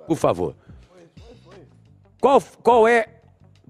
[0.05, 0.53] Por favor.
[2.19, 3.07] Qual, qual é.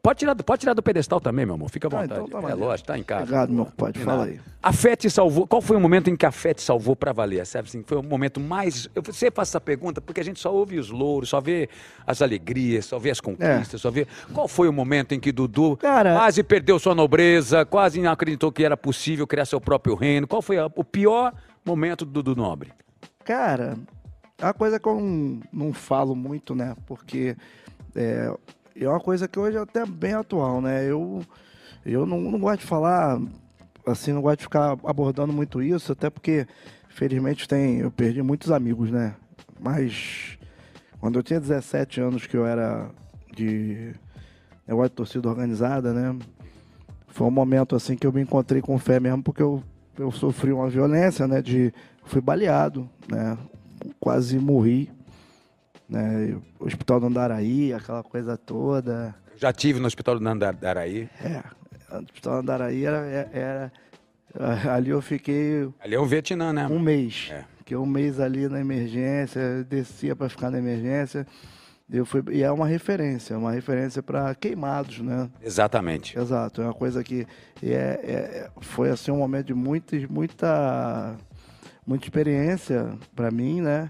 [0.05, 1.67] Pode tirar, do- pode tirar do pedestal também, meu amor.
[1.67, 2.21] Fica à Ah, vontade.
[2.27, 3.23] então tá é lógico, tá em casa.
[3.23, 4.39] Obrigado, meu compadre, fala aí.
[4.61, 5.47] A fé te salvou.
[5.47, 7.43] Qual foi o momento em que a fé te salvou pra valer?
[7.47, 8.87] Sabe assim, foi o momento mais.
[8.93, 11.67] Eu sempre faço essa pergunta porque a gente só ouve os louros, só vê
[12.05, 14.05] as alegrias, só vê as conquistas, só vê.
[14.31, 15.75] Qual foi o momento em que Dudu É.
[15.77, 20.27] Cara- quase perdeu sua nobreza, quase não acreditou que era possível criar seu próprio reino?
[20.27, 21.33] Qual foi a- o pior
[21.65, 22.71] momento do Dudu Nobre?
[23.23, 23.75] Cara,
[24.37, 26.75] é uma coisa que eu não, não falo muito, né?
[26.85, 27.35] Porque
[27.95, 28.31] é,
[28.83, 30.83] é uma coisa que hoje é até bem atual, né?
[30.89, 31.21] Eu,
[31.85, 33.21] eu não, não gosto de falar,
[33.85, 36.45] assim, não gosto de ficar abordando muito isso, até porque,
[36.89, 39.15] felizmente, tem, eu perdi muitos amigos, né?
[39.59, 40.37] Mas
[40.99, 42.89] quando eu tinha 17 anos, que eu era
[43.33, 43.93] de
[44.67, 46.17] negócio de torcida organizada, né?
[47.07, 49.63] Foi um momento assim que eu me encontrei com fé mesmo, porque eu,
[49.97, 51.41] eu sofri uma violência, né?
[51.41, 51.73] De
[52.03, 53.37] fui baleado, né?
[53.99, 54.91] Quase morri,
[55.89, 56.37] né?
[56.59, 59.13] Hospital do Andaraí, aquela coisa toda.
[59.37, 61.09] Já tive no hospital do Nandaraí.
[61.23, 61.43] É,
[61.95, 62.97] o Hospital do Andaraí era,
[63.33, 63.71] era-
[64.73, 66.67] ali eu fiquei Ali é o Vietnã, né?
[66.67, 67.29] um mês.
[67.31, 67.43] É.
[67.57, 71.25] Fiquei um mês ali na emergência, descia para ficar na emergência.
[71.91, 75.29] Eu fui, e é uma referência, uma referência para queimados, né?
[75.41, 76.17] Exatamente.
[76.17, 77.27] Exato, é uma coisa que
[77.61, 81.15] é, é- foi assim um momento de muita, muita,
[81.85, 83.89] muita experiência para mim, né?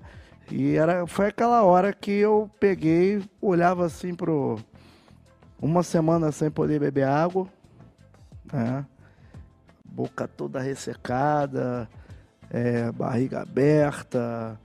[0.51, 4.59] E era, foi aquela hora que eu peguei, olhava assim pro
[5.59, 7.47] uma semana sem poder beber água,
[8.51, 8.85] né?
[9.83, 11.89] Boca toda ressecada,
[12.49, 14.59] é, barriga aberta.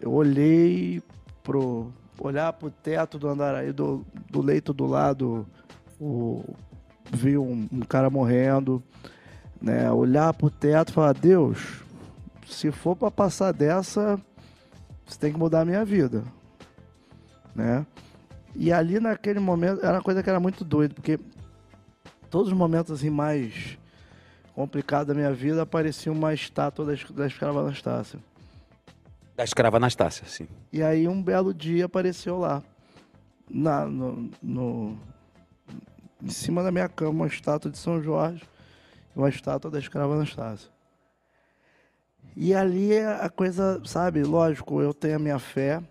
[0.00, 1.02] Eu olhei
[1.42, 5.46] pro olhar pro teto do andaraí do, do leito do lado,
[5.98, 6.44] o,
[7.10, 8.82] vi um, um cara morrendo,
[9.60, 9.90] né?
[9.90, 11.82] Olhar pro teto e falar, Deus,
[12.46, 14.20] se for para passar dessa,
[15.12, 16.24] você tem que mudar a minha vida,
[17.54, 17.86] né?
[18.54, 21.18] E ali naquele momento era uma coisa que era muito doido, porque
[22.28, 23.78] todos os momentos assim mais
[24.54, 28.18] complicados da minha vida aparecia uma estátua da, da escrava Anastácia.
[29.36, 30.46] Da escrava Anastácia, sim.
[30.72, 32.62] E aí um belo dia apareceu lá,
[33.48, 34.98] na, no, no-
[36.22, 38.42] em cima da minha cama, uma estátua de São Jorge
[39.14, 40.68] e uma estátua da escrava Anastácia.
[42.36, 45.82] E ali é a coisa, sabe, lógico, eu tenho a minha fé,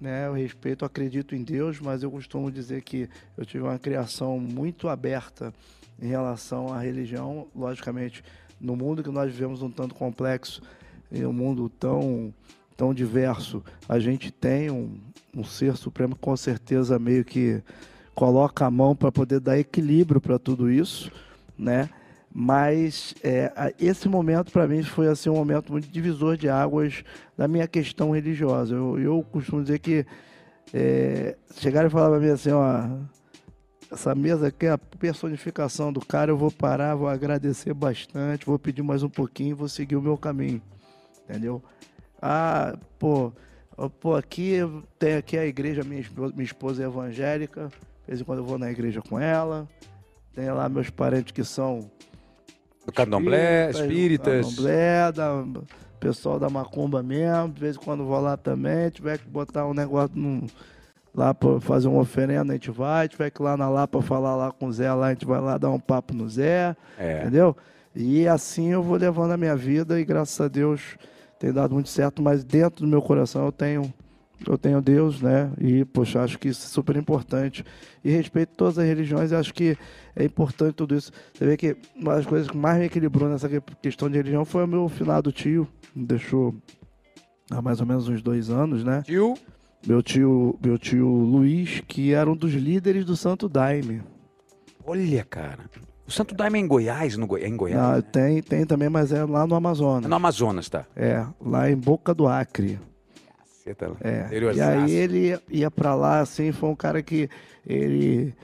[0.00, 0.26] né?
[0.26, 4.88] Eu respeito, acredito em Deus, mas eu costumo dizer que eu tive uma criação muito
[4.88, 5.52] aberta
[6.00, 8.22] em relação à religião, logicamente,
[8.60, 10.62] no mundo que nós vivemos um tanto complexo,
[11.10, 12.32] em um mundo tão
[12.78, 15.00] tão diverso, a gente tem um,
[15.36, 17.60] um ser supremo que com certeza meio que
[18.14, 21.10] coloca a mão para poder dar equilíbrio para tudo isso,
[21.58, 21.90] né?
[22.40, 27.02] Mas é, esse momento para mim foi assim um momento muito divisor de águas
[27.36, 28.76] da minha questão religiosa.
[28.76, 30.06] Eu, eu costumo dizer que
[30.72, 32.90] é, chegaram e falaram para mim assim, ó,
[33.90, 38.56] essa mesa aqui é a personificação do cara, eu vou parar, vou agradecer bastante, vou
[38.56, 40.62] pedir mais um pouquinho, vou seguir o meu caminho,
[41.24, 41.60] entendeu?
[42.22, 43.32] Ah, pô,
[43.98, 44.58] pô, aqui
[44.96, 48.44] tem aqui a igreja, minha esposa, minha esposa é evangélica, de vez em quando eu
[48.44, 49.66] vou na igreja com ela.
[50.32, 51.90] Tem lá meus parentes que são
[52.88, 54.46] Do candomblé, espíritas.
[54.46, 55.44] candomblé, da,
[56.00, 59.74] pessoal da macumba mesmo, de vez em quando vou lá também, tiver que botar um
[59.74, 60.10] negócio
[61.14, 64.34] lá para fazer uma oferenda, a gente vai, tiver que ir lá na Lapa falar
[64.36, 67.20] lá com o Zé, lá a gente vai lá dar um papo no Zé, É.
[67.20, 67.54] entendeu?
[67.94, 70.96] E assim eu vou levando a minha vida e graças a Deus
[71.38, 73.92] tem dado muito certo, mas dentro do meu coração eu tenho
[74.46, 75.50] eu tenho Deus, né?
[75.60, 77.64] E, poxa, acho que isso é super importante.
[78.04, 79.76] E respeito todas as religiões, e acho que
[80.14, 81.10] é importante tudo isso.
[81.34, 84.44] Você vê que uma das coisas que mais me equilibrou nessa que- questão de religião
[84.44, 86.54] foi o meu finado tio, me deixou
[87.50, 89.02] há mais ou menos uns dois anos, né?
[89.04, 89.34] Tio,
[89.86, 94.02] Meu tio, meu tio Luiz, que era um dos líderes do Santo Daime.
[94.84, 95.60] olha, cara.
[96.06, 97.80] O Santo Daime é em Goiás, no Goi- é em Goiás?
[97.80, 98.02] Não, né?
[98.02, 100.06] tem, tem também, mas é lá no Amazonas.
[100.06, 100.84] É no Amazonas, tá?
[100.96, 102.78] É, lá em Boca do Acre.
[103.74, 103.90] Tá.
[104.00, 104.28] É.
[104.54, 107.28] E aí ele ia, pra lá, assim, foi um cara que
[107.66, 108.34] ele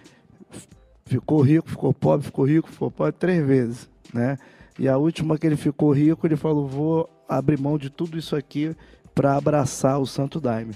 [1.07, 4.39] ficou rico, ficou pobre, ficou rico, ficou pobre três vezes, né?
[4.79, 8.35] E a última que ele ficou rico, ele falou, vou abrir mão de tudo isso
[8.35, 8.75] aqui
[9.15, 10.75] para abraçar o Santo Daime.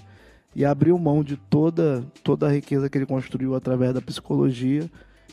[0.54, 4.88] E abriu mão de toda, toda a riqueza que ele construiu através da psicologia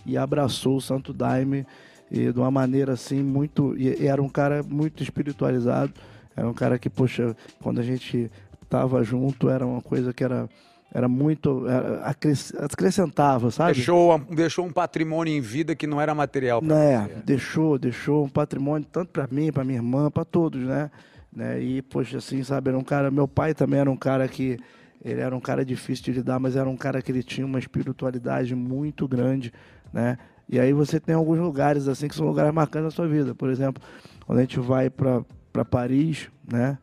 [0.06, 1.66] e abraçou o Santo Daime
[2.12, 3.76] e de uma maneira assim muito.
[3.78, 5.94] E era um cara muito espiritualizado,
[6.36, 8.30] era um cara que, poxa, quando a gente
[8.70, 10.50] tava junto, era uma coisa que era,
[10.94, 11.68] era muito.
[11.68, 13.74] Era, acres- acrescentava, sabe?
[13.74, 16.62] Deixou, deixou um patrimônio em vida que não era material.
[16.62, 17.22] pra né, você.
[17.26, 20.90] deixou, deixou um patrimônio tanto para mim, para minha irmã, para todos, né?
[21.36, 21.62] né?
[21.62, 24.58] E poxa, assim, sabe, era um cara, meu pai também era um cara que
[25.04, 27.60] ele era um cara difícil de lidar, mas era um cara que ele tinha uma
[27.60, 29.54] espiritualidade muito grande,
[29.94, 30.18] né?
[30.50, 33.34] E aí você tem alguns lugares assim que são lugares marcantes na sua vida.
[33.36, 33.82] Por exemplo,
[34.26, 36.78] quando a gente vai para para Paris, né?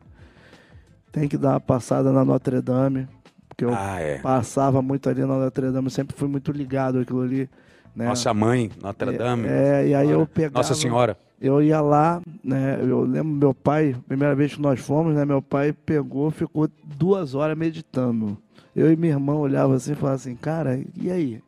[1.13, 3.07] Tem que dar uma passada na Notre Dame,
[3.47, 4.17] porque eu Ah, é.
[4.17, 7.47] passava muito ali na Notre Dame, sempre fui muito ligado àquilo ali,
[7.95, 8.07] né?
[8.07, 9.47] Nossa mãe, Notre Dame.
[9.47, 10.57] É, e aí eu pegava.
[10.57, 11.15] Nossa Senhora.
[11.39, 12.79] Eu ia lá, né?
[12.81, 15.23] Eu lembro meu pai, primeira vez que nós fomos, né?
[15.23, 18.37] Meu pai pegou, ficou duas horas meditando.
[18.75, 21.41] Eu e minha irmã olhava assim e falava assim, cara, e aí?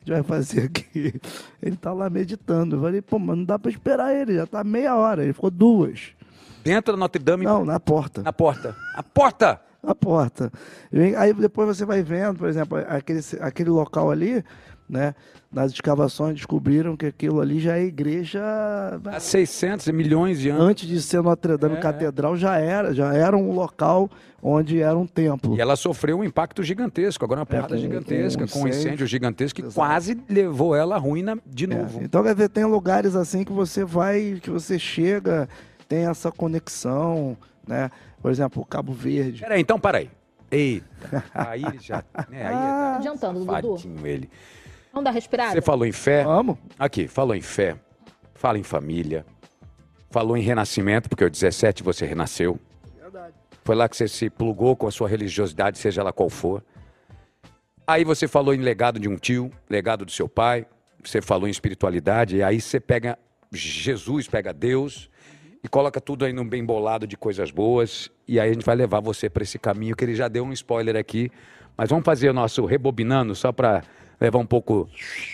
[0.00, 1.20] A gente vai fazer aqui?
[1.60, 2.76] Ele tá lá meditando.
[2.76, 5.22] Eu falei, pô, mas não dá pra esperar ele, já tá meia hora.
[5.22, 6.12] Ele ficou duas.
[6.64, 8.22] Dentro da Notre Dame, Não, na porta.
[8.22, 8.76] na porta.
[8.94, 9.60] A porta!
[9.82, 10.52] na porta.
[11.18, 14.44] Aí depois você vai vendo, por exemplo, aquele, aquele local ali,
[14.88, 15.12] né?
[15.50, 18.40] Nas escavações descobriram que aquilo ali já é igreja.
[19.06, 20.62] Há 600 milhões de anos.
[20.62, 21.80] Antes de ser Notre Dame É.
[21.80, 24.08] Catedral, já era, já era um local
[24.40, 25.56] onde era um templo.
[25.56, 28.78] E ela sofreu um impacto gigantesco, agora uma porrada com- gigantesca, com um incêndio.
[28.86, 29.74] incêndio gigantesco que Exato.
[29.74, 32.00] quase levou ela à ruína de É, novo.
[32.04, 35.48] Então, quer dizer, tem lugares assim que você vai, que você chega,
[35.92, 37.36] tem essa conexão,
[37.68, 37.90] né?
[38.22, 39.42] Por exemplo, Cabo Verde.
[39.42, 40.10] Peraí, então peraí.
[40.50, 42.02] Eita, aí ele já.
[42.30, 44.06] Né, aí Tá é adiantando, Dudu.
[44.06, 44.30] ele.
[44.90, 45.52] Vamos dar respirada?
[45.52, 46.24] Você falou em fé.
[46.24, 46.56] Vamos?
[46.78, 47.76] Aqui, falou em fé,
[48.34, 49.26] fala em família,
[50.10, 52.58] falou em renascimento, porque aos 17 você renasceu.
[53.62, 56.64] Foi lá que você se plugou com a sua religiosidade, seja ela qual for.
[57.86, 60.66] Aí você falou em legado de um tio, legado do seu pai,
[61.04, 63.18] você falou em espiritualidade, e aí você pega
[63.52, 65.11] Jesus, pega Deus
[65.62, 68.74] e coloca tudo aí num bem bolado de coisas boas, e aí a gente vai
[68.74, 71.30] levar você para esse caminho que ele já deu um spoiler aqui.
[71.76, 73.82] Mas vamos fazer o nosso rebobinando só para
[74.20, 74.88] levar um pouco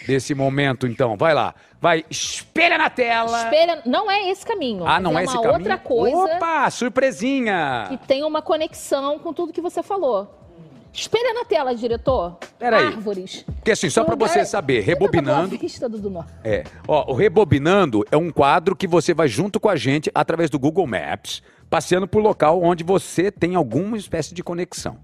[0.07, 1.17] desse momento, então.
[1.17, 1.55] Vai lá.
[1.81, 3.45] Vai, espelha na tela.
[3.45, 4.87] Espelha, não é esse caminho.
[4.87, 5.61] Ah, não é, é esse uma caminho?
[5.61, 7.87] outra coisa Opa, surpresinha.
[7.89, 10.48] que tem uma conexão com tudo que você falou.
[10.93, 12.39] Espelha na tela, diretor.
[12.59, 12.87] Peraí.
[12.87, 13.45] Árvores.
[13.57, 15.57] Porque assim, só para lugar- você saber, tá rebobinando.
[15.57, 16.33] vista, Dudu Norte.
[16.43, 16.65] É.
[16.87, 20.59] Ó, o Rebobinando é um quadro que você vai junto com a gente através do
[20.59, 24.99] Google Maps, passeando por local onde você tem alguma espécie de conexão.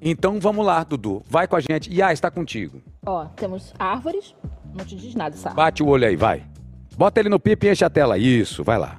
[0.00, 1.22] Então vamos lá, Dudu.
[1.28, 1.92] Vai com a gente.
[1.92, 2.80] E ah, está contigo.
[3.04, 4.34] Ó, temos árvores.
[4.74, 5.54] Não te diz nada árvore.
[5.54, 6.44] Bate o olho aí, vai.
[6.96, 8.16] Bota ele no pipe e enche a tela.
[8.18, 8.98] Isso, vai lá.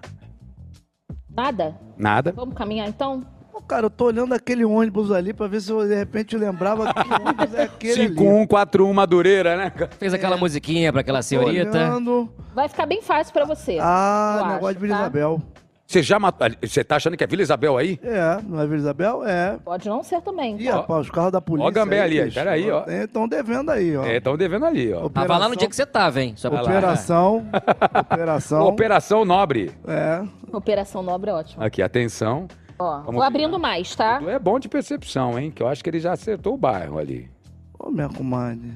[1.30, 1.76] Nada?
[1.98, 2.32] Nada.
[2.34, 3.26] Vamos caminhar então?
[3.60, 6.94] Pô, cara, eu tô olhando aquele ônibus ali pra ver se eu de repente lembrava
[6.94, 8.08] que ônibus é aquele ali.
[8.08, 9.72] 5141 Madureira, né?
[10.00, 11.78] Fez aquela musiquinha pra aquela senhorita.
[11.78, 12.30] olhando.
[12.56, 13.78] Vai ficar bem fácil pra você.
[13.82, 15.02] Ah, eu negócio acho, de Vila tá?
[15.02, 15.42] Isabel.
[15.86, 16.48] Você já matou.
[16.64, 18.00] Você tá achando que é Vila Isabel aí?
[18.02, 19.24] É, não é Vila Isabel?
[19.26, 19.58] É.
[19.64, 20.56] Pode não ser também.
[20.58, 21.68] Ih, rapaz, os carros da polícia.
[21.68, 22.86] Ó, Gambé ali, bicho, peraí, ó.
[22.88, 24.06] Estão devendo aí, ó.
[24.06, 25.10] É, estão devendo ali, ó.
[25.10, 26.34] Tava lá no dia que você tava, hein?
[26.38, 27.46] Só pra Operação.
[28.12, 28.68] operação.
[28.68, 29.72] Operação Nobre.
[29.88, 30.22] É.
[30.54, 31.64] Operação Nobre é ótimo.
[31.64, 32.48] Aqui, atenção.
[32.80, 34.22] Ó, Vamos vou abrindo mais, tá?
[34.26, 35.52] É bom de percepção, hein?
[35.52, 37.30] Que eu acho que ele já acertou o bairro ali.
[37.78, 38.72] Ô, minha comadre.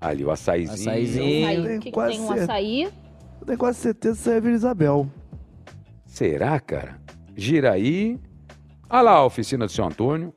[0.00, 0.90] Ali, o açaizinho.
[0.90, 1.76] Açaizinho.
[1.76, 2.82] O que, que tem um açaí?
[2.84, 5.10] Eu tenho quase certeza que isso é Vila Isabel.
[6.04, 7.00] Será, cara?
[7.36, 8.18] Gira aí.
[8.88, 10.32] Olha lá a oficina do seu Antônio.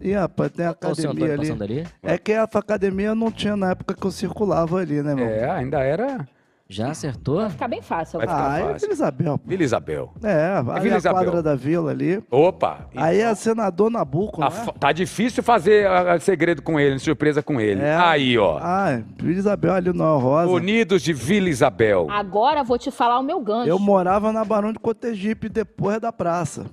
[0.00, 1.48] E, rapaz, tem a Olha o seu academia Antônio ali.
[1.48, 1.86] passando ali.
[2.02, 5.26] É que essa academia não tinha na época que eu circulava ali, né, meu?
[5.26, 6.24] É, ainda era
[6.70, 7.36] Já acertou?
[7.36, 8.18] Vai ficar bem fácil.
[8.18, 8.80] Vai ficar Ah, é fácil.
[8.80, 9.38] Vila Isabel.
[9.38, 9.48] pô.
[9.48, 10.12] Vila Isabel.
[10.22, 11.24] É, ali Vila a Isabel.
[11.24, 12.22] quadra da vila ali.
[12.30, 12.88] Opa!
[12.94, 14.66] Aí é senador Nabuco, A né?
[14.78, 17.80] Tá difícil fazer ah, ah, segredo com ele, surpresa com ele.
[17.80, 17.96] É.
[17.96, 18.58] Aí, ó.
[18.60, 19.04] Ah, é.
[19.16, 20.52] Vila Isabel ali no Rosa.
[20.52, 22.06] Unidos de Vila Isabel.
[22.10, 23.70] Agora vou te falar o meu gancho.
[23.70, 26.66] Eu morava na Barão de Cotegipe, depois da praça.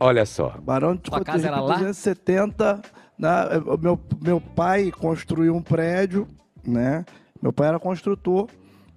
[0.00, 0.54] Olha só.
[0.62, 1.74] Barão de Sua casa Cotegipe era lá?
[1.74, 2.80] 270.
[3.18, 6.26] Na, o meu, meu pai construiu um prédio,
[6.66, 7.04] né?
[7.42, 8.48] Meu pai era construtor,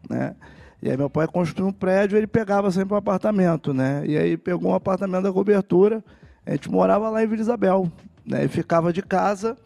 [0.10, 0.36] né?
[0.82, 4.04] E aí meu pai construiu um prédio, ele pegava sempre um apartamento, né?
[4.06, 6.04] E aí pegou um apartamento da cobertura,
[6.46, 7.92] a gente morava lá em Vila Isabel,
[8.26, 8.46] né?
[8.46, 9.58] E ficava de casa.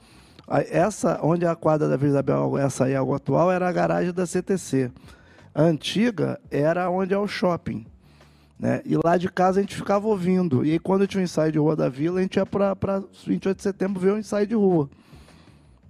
[0.70, 4.12] Essa, onde é a quadra da Vila Isabel, essa aí, a atual, era a garagem
[4.12, 4.92] da CTC.
[5.54, 7.86] A antiga era onde é o shopping.
[8.60, 8.82] Né?
[8.86, 10.66] E lá de casa a gente ficava ouvindo.
[10.66, 13.58] E aí, quando tinha um ensaio de rua da vila, a gente ia para 28
[13.58, 14.90] de setembro ver o ensaio de rua.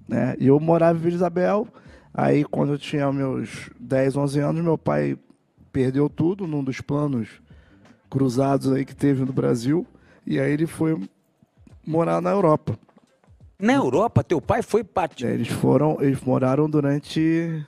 [0.08, 0.36] Né?
[0.40, 1.68] E eu morava em Vila Isabel.
[2.14, 5.18] Aí, quando eu tinha meus 10, 11 anos, meu pai
[5.72, 7.30] perdeu tudo num dos planos
[8.10, 9.88] cruzados aí que teve no Brasil.
[10.26, 11.00] E aí ele foi
[11.86, 12.78] morar na Europa.
[13.58, 15.26] Na Europa, teu pai foi parte.
[15.26, 17.64] É, Eles foram, eles moraram durante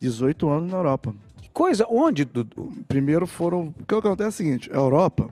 [0.00, 1.14] 18 anos na Europa.
[1.42, 2.72] Que coisa, onde, Dudu?
[2.88, 3.74] Primeiro foram.
[3.78, 5.28] O que acontece é o seguinte: a Europa,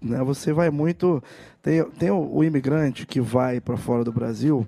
[0.00, 1.22] né, você vai muito.
[1.62, 4.66] Tem, tem o, o imigrante que vai para fora do Brasil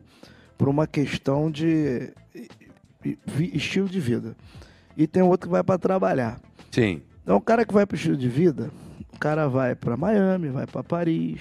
[0.57, 2.13] por uma questão de
[3.53, 4.37] estilo de vida.
[4.97, 6.41] E tem outro que vai para trabalhar.
[6.71, 7.03] Sim.
[7.23, 8.71] Então, o cara que vai para estilo de vida,
[9.13, 11.41] o cara vai para Miami, vai para Paris,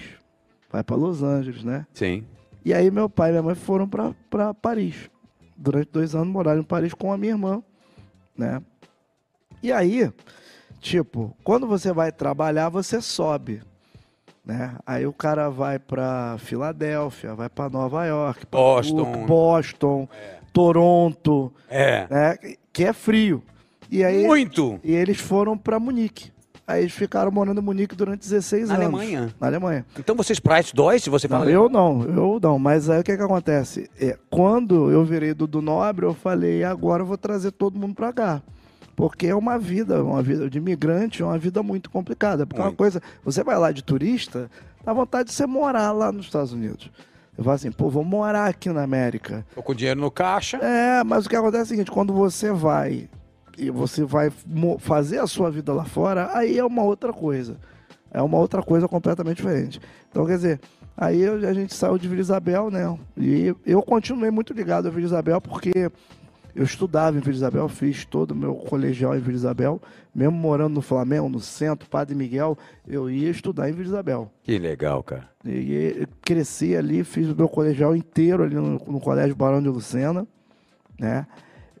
[0.70, 1.86] vai para Los Angeles, né?
[1.92, 2.24] Sim.
[2.64, 5.10] E aí meu pai e minha mãe foram para Paris.
[5.56, 7.62] Durante dois anos moraram em Paris com a minha irmã,
[8.36, 8.62] né?
[9.62, 10.10] E aí,
[10.80, 13.62] tipo, quando você vai trabalhar, você sobe,
[14.44, 14.76] né?
[14.86, 18.94] Aí o cara vai para Filadélfia, vai para Nova York, Boston.
[18.94, 20.08] Brooklyn, Boston,
[20.54, 22.06] Toronto, É.
[22.08, 22.38] né?
[22.72, 23.42] Que é frio.
[23.90, 24.80] E aí Muito.
[24.82, 26.32] e eles foram para Munique.
[26.66, 28.86] Aí eles ficaram morando em Munique durante 16 Na anos.
[28.86, 29.34] Alemanha?
[29.38, 29.84] Na Alemanha.
[29.98, 31.50] Então vocês praias dois, se você Não, fala.
[31.50, 32.58] eu não, eu não.
[32.58, 33.90] Mas aí o que que acontece?
[34.00, 37.94] É, quando eu virei do, do Nobre, eu falei, agora eu vou trazer todo mundo
[37.94, 38.42] pra cá.
[38.96, 42.46] Porque é uma vida, uma vida de imigrante, é uma vida muito complicada.
[42.46, 42.78] Porque é uma Muito.
[42.78, 44.48] coisa, você vai lá de turista,
[44.84, 46.90] dá vontade de você morar lá nos Estados Unidos.
[47.36, 49.44] Eu falo assim, pô, vou morar aqui na América.
[49.54, 50.58] Tô com dinheiro no caixa.
[50.58, 53.08] É, mas o que acontece é o seguinte, quando você vai
[53.56, 54.32] e você vai
[54.78, 57.56] fazer a sua vida lá fora, aí é uma outra coisa.
[58.10, 59.80] É uma outra coisa completamente diferente.
[60.10, 60.60] Então, quer dizer,
[60.96, 62.96] aí a gente saiu de Vila Isabel, né?
[63.16, 65.90] E eu continuei muito ligado a Vila Isabel porque
[66.54, 69.82] eu estudava em Vila Isabel, fiz todo o meu colegial em Vila Isabel,
[70.14, 74.30] mesmo morando no Flamengo, no centro, Padre Miguel, eu ia estudar em Vila Isabel.
[74.42, 75.28] Que legal, cara.
[75.44, 80.26] E cresci ali, fiz o meu colegial inteiro ali no, no Colégio Barão de Lucena,
[80.98, 81.26] né?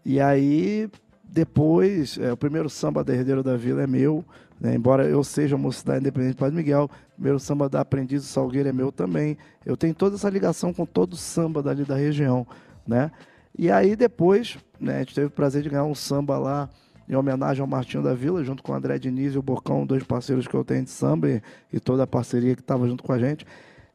[0.04, 0.90] E aí,
[1.22, 4.24] depois, é, o primeiro samba da Herdeiro da Vila é meu,
[4.60, 4.74] né?
[4.74, 8.68] embora eu seja mocidade independente de Padre Miguel, o primeiro samba da Aprendiz do Salgueiro
[8.68, 9.38] é meu também.
[9.64, 12.46] Eu tenho toda essa ligação com todo o samba dali da região,
[12.86, 13.10] né?
[13.56, 16.68] E aí depois, né, a gente teve o prazer de ganhar um samba lá
[17.08, 20.02] em homenagem ao Martinho da Vila, junto com o André Diniz e o Bocão, dois
[20.02, 21.42] parceiros que eu tenho de samba e,
[21.72, 23.46] e toda a parceria que estava junto com a gente.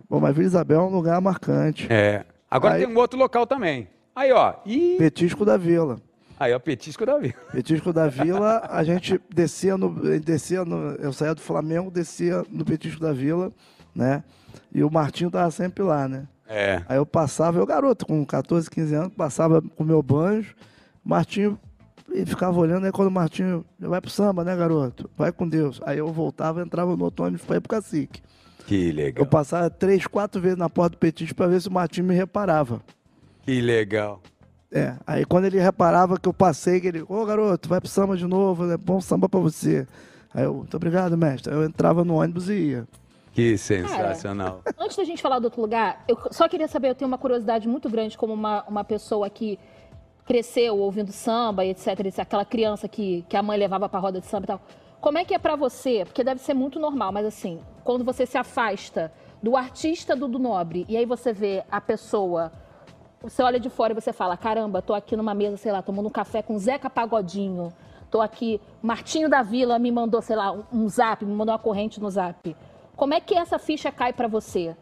[0.09, 1.87] Bom, mas Vila Isabel é um lugar marcante.
[1.91, 2.25] É.
[2.49, 3.87] Agora Aí- tem um outro local também.
[4.15, 4.55] Aí, ó.
[4.65, 4.95] Ih.
[4.97, 5.99] Petisco da Vila.
[6.39, 7.35] Aí, ó, petisco da vida.
[7.51, 9.89] Petisco da Vila, a gente descia no,
[10.19, 10.91] descia no.
[10.95, 13.51] Eu saía do Flamengo, descia no Petisco da Vila,
[13.93, 14.23] né?
[14.73, 16.27] E o Martinho tava sempre lá, né?
[16.49, 16.81] É.
[16.89, 20.55] Aí eu passava, eu garoto, com 14, 15 anos, passava com o meu banjo,
[21.05, 21.59] o Martinho
[22.11, 25.07] ele ficava olhando, aí quando o Martinho, vai pro samba, né, garoto?
[25.15, 25.79] Vai com Deus.
[25.85, 28.19] Aí eu voltava, entrava no outro ônibus pra ir pro cacique.
[28.65, 29.25] Que Eu legal.
[29.27, 32.81] passava três, quatro vezes na porta do Petisco pra ver se o Martinho me reparava.
[33.43, 34.21] Que legal.
[34.71, 38.15] É, aí quando ele reparava que eu passei, que ele, ô garoto, vai pro samba
[38.15, 39.87] de novo, é bom samba pra você.
[40.33, 41.51] Aí eu, muito obrigado, mestre.
[41.53, 42.87] Aí eu entrava no ônibus e ia.
[43.33, 44.61] Que sensacional.
[44.77, 47.67] Antes da gente falar do outro lugar, eu só queria saber, eu tenho uma curiosidade
[47.67, 49.59] muito grande como uma, uma pessoa que
[50.25, 54.19] cresceu ouvindo samba e etc, etc, aquela criança que, que a mãe levava pra roda
[54.19, 54.61] de samba e tal.
[55.01, 56.03] Como é que é pra você?
[56.05, 59.11] Porque deve ser muito normal, mas assim, quando você se afasta
[59.41, 62.51] do artista do, do nobre e aí você vê a pessoa,
[63.21, 66.07] você olha de fora e você fala, caramba, tô aqui numa mesa, sei lá, tomando
[66.07, 67.73] um café com Zeca Pagodinho,
[68.11, 71.59] tô aqui, Martinho da Vila me mandou, sei lá, um, um zap, me mandou uma
[71.59, 72.55] corrente no zap.
[72.99, 74.75] Como é que essa ficha cai pra você?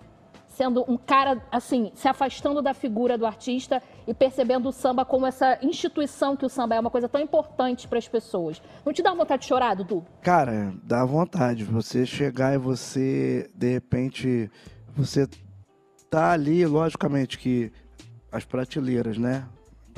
[0.48, 5.28] Sendo um cara, assim, se afastando da figura do artista e percebendo o samba como
[5.28, 8.60] essa instituição que o samba é, uma coisa tão importante para as pessoas.
[8.84, 10.04] Não te dá vontade de chorar, Dudu?
[10.24, 11.64] Cara, dá vontade.
[11.64, 14.50] Você chegar e você, de repente,
[14.96, 15.28] você
[16.10, 17.72] tá ali, logicamente que
[18.32, 19.48] as prateleiras, né?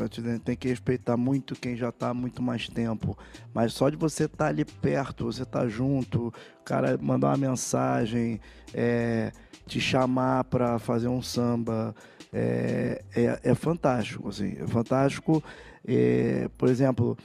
[0.08, 3.18] Tem que respeitar muito quem já tá há muito mais tempo.
[3.54, 8.40] Mas só de você estar ali perto, você tá junto, o cara mandar uma mensagem,
[8.74, 9.32] é,
[9.68, 11.94] te chamar para fazer um samba,
[12.32, 14.56] é, é, é fantástico, assim.
[14.60, 15.44] É fantástico.
[15.86, 17.18] É, por exemplo,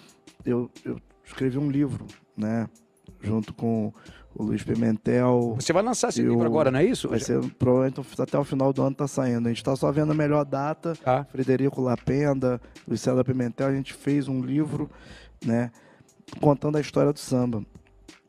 [0.44, 2.06] eu, eu escrevi um livro,
[2.36, 2.68] né?
[3.20, 3.92] Junto com
[4.34, 5.54] o Luiz Pimentel.
[5.58, 7.08] Você vai lançar esse livro agora, não é isso?
[7.08, 9.46] Vai ser provavelmente até o final do ano tá saindo.
[9.46, 10.94] A gente tá só vendo a melhor data.
[11.02, 11.24] Tá.
[11.30, 12.60] Frederico Lapenda,
[12.96, 14.90] César Pimentel, a gente fez um livro,
[15.44, 15.70] né?
[16.40, 17.62] Contando a história do samba.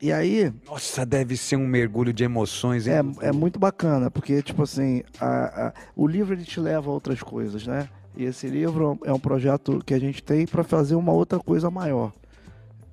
[0.00, 2.94] E aí, Nossa, deve ser um mergulho de emoções, hein?
[3.22, 6.92] é, é muito bacana, porque, tipo assim, a- a- o livro ele te leva a
[6.92, 7.88] outras coisas, né?
[8.14, 11.70] E esse livro é um projeto que a gente tem para fazer uma outra coisa
[11.70, 12.12] maior.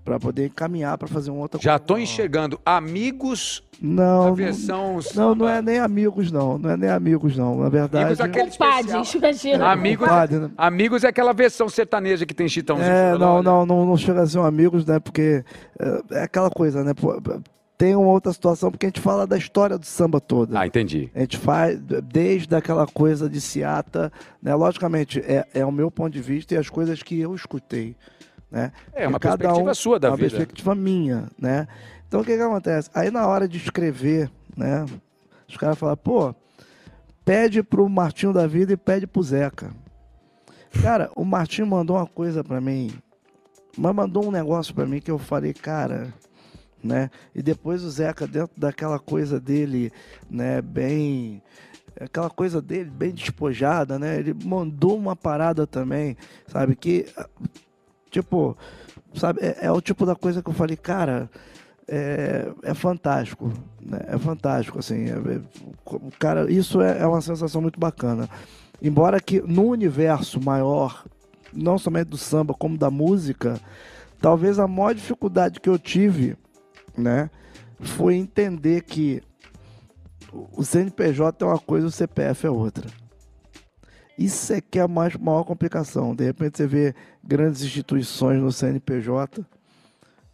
[0.04, 4.84] Para poder caminhar para fazer uma outra Já tô enxergando amigos Não, a não, versão
[4.88, 5.51] não, não samba.
[5.51, 6.58] é nem amigos, não.
[6.58, 7.58] Não é nem amigos, não.
[7.58, 8.06] Na verdade.
[8.06, 9.22] Amigos aquele Compadres, especial.
[9.32, 9.72] imagina.
[9.72, 10.51] Amigos, Compadre, né?
[10.58, 12.89] amigos é aquela versão sertaneja que tem chitãozinho.
[12.89, 13.43] É, não, né?
[13.43, 14.99] não, não, não chega a ser um amigos, né?
[14.99, 15.43] Porque
[15.80, 16.93] é, é aquela coisa, né?
[16.93, 17.14] Pô,
[17.78, 20.58] tem uma outra situação, porque a gente fala da história do samba toda.
[20.58, 21.10] Ah, entendi.
[21.14, 24.54] A gente faz desde aquela coisa de Seata, né?
[24.56, 27.95] Logicamente, é, é o meu ponto de vista e as coisas que eu escutei,
[28.54, 28.72] né?
[28.93, 30.30] É uma perspectiva sua da uma vida.
[30.30, 31.68] perspectiva minha, né?
[32.08, 32.88] Então, o que que acontece?
[32.93, 34.86] Aí, na hora de escrever, né?
[35.49, 36.36] Os caras falam, pô,
[37.26, 39.72] pede pro Martinho da Vida e pede pro Zeca.
[40.84, 42.93] Cara, o Martinho mandou uma coisa pra mim,
[43.76, 46.14] mas mandou um negócio pra mim que eu falei, cara,
[46.84, 47.10] né?
[47.34, 49.91] E depois o Zeca, dentro daquela coisa dele,
[50.30, 51.41] né, bem.
[51.99, 54.20] Aquela coisa dele bem despojada, né?
[54.20, 56.76] Ele mandou uma parada também, sabe?
[56.76, 57.06] Que,
[58.14, 58.55] tipo,
[59.16, 59.39] sabe?
[59.41, 61.30] É, é o tipo da coisa que eu falei, cara,
[61.88, 63.51] é, é fantástico,
[63.82, 63.99] né?
[64.07, 65.05] É fantástico, assim.
[65.09, 65.41] é- é-
[66.20, 68.30] cara, isso é, é uma sensação muito bacana.
[68.82, 71.03] Embora que no universo maior,
[71.51, 73.59] não somente do samba, como da música,
[74.22, 76.36] talvez a maior dificuldade que eu tive,
[76.97, 77.30] né,
[77.80, 79.22] foi entender que
[80.32, 82.89] o CNPJ é uma coisa e o CPF é outra.
[84.18, 86.16] Isso é que é a mais, maior complicação.
[86.16, 86.93] De repente você vê
[87.24, 89.45] grandes instituições no CNPJ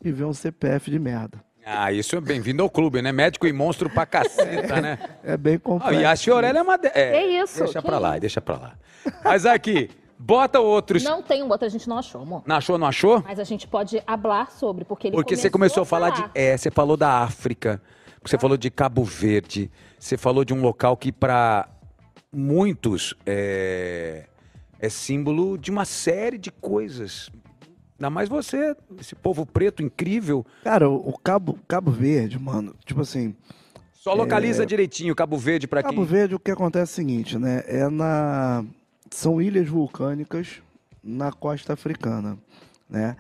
[0.04, 1.40] e vê um CPF de merda.
[1.66, 3.12] Ah, isso é bem-vindo ao clube, né?
[3.12, 4.98] Médico e monstro pra caceta, né?
[5.24, 6.02] É bem Ah, complexo.
[6.02, 6.78] e a Fiorella é uma...
[6.78, 6.88] De...
[6.88, 7.60] É, Que isso?
[7.60, 8.22] Deixa Que pra lá, isso?
[8.22, 8.74] deixa pra lá.
[9.24, 11.04] Mas aqui, bota outros...
[11.04, 12.42] Não tem um outro, a gente não achou, amor.
[12.46, 13.22] Não achou, não achou?
[13.26, 16.18] Mas a gente pode hablar sobre, porque ele Porque você começou a falar de.
[16.22, 16.32] falar.
[16.34, 17.80] É, você falou da África,
[18.24, 19.70] você falou de Cabo Verde,
[20.00, 21.70] você falou de um local que para
[22.32, 24.26] muitos é,
[24.80, 27.30] é símbolo de uma série de coisas.
[27.98, 30.46] Ainda mais você, esse povo preto incrível.
[30.64, 33.36] Cara, o Cabo, Cabo Verde, mano, tipo assim,
[33.92, 36.06] Só localiza direitinho Cabo Verde para Cabo quem.
[36.06, 37.64] Verde, o que acontece é o seguinte, né?
[37.68, 38.64] É na.
[39.12, 40.62] São ilhas vulcânicas
[41.04, 42.38] na costa africana,
[42.90, 43.18] né?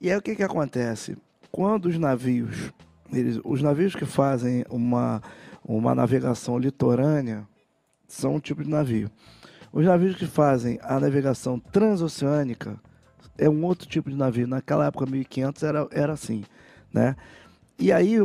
[0.00, 1.18] E aí o que que acontece?
[1.50, 2.72] Quando os navios,
[3.12, 5.20] eles, os navios que fazem uma,
[5.64, 7.46] uma navegação litorânea
[8.08, 9.10] são um tipo de navio.
[9.70, 12.80] Os navios que fazem a navegação transoceânica
[13.36, 14.48] é um outro tipo de navio.
[14.48, 16.42] Naquela época, 1500, era, era assim,
[16.92, 17.14] né?
[17.78, 18.16] E aí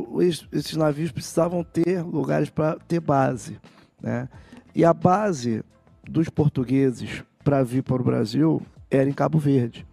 [0.51, 3.59] esses navios precisavam ter lugares para ter base,
[4.01, 4.27] né?
[4.73, 5.63] E a base
[6.09, 9.85] dos portugueses para vir para o Brasil era em Cabo Verde,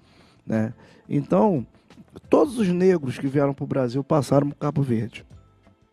[0.46, 0.72] né?
[1.06, 1.66] Então,
[2.30, 5.26] todos os negros que vieram para o Brasil passaram por Cabo Verde,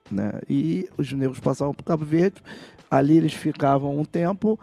[0.10, 0.40] né?
[0.50, 2.42] E os negros passavam por Cabo Verde,
[2.90, 4.60] ali eles ficavam um tempo,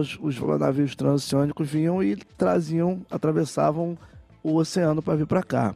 [0.00, 3.96] os, os navios transoceânicos vinham e traziam, atravessavam
[4.42, 5.74] o oceano para vir para cá.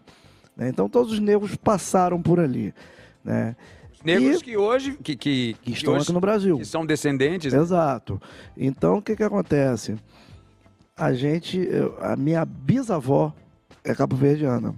[0.57, 0.69] né?
[0.69, 2.73] Então todos os negros passaram por ali,
[3.25, 3.55] né?
[3.93, 4.93] Os negros E- que hoje.
[5.03, 6.57] Que, que, Que estão hoje- aqui no Brasil.
[6.59, 7.53] que são descendentes.
[7.53, 8.21] Exato.
[8.57, 9.97] Então, o que que acontece?
[10.97, 11.69] A gente,
[12.01, 13.33] a minha bisavó
[13.85, 14.75] é cabo-verdiana.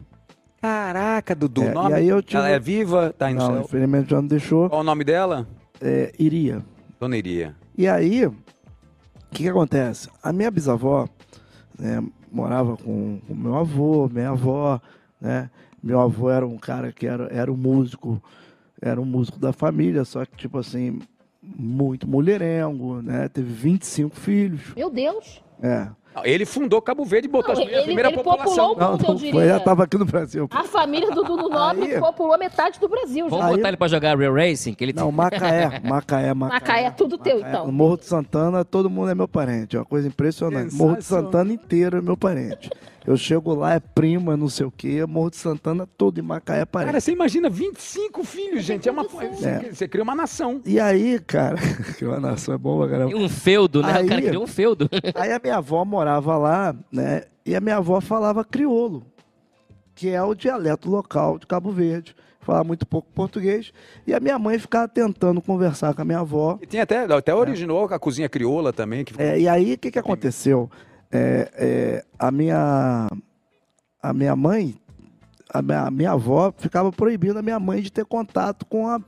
[0.60, 1.62] Caraca, Dudu.
[1.62, 1.90] É, nome...
[1.90, 3.14] e aí eu tive- Ela é viva?
[3.16, 3.60] Tá no Não, céu?
[3.62, 4.68] infelizmente já não deixou.
[4.68, 5.46] Qual o nome dela?
[5.80, 6.62] É, iria.
[7.00, 7.56] Dona Iria.
[7.78, 8.36] E aí, o
[9.30, 10.10] que, que acontece?
[10.22, 11.08] A minha bisavó
[11.78, 14.78] né, morava com o meu avô, minha avó,
[15.18, 15.50] né?
[15.82, 18.22] Meu avô era um cara que era, era um músico,
[18.82, 21.00] era um músico da família, só que, tipo assim,
[21.42, 23.30] muito mulherengo, né?
[23.30, 24.74] Teve 25 filhos.
[24.76, 25.42] Meu Deus.
[25.62, 25.88] É.
[26.14, 28.68] Não, Ele fundou Cabo Verde e botou Não, a primeira, ele- ele população.
[28.70, 29.48] populou- Não, Como eu não diria?
[29.48, 30.48] já estava aqui no Brasil.
[30.50, 33.50] A família do Dudu Nobre Aí- populou metade do Brasil, Vamos já.
[33.50, 34.74] Aí- botar ele pra jogar Real Racing?
[34.74, 36.34] Que ele Não, Macaé, Macaé, Macaé.
[36.34, 37.66] Macaé é tudo teu, então.
[37.66, 39.76] No Morro de Santana, todo mundo é meu parente.
[39.76, 40.74] É uma coisa impressionante.
[40.74, 41.04] Morro de.
[41.04, 42.68] Santana inteiro é meu parente.
[43.06, 45.04] Eu chego lá, é prima, não sei o quê.
[45.06, 46.88] Morro de Santana, todo em Macaé é parente.
[46.88, 48.88] Cara, você imagina 25 filhos, gente.
[48.88, 49.72] É uma, você, É.
[49.72, 50.60] você cria uma nação.
[50.66, 51.56] E aí, cara,
[51.98, 53.16] que uma nação é bom pra caramba.
[53.16, 53.92] Um feudo, né?
[53.92, 54.88] Aí- O cara criou um feudo.
[55.14, 57.22] Aí a minha avó morava lá, né?
[57.44, 59.02] E a minha avó falava crioulo,
[59.94, 62.14] que é o dialeto local de Cabo Verde.
[62.42, 63.72] Falava muito pouco português.
[64.06, 66.58] E a minha mãe ficava tentando conversar com a minha avó.
[66.62, 69.04] E tem até, até originou a cozinha crioula também.
[69.04, 69.20] Que...
[69.20, 70.70] É, e aí, o que, que aconteceu?
[71.12, 73.08] É, é, a, minha,
[74.02, 74.80] a minha mãe,
[75.52, 79.00] a minha, a minha avó, ficava proibindo a minha mãe de ter contato com a,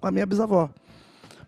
[0.00, 0.68] com a minha bisavó.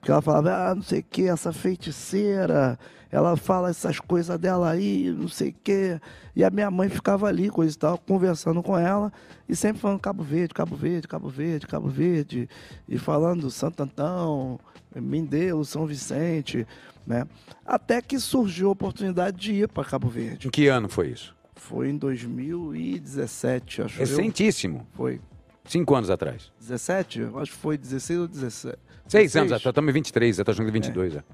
[0.05, 2.79] Porque ela falava, ah, não sei o que, essa feiticeira,
[3.11, 5.99] ela fala essas coisas dela aí, não sei o que.
[6.37, 9.11] E a minha mãe ficava ali, coisa e tal, conversando com ela,
[9.49, 12.51] e sempre falando Cabo Verde, Cabo Verde, Cabo Verde, Cabo Verde,
[12.87, 14.61] e falando Santo Antão,
[14.95, 16.67] Mindelo, São Vicente,
[17.07, 17.27] né?
[17.65, 20.49] Até que surgiu a oportunidade de ir para Cabo Verde.
[20.49, 21.35] Em que ano foi isso?
[21.55, 24.01] Foi em 2017, acho eu.
[24.01, 24.87] Recentíssimo.
[24.93, 25.19] Foi.
[25.65, 26.53] Cinco anos atrás.
[26.61, 27.21] 17?
[27.21, 28.79] Eu acho que foi 16 ou 17.
[29.09, 29.73] Seis anos atrás.
[29.73, 31.17] Estamos em 23, eu tô achando que 22.
[31.17, 31.25] É.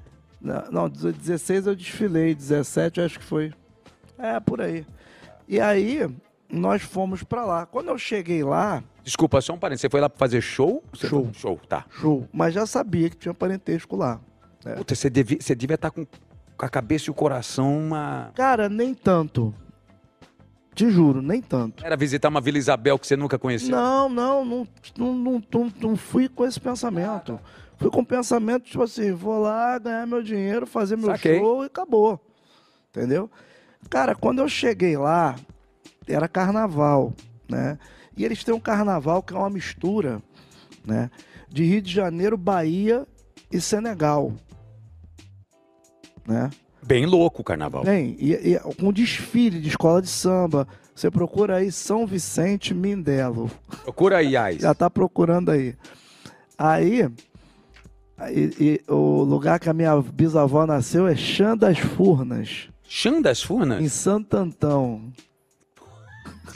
[0.40, 3.52] Não, não, 16 eu desfilei, 17 eu acho que foi.
[4.19, 4.86] É, por aí.
[5.48, 6.09] E aí,
[6.48, 7.66] nós fomos pra lá.
[7.66, 9.81] Quando eu cheguei lá, Desculpa, só um parênteses.
[9.82, 10.85] Você foi lá pra fazer show?
[10.93, 11.24] Você Show.
[11.24, 11.86] foi- Show, tá.
[11.90, 14.20] show, mas já sabia que tinha parentesco lá.
[14.65, 14.74] É.
[14.74, 16.05] Puta, você devia, você devia estar com,
[16.57, 18.31] com a cabeça e o coração uma...
[18.35, 19.55] Cara, nem tanto.
[20.74, 21.84] Te juro, nem tanto.
[21.84, 23.70] Era visitar uma Vila Isabel que você nunca conheceu.
[23.70, 27.40] Não, não, não, não, não, não, não fui com esse pensamento.
[27.76, 31.38] Fui com o pensamento, tipo assim, vou lá ganhar meu dinheiro, fazer meu Saquei.
[31.38, 32.20] show e acabou.
[32.90, 33.30] Entendeu?
[33.88, 35.36] Cara, quando eu cheguei lá,
[36.06, 37.14] era carnaval,
[37.48, 37.78] né?
[38.16, 40.22] E eles têm um carnaval que é uma mistura,
[40.84, 41.10] né?
[41.48, 43.06] De Rio de Janeiro, Bahia
[43.51, 44.34] e Senegal.
[46.26, 46.51] Né?
[46.82, 47.85] Bem louco o carnaval.
[47.85, 50.66] Tem, e, e um desfile de escola de samba.
[50.94, 53.51] Você procura aí São Vicente Mindelo.
[53.82, 54.59] Procura aí, Ais.
[54.62, 55.74] Já tá procurando aí.
[56.59, 57.09] Aí,
[58.19, 63.43] aí- e o lugar que a minha bisavó nasceu é Chã das Furnas, Chão das
[63.43, 63.82] Furnas?
[63.82, 65.11] em Santo Antão.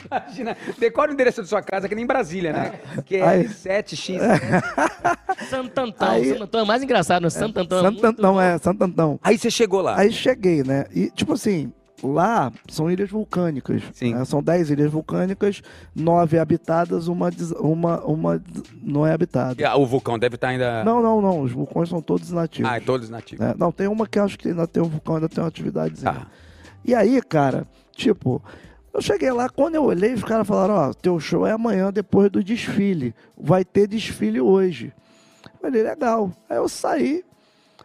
[0.09, 2.79] Imagina, decore o endereço da sua casa, que nem Brasília, né?
[3.05, 4.19] Que é Aí- 7X.
[5.49, 6.09] Santantão.
[6.09, 7.29] Aí- Santantão é mais engraçado, né?
[7.29, 8.41] Santantão.
[8.41, 9.19] é é, Santo Antão.
[9.23, 9.97] Aí você chegou lá.
[9.97, 10.85] Aí cheguei, né?
[10.93, 11.71] E, tipo assim,
[12.03, 13.81] lá são ilhas vulcânicas.
[13.93, 14.13] Sim.
[14.13, 14.25] né?
[14.25, 15.61] São 10 ilhas vulcânicas,
[15.95, 17.29] nove habitadas, uma,
[17.59, 18.43] uma, uma
[18.81, 19.61] não é habitada.
[19.61, 20.83] E, ah, O vulcão deve estar ainda.
[20.83, 21.41] Não, não, não.
[21.41, 22.69] Os vulcões são todos nativos.
[22.71, 23.45] Ah, é todos nativos.
[23.45, 23.53] né?
[23.57, 26.13] Não, tem uma que eu acho que ainda tem um vulcão, ainda tem uma atividadezinha.
[26.13, 26.27] Tá.
[26.83, 27.65] E aí, cara,
[27.95, 28.41] tipo,
[28.95, 32.31] eu cheguei lá, quando eu olhei, os caras falaram, ó, teu show é amanhã depois
[32.31, 33.13] do desfile.
[33.37, 34.93] Vai ter desfile hoje.
[35.43, 36.31] Eu falei, legal.
[36.49, 37.21] Aí eu saí,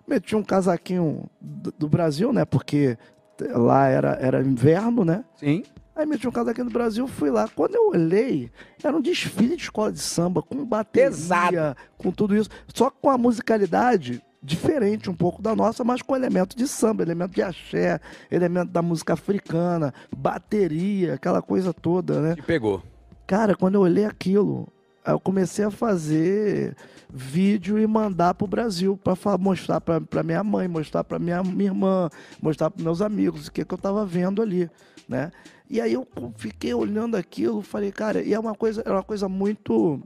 [0.06, 2.44] meti um casaquinho do, do Brasil, né?
[2.44, 2.96] Porque
[3.40, 5.24] lá era, era inverno, né?
[5.34, 5.64] Sim.
[5.96, 7.48] Aí meti um casaquinho do Brasil, fui lá.
[7.48, 8.48] Quando eu olhei,
[8.80, 11.76] era um desfile de escola de samba, com bateria, Pesado.
[11.98, 12.48] com tudo isso.
[12.72, 17.32] Só com a musicalidade diferente um pouco da nossa, mas com elemento de samba, elemento
[17.32, 18.00] de axé,
[18.30, 22.36] elemento da música africana, bateria, aquela coisa toda, né?
[22.36, 22.82] Te pegou.
[23.26, 24.66] Cara, quando eu olhei aquilo,
[25.06, 26.76] eu comecei a fazer
[27.12, 31.70] vídeo e mandar pro Brasil para mostrar pra, pra minha mãe, mostrar pra minha, minha
[31.70, 32.08] irmã,
[32.40, 34.70] mostrar pros meus amigos o que, que eu tava vendo ali,
[35.08, 35.30] né?
[35.68, 36.06] E aí eu
[36.36, 40.02] fiquei olhando aquilo, falei, cara, e é uma coisa, é uma coisa muito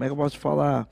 [0.00, 0.88] como é que eu posso falar?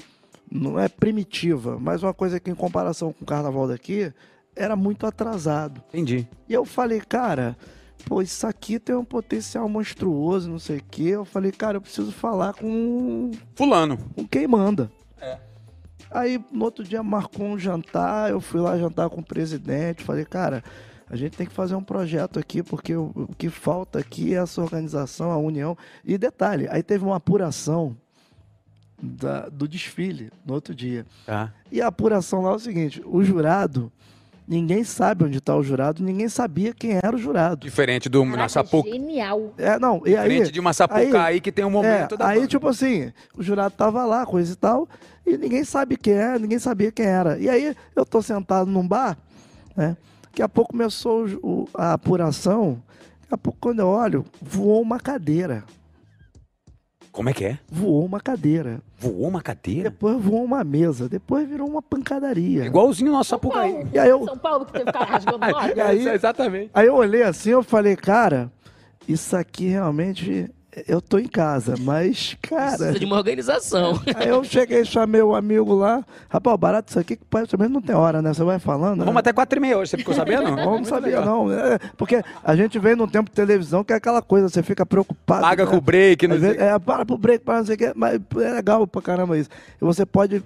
[0.50, 4.12] Não é primitiva, mas uma coisa que em comparação com o carnaval daqui
[4.56, 5.82] era muito atrasado.
[5.88, 6.26] Entendi.
[6.48, 7.56] E eu falei, cara,
[8.06, 11.02] pô, isso aqui tem um potencial monstruoso, não sei o quê.
[11.02, 13.98] Eu falei, cara, eu preciso falar com, Fulano.
[14.14, 14.90] com quem manda.
[16.10, 20.24] Aí, no outro dia, marcou um jantar, eu fui lá jantar com o presidente, falei,
[20.24, 20.64] cara,
[21.08, 24.38] a gente tem que fazer um projeto aqui, porque o, o que falta aqui é
[24.38, 25.76] essa organização, a união.
[26.04, 27.96] E detalhe, aí teve uma apuração
[29.00, 31.06] da- do desfile no outro dia.
[31.26, 31.52] Tá.
[31.70, 33.92] E a apuração lá é o seguinte: o jurado,
[34.46, 37.64] ninguém sabe onde está o jurado, ninguém sabia quem era o jurado.
[37.66, 38.90] Diferente do Caraca, Sapuca.
[38.90, 39.52] genial.
[39.58, 40.28] É, não, e aí.
[40.28, 42.48] Diferente de uma Sapuca aí, que tem um é, momento da aí, banda.
[42.48, 44.88] tipo assim, o jurado tava lá, coisa e tal,
[45.26, 47.38] e ninguém sabe quem é, ninguém sabia quem era.
[47.38, 49.16] E aí, eu tô sentado num bar,
[49.76, 49.96] né?
[50.24, 52.82] Daqui a pouco começou o- o- a apuração.
[53.22, 55.64] Daqui a pouco, quando eu olho, voou uma cadeira.
[57.18, 57.58] Como é que é?
[57.68, 58.80] Voou uma cadeira.
[58.96, 59.90] Voou uma cadeira?
[59.90, 61.08] Depois voou uma mesa.
[61.08, 62.64] Depois virou uma pancadaria.
[62.64, 63.84] Igualzinho o nosso Sapucaí.
[63.92, 65.40] E aí eu, São Paulo que teve cara rasgando.
[65.76, 66.70] E aí- exatamente.
[66.72, 68.52] Aí eu olhei assim, eu falei, cara,
[69.08, 70.48] isso aqui realmente
[70.86, 72.76] eu tô em casa, mas, cara.
[72.76, 74.00] Precisa de uma organização.
[74.16, 76.04] Aí eu cheguei, chamei o amigo lá.
[76.28, 78.34] Rapaz, barato isso aqui que praticamente não tem hora, né?
[78.34, 78.98] Você vai falando.
[78.98, 79.20] Vamos né?
[79.20, 80.50] até quatro e meia hoje, você ficou sabendo?
[80.50, 81.46] Não, não sabia, legal.
[81.46, 81.52] não.
[81.52, 84.84] É, porque a gente vem num tempo de televisão que é aquela coisa, você fica
[84.84, 85.42] preocupado.
[85.42, 85.70] Paga né?
[85.70, 86.56] com o break, não sei.
[86.58, 89.48] É, para pro break, para não sei o quê, mas é legal pra caramba isso.
[89.80, 90.42] E você pode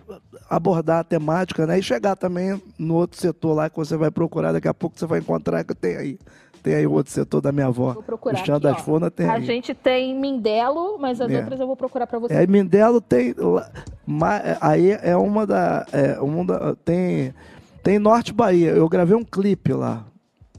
[0.48, 1.78] abordar a temática, né?
[1.78, 5.06] E chegar também no outro setor lá que você vai procurar, daqui a pouco você
[5.06, 6.18] vai encontrar que tem aí.
[6.62, 7.92] Tem aí o outro setor da minha avó.
[7.92, 8.80] Vou procurar O chão aqui, das ó.
[8.80, 9.44] Furnas tem A aí.
[9.44, 11.38] gente tem Mindelo, mas as É.
[11.38, 12.32] outras eu vou procurar pra você.
[12.34, 13.34] É, Mindelo tem.
[14.60, 15.86] aí é uma da.
[15.92, 17.34] É, uma da tem,
[17.82, 18.70] tem Norte Bahia.
[18.70, 20.04] Eu gravei um clipe lá.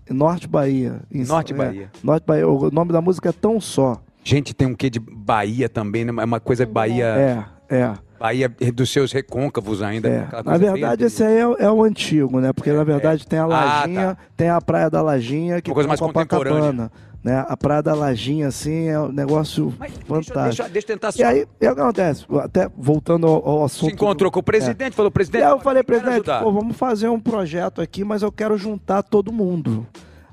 [0.09, 0.99] Norte Bahia.
[1.11, 1.89] em- Norte é, Bahia.
[2.03, 2.47] Norte Bahia.
[2.47, 4.01] O nome da música é Tão Só.
[4.23, 6.13] Gente, tem um quê de Bahia também, né?
[6.21, 7.05] É uma coisa Bahia,
[7.69, 7.93] É, é.
[8.23, 10.07] Bahia dos seus recôncavos ainda.
[10.07, 10.27] é.
[10.45, 12.53] Na verdade, bem- esse aí é, é o antigo, né?
[12.53, 14.17] Porque na verdade tem a Ah, Lajinha, tá.
[14.37, 16.89] tem a Praia da Lajinha, que Uma coisa mais Copacabana.
[17.21, 17.45] Né?
[17.49, 20.35] A Praia da Lajinha, assim, é um negócio Mas deixa, fantástico.
[20.39, 22.25] deixa, deixa eu tentar E aí, e aí o que acontece?
[22.41, 23.93] Até voltando ao, ao Se assunto.
[23.93, 25.43] encontrou do- com o presidente, falou, E presidente.
[25.43, 29.33] aí eu falei, presidente, pô, vamos fazer um projeto aqui, mas eu quero juntar todo
[29.33, 29.85] mundo.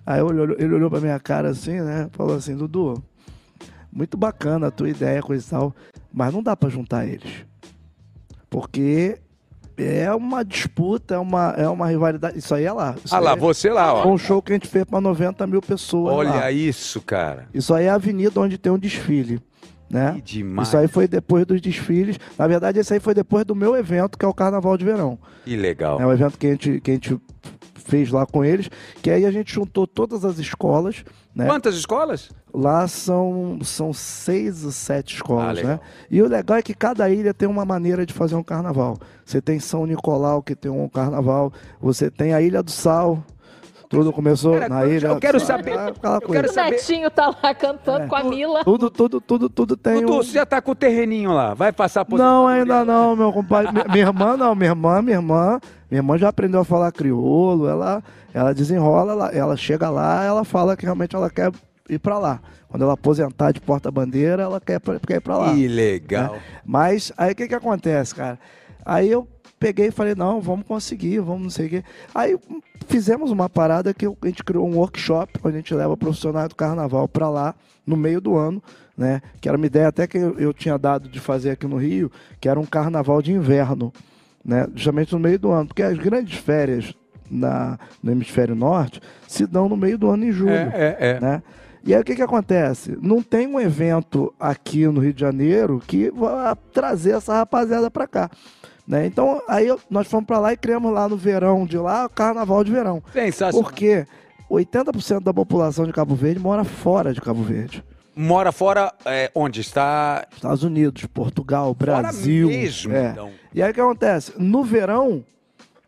[0.07, 2.09] Aí ele olhou, ele olhou pra minha cara assim, né?
[2.13, 3.01] Falou assim, Dudu,
[3.93, 5.75] muito bacana a tua ideia, coisa e tal,
[6.13, 7.49] mas não dá pra juntar eles.
[8.51, 9.19] Porque
[9.79, 12.37] é uma disputa, é uma, é uma rivalidade.
[12.39, 12.95] Isso aí é lá.
[13.03, 14.15] Isso Ah lá, é- você lá, Foi ó.
[14.15, 16.13] um show que a gente fez pra 90 mil pessoas.
[16.13, 16.51] Olha lá.
[16.53, 17.47] isso, cara.
[17.55, 19.41] Isso aí é a avenida onde tem um desfile.
[19.89, 20.13] Né?
[20.17, 20.69] Que demais.
[20.69, 22.17] Isso aí foi depois dos desfiles.
[22.39, 25.19] Na verdade, esse aí foi depois do meu evento, que é o Carnaval de Verão.
[25.45, 26.01] Que legal.
[26.01, 27.21] É um evento que a gente, que a gente
[27.81, 28.71] fez lá com eles,
[29.03, 31.05] que aí a gente juntou todas as escolas,
[31.35, 31.47] né?
[31.47, 32.31] Quantas escolas?
[32.53, 35.73] Lá são, são seis ou sete Ah, escolas, legal.
[35.73, 35.81] né?
[36.11, 38.99] E o legal é que cada ilha tem uma maneira de fazer um carnaval.
[39.25, 41.53] Você tem São Nicolau, que tem um carnaval.
[41.81, 43.25] Você tem a Ilha do Sal.
[43.91, 45.07] Tudo começou Cara, na eu- ilha.
[45.09, 48.07] eu quero saber- eu quero O saber- Netinho tá lá cantando É.
[48.07, 48.65] com a Mila.
[48.65, 50.17] Tudo, tudo, tudo, tudo tem Dudu, um...
[50.23, 51.55] você já tá com o terreninho lá.
[51.55, 52.17] Vai passar por.
[52.17, 53.73] Não, ainda não, meu compadre.
[53.73, 55.61] Mi- minha irmã não, minha irmã, minha irmã,
[55.91, 58.01] minha irmã já aprendeu a falar crioulo, ela,
[58.33, 61.51] ela desenrola, ela, ela chega lá, ela fala que realmente ela quer
[61.89, 62.39] ir pra lá.
[62.69, 65.53] Quando ela aposentar de porta-bandeira, ela quer, quer ir pra lá.
[65.53, 66.35] Que legal.
[66.35, 66.41] né?
[66.65, 68.39] Mas aí o que que acontece, cara?
[68.87, 69.27] Aí eu
[69.61, 71.85] peguei e falei, não, vamos conseguir, vamos não sei o quê.
[72.15, 75.75] Aí hum, fizemos uma parada que eu- a gente criou um workshop, onde a gente
[75.75, 77.55] leva profissionais do carnaval pra lá,
[77.87, 78.63] no meio do ano,
[78.97, 79.21] né?
[79.41, 82.11] Que era uma ideia até que eu, eu tinha dado de fazer aqui no Rio,
[82.41, 83.93] que era um carnaval de inverno,
[84.45, 84.67] né?
[84.75, 86.95] Justamente no meio do ano, porque as grandes férias
[87.31, 91.21] na, no hemisfério norte se dão no meio do ano em julho É, é, é.
[91.21, 91.43] né?
[91.85, 92.97] E aí o que, que acontece?
[93.01, 98.07] Não tem um evento aqui no Rio de Janeiro que vá trazer essa rapaziada pra
[98.07, 98.31] cá.
[98.91, 99.07] Né?
[99.07, 102.65] Então, aí nós fomos pra lá e criamos lá no verão de lá o carnaval
[102.65, 103.01] de verão.
[103.13, 103.63] Sensacional.
[103.63, 104.05] Porque
[104.51, 107.85] 80% da população de Cabo Verde mora fora de Cabo Verde.
[108.17, 110.27] Mora fora, é, onde está?
[110.35, 112.49] Estados Unidos, Portugal, Fora Brasil.
[112.49, 113.11] mesmo, é.
[113.11, 113.31] então.
[113.55, 114.33] E aí o que acontece?
[114.37, 115.25] No verão,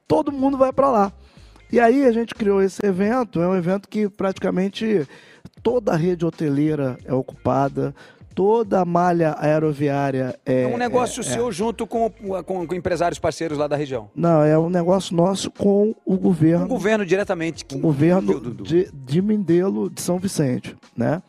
[0.07, 1.13] todo mundo vai para lá.
[1.73, 5.09] E aí a gente criou esse evento, é um evento que praticamente
[5.61, 7.93] toda a rede hoteleira é ocupada,
[8.35, 10.63] toda a malha aeroviária é.
[10.63, 12.11] É um negócio é- seu junto com,
[12.45, 14.11] com, com empresários parceiros lá da região.
[14.15, 16.65] Não, é um negócio nosso com o governo.
[16.65, 17.65] O governo diretamente.
[17.65, 21.23] Que o governo de, de Mindelo de São Vicente, né?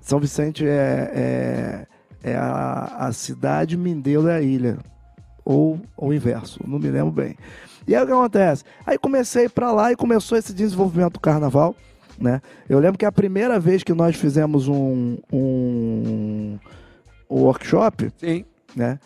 [0.00, 1.86] São Vicente é,
[2.24, 4.78] é, é a, a cidade, Mindelo é a ilha.
[5.44, 7.36] Ou o inverso, não me lembro bem.
[7.86, 8.64] E aí o que acontece?
[8.86, 11.74] Aí comecei para lá e começou esse desenvolvimento do carnaval,
[12.20, 12.40] né?
[12.68, 16.58] Eu lembro que a primeira vez que nós fizemos um, um,
[17.30, 18.44] um workshop, Sim.
[18.76, 18.98] né?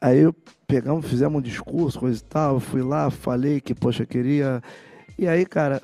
[0.00, 0.34] Aí eu
[0.66, 4.60] pegamos, fizemos um discurso, coisa e tal, fui lá, falei que, poxa, queria.
[5.18, 5.80] E aí, cara,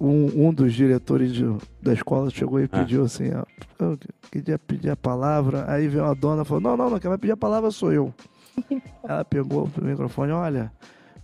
[0.00, 3.44] um, um dos diretores de- da escola chegou e pediu assim, ó,
[3.84, 3.98] eu
[4.30, 7.18] queria pedir a palavra, aí veio a dona e falou, não, não, não, quem vai
[7.18, 8.14] pedir a palavra sou eu.
[9.02, 10.70] Ela pegou o microfone, olha,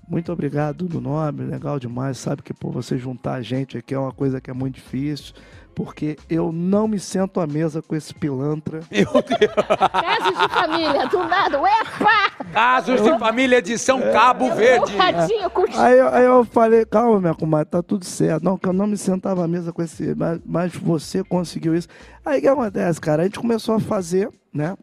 [0.09, 3.98] muito obrigado do nome, legal demais, sabe que por você juntar a gente aqui é
[3.98, 5.35] uma coisa que é muito difícil,
[5.74, 8.81] porque eu não me sento à mesa com esse pilantra.
[8.90, 11.56] Casos de família, do nada.
[11.59, 12.44] Epa!
[12.52, 14.93] Casos de família de São Cabo Verde.
[14.93, 18.44] Porradinho com Aí, eu- aí eu falei, calma, minha comadre, tá tudo certo.
[18.44, 20.14] Não, que eu não me sentava à mesa com esse.
[20.14, 21.89] Mas, mas você conseguiu isso.
[22.24, 23.22] Aí o que acontece, cara?
[23.22, 24.76] A gente começou a fazer, né?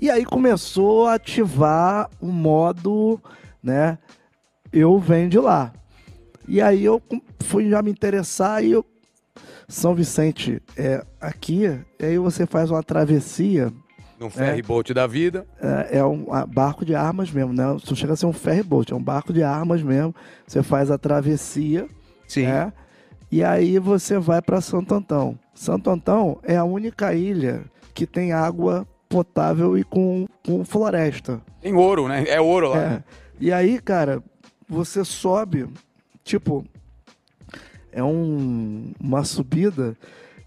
[0.00, 3.20] E aí começou a ativar o modo,
[3.62, 3.98] né?
[4.72, 5.72] Eu venho de lá.
[6.48, 7.00] E aí eu
[7.40, 8.84] fui já me interessar e eu.
[9.68, 11.62] São Vicente é aqui,
[11.98, 13.72] e aí você faz uma travessia
[14.20, 15.46] Num ferry boat da vida.
[15.58, 17.64] é, é um barco de armas mesmo, né?
[17.64, 20.14] Não chega a ser um ferry boat, é um barco de armas mesmo.
[20.46, 21.88] Você faz a travessia,
[22.26, 22.46] Sim.
[22.46, 22.72] né?
[23.30, 25.38] E aí você vai para Santo Antão.
[25.54, 27.64] Santo Antão é a única ilha
[27.94, 31.40] que tem água potável e com, com floresta.
[31.62, 32.24] Tem ouro, né?
[32.28, 32.78] É ouro lá.
[32.78, 33.04] É.
[33.42, 34.22] E aí, cara,
[34.68, 35.66] você sobe,
[36.22, 36.64] tipo,
[37.90, 39.96] é um, uma subida,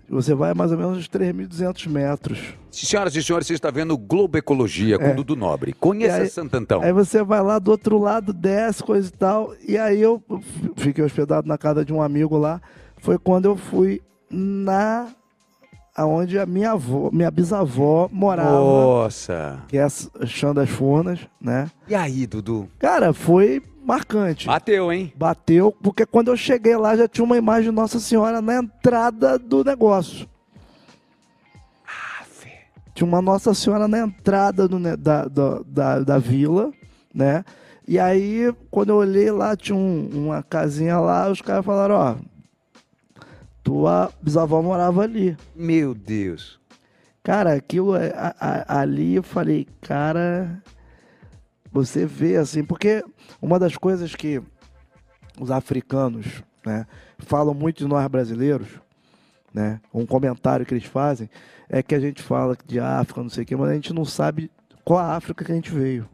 [0.10, 2.40] você vai mais ou menos uns 3.200 metros.
[2.72, 5.14] Senhoras e senhores, você está vendo Globo Ecologia com É.
[5.14, 5.74] Dudu Nobre.
[5.74, 6.82] Conheça E aí- Santo Antão.
[6.82, 9.54] Aí você vai lá do outro lado, desce, coisa e tal.
[9.68, 10.24] E aí eu
[10.78, 12.62] fiquei hospedado na casa de um amigo lá.
[12.98, 15.10] Foi quando eu fui na.
[15.96, 18.52] Aonde a minha avó, minha bisavó morava.
[18.52, 19.60] Nossa.
[19.68, 21.70] Que é a Chão das Furnas, né?
[21.88, 22.70] E aí, Dudu?
[22.78, 24.48] Cara, foi marcante.
[24.48, 25.14] Bateu, hein?
[25.16, 29.38] Bateu, porque quando eu cheguei lá já tinha uma imagem de Nossa Senhora na entrada
[29.40, 30.28] do negócio.
[32.94, 36.72] Tinha uma Nossa Senhora na entrada do da, da, da, da vila,
[37.14, 37.44] né?
[37.88, 42.16] E aí, quando eu olhei lá, tinha um- uma casinha lá, os caras falaram, ó,
[43.66, 45.36] tua bisavó morava ali.
[45.54, 46.58] Meu Deus.
[47.22, 50.62] Cara, aquilo é- a- a- ali eu falei, cara,
[51.72, 53.04] você vê assim, porque
[53.42, 54.42] uma das coisas que
[55.40, 56.88] os africanos né?
[57.20, 58.68] Falam muito de nós brasileiros,
[59.54, 59.80] né?
[59.94, 61.30] Um comentário que eles fazem
[61.70, 64.04] é que a gente fala de África, não sei o quê, mas a gente não
[64.04, 64.50] sabe
[64.84, 66.10] qual a África que a gente veio.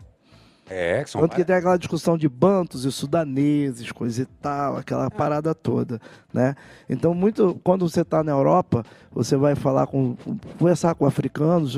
[0.74, 4.78] É, que são Tanto que tem aquela discussão de bantos e sudaneses, coisa e tal,
[4.78, 6.00] aquela parada toda,
[6.34, 6.56] né?
[6.90, 10.16] Então, muito, quando você está na Europa, você vai falar com,
[10.58, 11.78] conversar com africanos,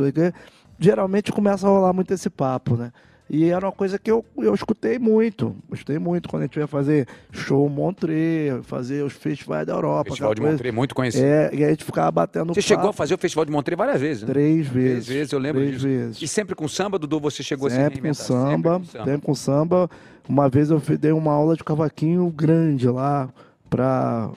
[0.78, 2.92] geralmente começa a rolar muito esse papo, né?
[3.36, 6.68] E era uma coisa que eu, eu escutei muito, escutei muito quando a gente ia
[6.68, 10.12] fazer show em Montreux, fazer os festivais da Europa.
[10.12, 11.26] Festival de Montreux, muito conhecido.
[11.26, 13.76] É, e a gente ficava batendo Você chegou a papo fazer o Festival de Montreux
[13.76, 14.30] várias vezes, né?
[14.32, 15.06] três vezes.
[15.06, 15.88] Três vezes, eu lembro três disso.
[15.88, 16.22] vezes.
[16.22, 18.24] E sempre com samba, Dudu, você chegou a se Sempre com reinventar?
[18.24, 19.06] samba, Sempre com samba.
[19.06, 19.90] sempre com samba.
[20.30, 23.30] Uma vez eu dei uma aula de cavaquinho grande lá
[23.68, 24.30] para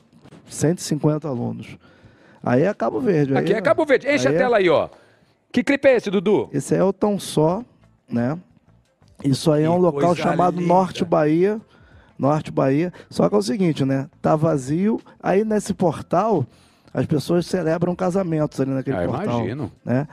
[0.48, 1.76] 150 alunos.
[2.42, 3.36] Aí é Cabo Verde.
[3.36, 4.08] Aqui aí, é Cabo Verde.
[4.08, 4.88] Enche a é- tela aí, ó.
[5.52, 6.48] Que clipe é esse, Dudu?
[6.50, 7.62] Esse é o Tão Só,
[8.10, 8.38] né?
[9.24, 10.68] Isso aí é um local chamado linda.
[10.72, 11.60] Norte Bahia.
[12.18, 12.92] Norte Bahia.
[13.10, 14.08] Só que é o seguinte, né?
[14.22, 15.00] Tá vazio.
[15.22, 16.46] Aí nesse portal,
[16.92, 19.38] as pessoas celebram casamentos ali naquele Ah, portal.
[19.40, 19.72] imagino.
[19.84, 20.06] Né?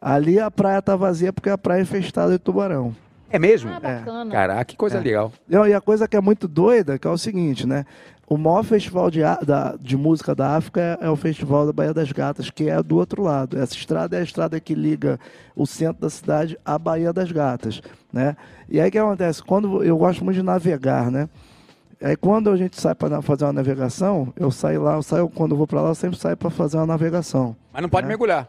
[0.00, 2.94] Ali a praia tá vazia porque a praia é infestada de tubarão.
[3.28, 3.70] É mesmo?
[3.70, 4.30] Ah, bacana.
[4.32, 5.00] Caraca, que coisa É.
[5.00, 5.32] legal.
[5.48, 7.84] E a coisa que é muito doida, que é o seguinte, né?
[8.32, 11.92] O maior festival de, da- de música da África é, é o Festival da Baía
[11.92, 13.58] das Gatas, que é do outro lado.
[13.58, 15.18] Essa estrada é a estrada que liga
[15.56, 17.82] o centro da cidade à Baía das Gatas,
[18.12, 18.36] né?
[18.68, 19.42] E aí o que acontece?
[19.42, 21.28] Quando eu gosto muito de navegar, né?
[22.00, 25.50] Aí quando a gente sai para fazer uma navegação, eu saio lá, eu saio quando
[25.50, 27.56] eu vou para lá, eu sempre saio para fazer uma navegação.
[27.72, 28.08] Mas não pode É.
[28.08, 28.48] mergulhar.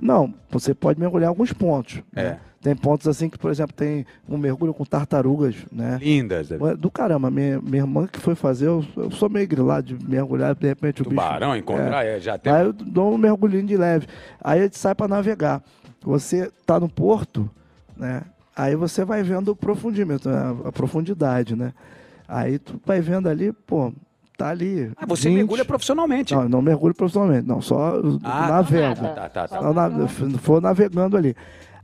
[0.00, 2.02] Não, você pode mergulhar em alguns pontos.
[2.16, 2.22] É.
[2.22, 2.40] né?
[2.60, 5.96] Tem pontos assim que, por exemplo, tem um mergulho com tartarugas, né?
[6.02, 6.50] Lindas.
[6.50, 10.08] Ué, Do caramba, minha, minha irmã que foi fazer, eu, eu sou meio grilado de
[10.08, 11.60] mergulhar, de repente o Tubarão, bicho...
[11.60, 12.52] encontrar, é, já tem.
[12.52, 14.08] Aí eu dou um mergulhinho de leve.
[14.42, 15.62] Aí a gente sai para navegar.
[16.02, 17.48] Você tá no porto,
[17.96, 18.22] né?
[18.56, 20.56] Aí você vai vendo o profundimento, né?
[20.64, 21.72] a profundidade, né?
[22.26, 23.92] Aí tu vai vendo ali, pô,
[24.36, 24.90] tá ali.
[24.96, 25.36] Ah, você 20.
[25.36, 26.34] mergulha profissionalmente.
[26.34, 29.00] Não, não mergulho profissionalmente, não, só Ah, navego.
[29.02, 29.14] nada.
[29.14, 29.56] Tá, tá, tá.
[29.64, 30.08] Eu na-
[30.38, 31.36] for navegando ali.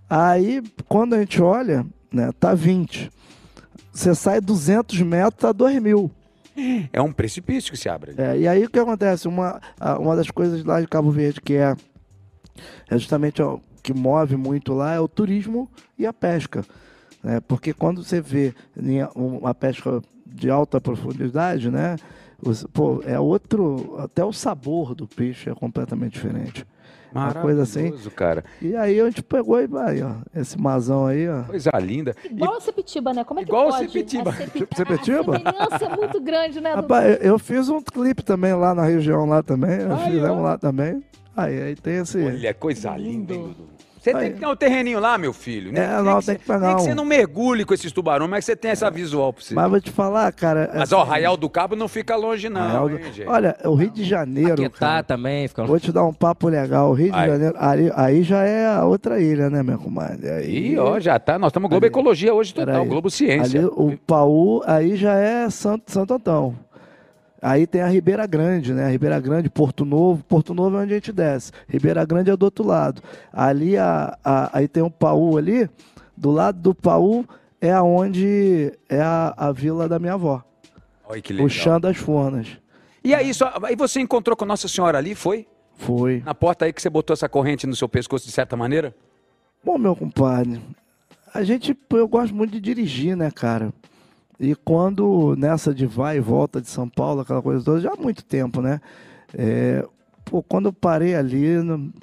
[0.08, 3.10] Aí, quando a gente olha, né, tá 20.
[3.92, 6.10] Você sai 200 metros, tá 2 mil.
[6.92, 8.12] É um precipício que se abre.
[8.12, 8.20] ali.
[8.20, 9.26] É, e aí o que acontece?
[9.26, 9.60] Uma,
[9.98, 11.74] uma das coisas lá de Cabo Verde que é,
[12.88, 15.68] é justamente ó, que move muito lá é o turismo
[15.98, 16.64] e a pesca.
[17.22, 17.40] né?
[17.40, 21.96] Porque quando você vê em uma pesca de alta profundidade, né?
[22.44, 23.96] Os- pô, é outro.
[23.98, 26.66] Até o sabor do peixe é completamente diferente.
[27.12, 27.92] Uma coisa assim.
[28.16, 28.44] Cara.
[28.60, 30.14] E aí a gente pegou e vai, ó.
[30.34, 31.44] Esse mazão aí, ó.
[31.44, 32.12] Coisa linda.
[32.24, 33.22] E- Igual a Sepitiba, né?
[33.22, 33.86] Como é que Igual a pode?
[33.86, 34.30] Sepitiba.
[34.30, 35.36] A Sepi- Sepitiba?
[35.36, 36.74] A semelhança é muito grande, né?
[36.74, 39.70] Rapaz, eu fiz um clipe também lá na região lá também.
[39.88, 40.42] Aí, fizemos ó.
[40.42, 41.04] lá também.
[41.36, 42.18] Aí, aí tem esse.
[42.20, 43.73] Olha, coisa linda, hein, Dudu?
[44.04, 45.72] Você tem que ter um terreninho lá, meu filho.
[45.72, 45.84] né?
[45.84, 46.84] É, não, você- tem que pegar Nem que um.
[46.84, 49.54] você não mergulhe com esses tubarões, mas que você tem essa visual pra você.
[49.54, 50.70] Mas vou te falar, cara.
[50.72, 53.04] Mas, assim, ó, Arraial do Cabo não fica longe, não, Arraial do- hein?
[53.26, 54.70] Olha, o Rio de Janeiro.
[54.70, 56.90] Cara, também, fica vou te dar um papo legal.
[56.90, 57.26] O Rio de.
[57.26, 60.28] Janeiro, aí, aí já é a outra ilha, né, meu comadre?
[60.28, 61.38] Aí, Ih, ó, já tá.
[61.38, 61.90] Nós estamos Globo Ali.
[61.90, 62.84] Ecologia hoje total.
[62.84, 63.60] Globo Ciência.
[63.60, 66.54] Ali, o Paú, aí já é Santo, Santo Antão.
[67.46, 68.90] Aí tem a Ribeira Grande, né?
[68.90, 70.24] Ribeira Grande, Porto Novo.
[70.24, 71.52] Porto Novo é onde a gente desce.
[71.68, 73.02] Ribeira Grande é do outro lado.
[73.30, 75.68] Ali a, a- aí tem o Paú ali.
[76.16, 77.22] Do lado do Paú
[77.60, 80.42] é aonde é a, a vila da minha avó.
[81.06, 81.46] Olha que legal.
[81.46, 82.48] O Chão das Fornas.
[83.04, 85.46] E aí, só, aí você encontrou com Nossa Senhora ali, foi?
[85.76, 86.22] Foi.
[86.24, 88.94] Na porta aí que você botou essa corrente no seu pescoço de certa maneira?
[89.62, 90.62] Bom, meu compadre,
[91.34, 93.70] a gente, eu gosto muito de dirigir, né, cara?
[94.44, 97.96] E quando nessa de vai e volta de São Paulo, aquela coisa toda, já há
[97.96, 98.80] muito tempo, né?
[99.36, 99.84] É,
[100.24, 101.46] pô, quando eu parei ali,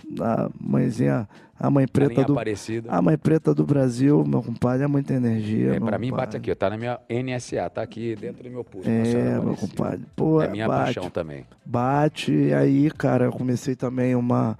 [0.09, 1.27] na mãezinha,
[1.59, 2.33] a mãe preta Galinha do.
[2.33, 2.89] Aparecida.
[2.91, 5.75] A mãe preta do Brasil, meu compadre, é muita energia.
[5.75, 8.63] É, pra mim bate aqui, ó, tá na minha NSA, tá aqui dentro do meu
[8.63, 8.89] pulso.
[8.89, 10.01] É, meu compadre.
[10.15, 11.45] Pô, É minha bate, paixão também.
[11.63, 12.31] bate.
[12.33, 14.57] E aí, cara, eu comecei também uma.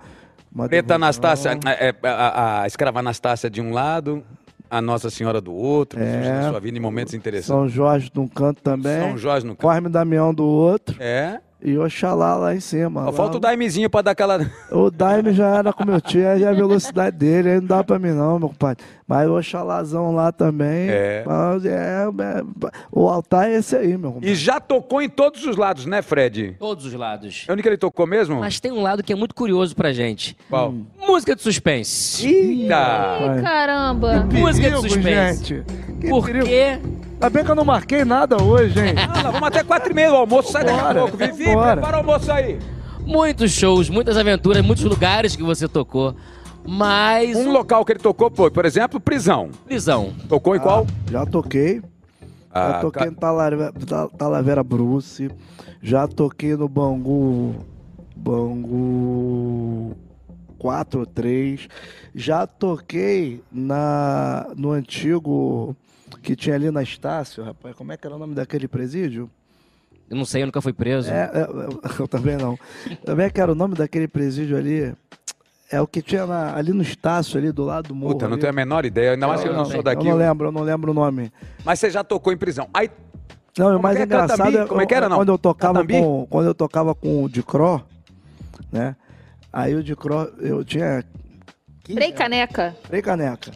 [0.54, 0.96] uma Preta devoção.
[1.08, 4.24] Anastácia, é, é, a, a escrava Anastácia de um lado,
[4.72, 6.42] a Nossa Senhora do outro, É.
[6.44, 7.48] na sua vida em momentos interessantes.
[7.48, 9.02] São Jorge de um canto também.
[9.02, 9.62] São Jorge no canto.
[9.62, 10.96] Corme Damião do outro.
[11.00, 11.40] É.
[11.64, 13.02] E Oxalá lá em cima.
[13.02, 14.50] Só Lá- falta o Daimezinho pra dar aquela.
[14.72, 18.00] O Daime já era com meu tio, aí a velocidade dele, aí não dá pra
[18.00, 18.84] mim não, meu compadre.
[19.12, 20.88] Mas o Oxalazão lá também.
[20.90, 21.24] É.
[21.28, 22.44] mas é, é,
[22.90, 24.36] o altar é esse aí, meu E compadre.
[24.36, 26.56] já tocou em todos os lados, né, Fred?
[26.58, 27.46] Todos os lados.
[27.50, 28.40] Onde que ele tocou mesmo?
[28.40, 30.38] Mas tem um lado que é muito curioso pra gente.
[30.50, 30.74] Qual?
[31.06, 32.26] Música de suspense.
[32.26, 33.18] Eita!
[33.38, 34.24] Ih, caramba.
[34.32, 35.46] Música de Perigo, suspense.
[35.46, 35.64] gente.
[36.00, 36.46] Que Por perigo.
[36.46, 36.80] quê?
[37.14, 38.96] Ainda bem que eu não marquei nada hoje, hein?
[38.98, 41.18] Ah, nós vamos até quatro e meia, o almoço sai daqui a pouco.
[41.18, 41.74] Vivi, vambora.
[41.74, 42.58] prepara o almoço aí.
[43.06, 46.16] Muitos shows, muitas aventuras, muitos lugares que você tocou.
[46.66, 47.36] Mas.
[47.38, 49.50] Um local que ele tocou foi, por exemplo, prisão.
[49.66, 50.14] Prisão.
[50.30, 50.86] Tocou em qual?
[51.10, 51.82] Já toquei.
[52.54, 55.32] Ah, já toquei ca- no Talavera, Ta- Talavera Bruce,
[55.82, 57.56] já toquei no Bangu.
[58.16, 59.96] Bangu
[60.58, 61.68] 4 ou 3.
[62.14, 65.76] Já toquei na, no antigo
[66.22, 67.76] que tinha ali na Estácio, rapaz.
[67.76, 69.30] Como é que era o nome daquele presídio?
[70.10, 71.10] Eu não sei, eu nunca fui preso.
[71.10, 71.48] É, é,
[72.00, 72.60] eu também não.
[73.06, 74.94] Também que era o nome daquele presídio ali.
[75.72, 78.14] É o que tinha na- ali no Estácio, ali do lado do morro.
[78.14, 78.42] Puta, não ali.
[78.42, 79.12] tenho a menor ideia.
[79.14, 80.06] Ainda mais que eu não sou daqui.
[80.06, 81.32] Eu não lembro, eu não lembro o nome.
[81.64, 82.68] Mas você já tocou em prisão.
[82.74, 82.90] Aí,
[83.58, 84.58] Não, o mais é engraçado Catambi?
[84.58, 85.18] é, Como é que era, não?
[85.18, 85.94] quando eu tocava Catambi?
[86.02, 87.82] com quando eu tocava com o Dicró,
[88.72, 88.96] né?
[89.52, 91.04] Aí o Dicró, eu tinha
[91.84, 92.76] 15 Frei Caneca.
[92.84, 93.52] Frei Caneca.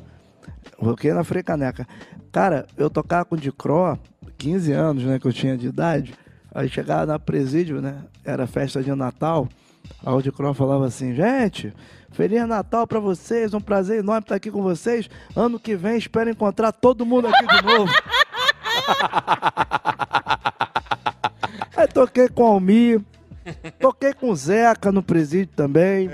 [0.80, 1.88] Toquei na Frei Caneca.
[2.32, 3.98] Cara, eu tocava com o Dicró,
[4.38, 6.14] 15 anos, né, que eu tinha de idade.
[6.54, 7.96] Aí chegava na presídio, né?
[8.24, 9.48] Era festa de Natal.
[10.06, 11.74] Aí o Dicró falava assim, gente,
[12.16, 15.10] Feliz Natal pra vocês, um prazer enorme estar aqui com vocês.
[15.36, 17.92] Ano que vem espero encontrar todo mundo aqui de novo.
[21.76, 23.02] Aí toquei com o Almir,
[23.80, 26.10] toquei com o Zeca no presídio também,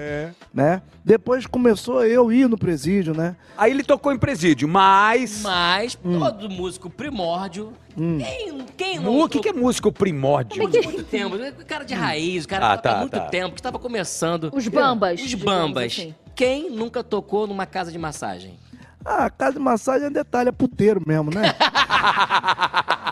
[0.54, 0.82] né?
[1.04, 3.36] Depois começou eu ir no presídio, né?
[3.58, 5.42] aí ele tocou em presídio, mas.
[5.42, 6.20] Mas Hum.
[6.20, 7.74] todo músico primórdio.
[7.96, 9.20] Quem, quem não.
[9.20, 10.62] O que, que é músico primórdio?
[10.62, 11.36] Muito tempo.
[11.68, 13.26] Cara de raiz, o cara Ah, toca há tá, muito tá.
[13.26, 14.50] tempo, que estava começando.
[14.54, 15.22] Os bambas.
[15.22, 15.86] Os bambas.
[15.94, 16.16] assim.
[16.36, 18.58] Quem nunca tocou numa casa de massagem?
[19.04, 21.54] Ah, casa de massagem é detalhe, é puteiro mesmo, né?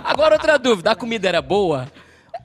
[0.06, 1.88] Agora outra dúvida, a comida era boa?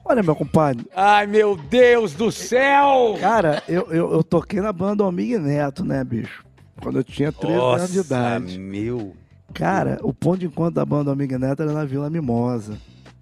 [0.05, 3.17] Olha, meu compadre, Ai, meu Deus do céu!
[3.19, 6.45] cara, eu, eu, eu toquei na banda Almig Neto, né, bicho?
[6.81, 8.59] Quando eu tinha 13 anos de idade.
[8.59, 9.15] meu.
[9.53, 12.77] Cara, o ponto de encontro da banda Almig Neto era na Vila Mimosa.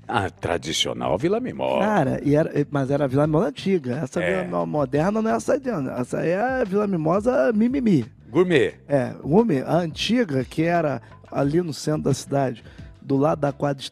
[0.05, 1.79] Ah, tradicional Vila Mimó.
[1.79, 3.99] Cara, e era, mas era a Vila Mimosa antiga.
[4.03, 4.31] Essa É.
[4.31, 5.69] Vila Mimosa moderna não é essa de.
[5.69, 8.05] Essa aí é a Vila Mimosa mimimi.
[8.29, 8.73] Gourmet.
[8.87, 11.01] É, Umi, a antiga, que era
[11.31, 12.63] ali no centro da cidade,
[13.03, 13.91] do lado da quadra de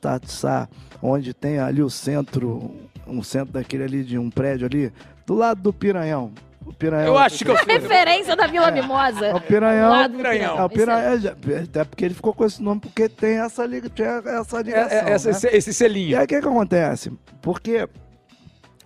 [1.01, 2.73] onde tem ali o centro,
[3.07, 4.91] um centro daquele ali de um prédio ali,
[5.25, 6.31] do lado do Piranhão.
[6.65, 7.07] O Piranhão.
[7.07, 7.79] Eu acho que eu sei.
[7.79, 9.25] Referência da Vila Mimosa.
[9.25, 9.89] É o Piranhão.
[9.89, 10.57] Lá do Piranhão.
[10.59, 13.89] É o Piranhão, já- até porque ele ficou com esse nome, porque tem essa, liga,
[13.89, 14.97] tinha essa É, ligação.
[14.97, 15.35] é, essa- né?
[15.35, 16.17] esse, esse E selinho.
[16.19, 17.11] aí o que, que acontece?
[17.41, 17.89] Porque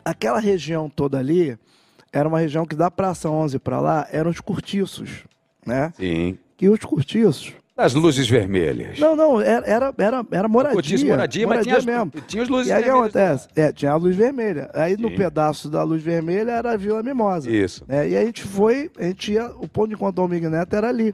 [0.04, 1.58] aquela região toda ali
[2.14, 5.26] era uma região que da Praça 11 para lá eram os cortiços,
[5.66, 5.92] né?
[5.98, 6.38] Sim.
[6.62, 8.98] E os cortiços As luzes vermelhas.
[9.00, 10.76] Não, não, era, era, era, era moradia.
[10.76, 12.12] Cortiço, moradia, mas tinha as- mesmo.
[12.26, 13.16] tinha as luzes E aí o que vermelhas.
[13.16, 13.48] acontece?
[13.54, 14.70] É, tinha a luz vermelha.
[14.74, 15.16] Aí no Sim.
[15.18, 17.52] pedaço da luz vermelha era a Vila Mimosa.
[17.52, 17.84] Isso.
[17.86, 18.08] né?
[18.10, 20.74] E aí a gente foi, a gente ia, o ponto de encontro do Almig Neto
[20.74, 21.14] era ali,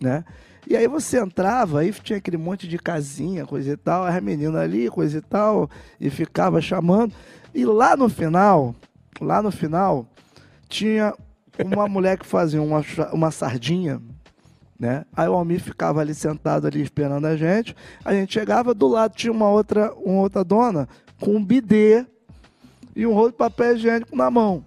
[0.00, 0.24] né?
[0.68, 4.56] E aí você entrava, aí tinha aquele monte de casinha, coisa e tal, as meninas
[4.60, 5.70] ali, coisa e tal,
[6.00, 7.12] e ficava chamando.
[7.54, 8.74] E lá no final,
[9.20, 10.06] lá no final,
[10.68, 11.14] tinha
[11.64, 14.00] uma mulher que fazia uma, uma sardinha,
[14.82, 15.04] né?
[15.16, 17.74] Aí o Almir ficava ali sentado ali esperando a gente.
[18.04, 20.88] A gente chegava, do lado tinha uma outra, uma outra dona
[21.20, 22.04] com um bidê
[22.96, 24.64] e um rolo de papel higiênico na mão.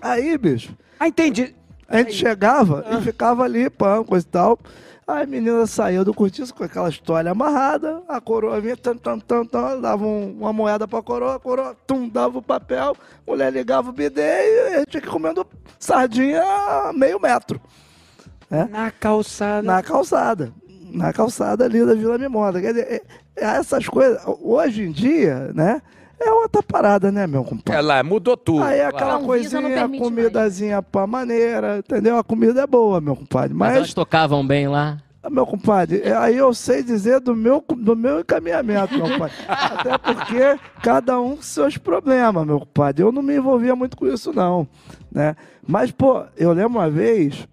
[0.00, 1.54] Aí, bicho, Ah, entendi.
[1.86, 4.58] a gente chegava e ficava ali, pã, coisa e tal.
[5.06, 9.20] Aí a menina saía do cortiço com aquela história amarrada, a coroa vinha, tam, tam,
[9.20, 12.96] tam, tam, dava um- uma moeda pra coroa, a coroa, tum, dava o papel,
[13.26, 15.46] a mulher ligava o bidê e a gente aqui comendo
[15.78, 17.60] sardinha a meio metro.
[18.70, 19.62] Na calçada.
[19.62, 20.52] Na calçada.
[20.92, 22.60] Na calçada ali da Vila Mimosa.
[22.60, 23.02] Quer dizer, é-
[23.44, 25.82] é essas coisas, hoje em dia, né?
[26.18, 27.78] É outra parada, né, meu compadre?
[27.78, 28.62] Ela mudou tudo.
[28.62, 32.16] Aí é aquela A não coisinha, permite comidazinha pra maneira, entendeu?
[32.16, 33.52] A comida é boa, meu compadre.
[33.52, 34.96] Mas, Mas, elas tocavam bem lá.
[35.30, 39.34] meu compadre, é- aí eu sei dizer do meu, do meu encaminhamento, meu compadre.
[39.46, 43.02] Até porque cada um com seus problemas, meu compadre.
[43.02, 44.66] Eu não me envolvia muito com isso, não.
[45.12, 45.36] Né?
[45.68, 47.46] Mas, pô, eu lembro uma vez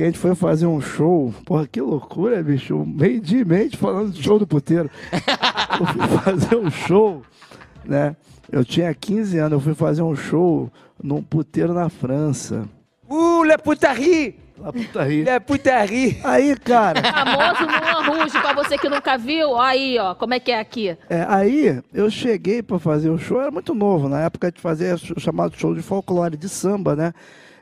[0.00, 1.34] que a gente foi fazer um show.
[1.44, 2.86] Porra, que loucura, bicho.
[2.86, 4.90] Meio dia e meio falando do show do puteiro.
[5.12, 7.22] eu fui fazer um show,
[7.84, 8.16] né?
[8.50, 10.72] Eu tinha 15 anos, eu fui fazer um show
[11.02, 12.66] num puteiro na França.
[13.10, 14.38] Uh, Le Putarie!
[15.46, 16.18] Putarie!
[16.24, 19.58] Aí, cara, Famoso Moulin Rouge, pra você que nunca viu.
[19.60, 20.96] Aí, ó, como é que é aqui.
[21.10, 24.94] é, aí eu cheguei pra fazer o show, era muito novo, na época de fazer
[24.94, 27.12] o chamado show de folclore, de samba, né?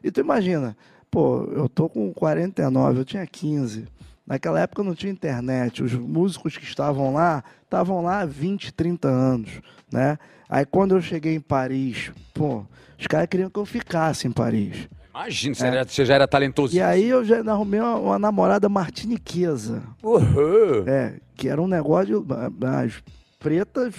[0.05, 0.77] E tu imagina,
[1.11, 3.87] pô, eu tô com 49, eu tinha 15.
[4.27, 9.09] Naquela época não tinha internet, os músicos que estavam lá, estavam lá há 20, 30
[9.09, 9.49] anos,
[9.91, 10.19] né?
[10.49, 12.65] Aí quando eu cheguei em Paris, pô,
[12.99, 14.89] os caras queriam que eu ficasse em Paris.
[15.15, 16.77] Imagina, você, era- você já era talentoso.
[16.77, 20.85] E aí eu já arrumei uma, uma namorada martiniquesa, Uhum.
[20.87, 23.03] é, que era um negócio, de- as
[23.39, 23.95] pretas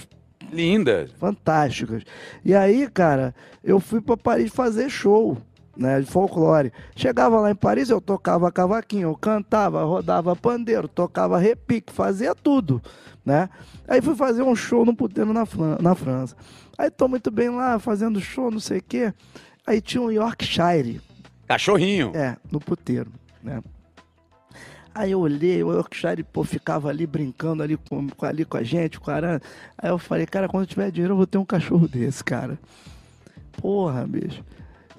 [0.52, 1.08] Linda.
[1.18, 2.02] fantásticas.
[2.44, 5.36] E aí, cara, eu fui pra Paris fazer show,
[5.76, 6.72] né, de folclore.
[6.96, 12.82] Chegava lá em Paris, eu tocava cavaquinho, eu cantava, rodava pandeiro, tocava repique, fazia tudo,
[13.24, 13.48] né?
[13.88, 16.36] Aí fui fazer um show no puteiro na, Fran- na França.
[16.78, 19.12] Aí tô muito bem lá, fazendo show, não sei o quê.
[19.66, 21.00] Aí tinha um Yorkshire,
[21.46, 22.12] Cachorrinho.
[22.14, 23.10] é, no puteiro,
[23.42, 23.62] né?
[24.92, 28.98] Aí eu olhei, o Yorkshire, pô, ficava ali brincando ali com, ali com a gente,
[28.98, 29.40] com a aranha.
[29.78, 32.58] Aí eu falei, cara, quando eu tiver dinheiro eu vou ter um cachorro desse, cara.
[33.52, 34.42] Porra, bicho.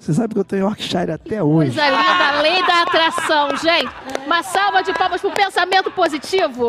[0.02, 1.70] Você sabe que eu tenho Yorkshire até hoje.
[1.78, 3.88] Coisa linda, lei da atração, gente.
[4.26, 6.68] Uma salva de palmas pro pensamento positivo.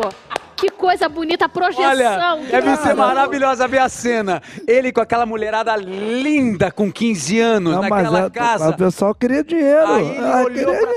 [0.56, 1.90] Que coisa bonita, a projeção.
[1.90, 2.76] Olha, deve cara.
[2.76, 4.40] ser maravilhosa ver a cena.
[4.68, 8.70] Ele com aquela mulherada linda com 15 anos Não, mas naquela é- casa.
[8.70, 9.88] O pessoal queria dinheiro.
[9.88, 10.92] Aí ele Ah, olhou queria pra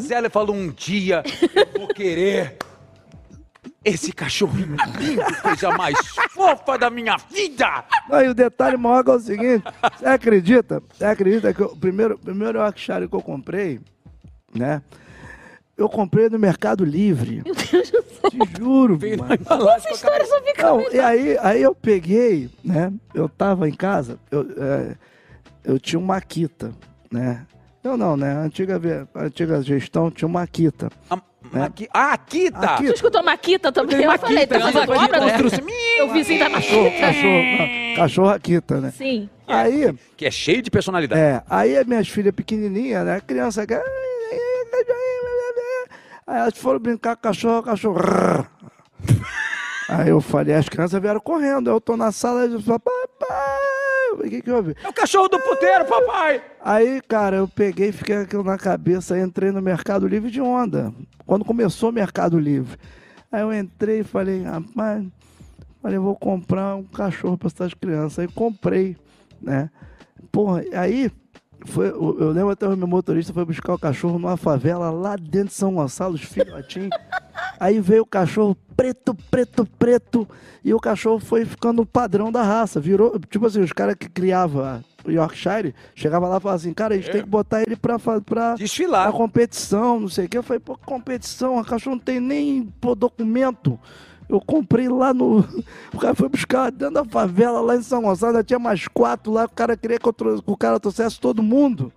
[0.00, 0.26] dinheiro.
[0.26, 1.22] E falou: um dia
[1.54, 2.56] eu vou querer
[3.84, 5.96] esse cachorrinho lindo, coisa mais
[6.30, 7.84] fofa da minha vida.
[8.10, 9.64] Aí o detalhe maior que é o seguinte:
[9.96, 10.82] você acredita?
[10.92, 13.80] Você acredita que o primeiro, primeiro Yorkshire que eu comprei,
[14.54, 14.82] né?
[15.76, 17.42] Eu comprei no Mercado Livre.
[17.44, 18.30] Meu Deus do céu.
[18.30, 19.70] Te juro, mano.
[19.70, 20.62] Essa história só fica.
[20.62, 22.92] Não, e aí, aí eu peguei, né?
[23.14, 24.96] Eu tava em casa, eu, é,
[25.64, 26.72] eu tinha uma Akita,
[27.10, 27.46] né?
[27.82, 28.32] Eu não, né?
[28.32, 28.80] A antiga,
[29.14, 30.88] a antiga gestão tinha uma Akita.
[31.10, 31.88] A, Maqui...
[31.92, 32.58] Ah, Akita!
[32.58, 32.82] Akita.
[32.88, 34.02] Você escutou Maquita também?
[34.02, 35.20] Eu falei, Maquita, tá tem fazendo obra?
[35.20, 35.66] construção.
[35.98, 37.00] Eu vizinho da Cachorro, Maquita.
[37.06, 38.92] cachorro, não, cachorro Akita, né?
[38.96, 39.28] Sim.
[39.46, 41.20] Aí, Que é cheio de personalidade.
[41.20, 43.20] é, aí as minhas filhas pequenininhas, né?
[43.20, 43.74] Criança que...
[46.26, 48.00] Aí elas foram brincar com cachorro, cachorro...
[49.88, 51.68] Aí eu falei, as crianças vieram correndo.
[51.68, 53.58] Eu tô na sala e eu falei, papai,
[54.14, 54.76] o que que houve?
[54.82, 56.42] É o cachorro do puteiro, papai!
[56.60, 60.92] Aí, cara, eu peguei e fiquei aquilo na cabeça, entrei no Mercado Livre de onda.
[61.26, 62.78] Quando começou o Mercado Livre.
[63.30, 65.04] Aí eu entrei e falei, rapaz,
[65.80, 68.18] falei, vou comprar um cachorro para essas crianças.
[68.18, 68.96] Aí comprei,
[69.40, 69.70] né?
[70.30, 71.10] Porra, aí
[71.66, 75.16] foi, eu eu lembro até o meu motorista foi buscar o cachorro numa favela lá
[75.16, 76.90] dentro de São Gonçalo, os filhotinhos.
[77.62, 80.28] Aí veio o cachorro preto, preto, preto,
[80.64, 82.80] e o cachorro foi ficando o padrão da raça.
[82.80, 86.94] Virou, tipo assim, os caras que criavam o Yorkshire, chegava lá e falavam assim, cara,
[86.94, 89.04] a gente tem que botar ele pra, pra, Desfilar.
[89.04, 90.38] pra competição, não sei o quê.
[90.38, 93.78] Eu falei, pô, competição, o cachorro não tem nem pô, documento.
[94.28, 95.44] Eu comprei lá no.
[95.94, 99.32] O cara foi buscar dentro da favela, lá em São Gonçalo, já tinha mais quatro
[99.32, 101.92] lá, o cara queria que, eu que o cara trouxesse todo mundo.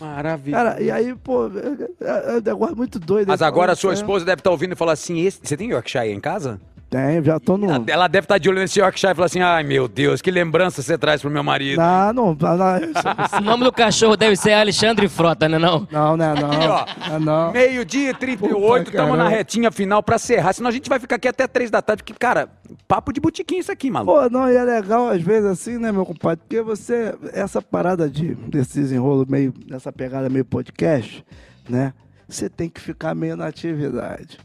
[0.00, 0.56] Maravilha.
[0.56, 3.28] Cara, e aí, pô, é, é um negócio muito doido.
[3.28, 5.70] Mas agora a sua é, esposa deve estar ouvindo e falar assim: "Esse- você tem
[5.70, 6.60] Yorkshire em casa?
[6.90, 7.84] Tem, já tô no.
[7.86, 10.80] Ela- deve estar de olho nesse Yorkshire e falar assim: ai meu Deus, que lembrança
[10.80, 11.78] você traz pro meu marido.
[11.78, 15.86] Não, não, não, não, O nome do cachorro deve ser Alexandre Frota, né não?
[15.90, 16.86] não, né, não, ó.
[17.10, 17.52] não, não.
[17.52, 20.54] Meio-dia e 38, Puta, estamos na retinha final pra serrar.
[20.54, 22.48] Senão a gente vai ficar aqui até três da tarde, porque, cara,
[22.86, 24.18] papo de botiquim isso aqui, maluco.
[24.18, 26.38] Pô, não, e é legal às vezes assim, né, meu compadre?
[26.38, 31.22] Porque você, essa parada de, desse desenrolo meio, dessa pegada meio podcast,
[31.68, 31.92] né?
[32.26, 34.38] Você tem que ficar meio na atividade.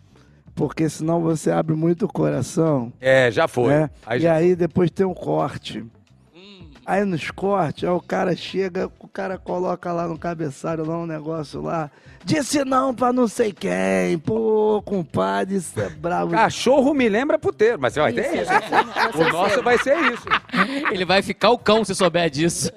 [0.56, 3.70] Porque senão você abre muito o coração, É, já foi.
[3.74, 3.90] né?
[4.06, 5.84] Aí e já- aí depois tem um corte.
[6.86, 11.62] Aí nos cortes, aí o cara chega, cara coloca lá no cabeçalho lá um negócio
[11.62, 11.92] lá.
[12.26, 14.18] Disse não pra não sei quem.
[14.26, 16.32] Pô, compadre, isso é bravo.
[16.32, 18.52] Cachorro me lembra puteiro, mas vai ter isso.
[19.20, 20.24] O nosso vai ser isso.
[20.92, 22.72] Ele vai ficar o cão se souber disso.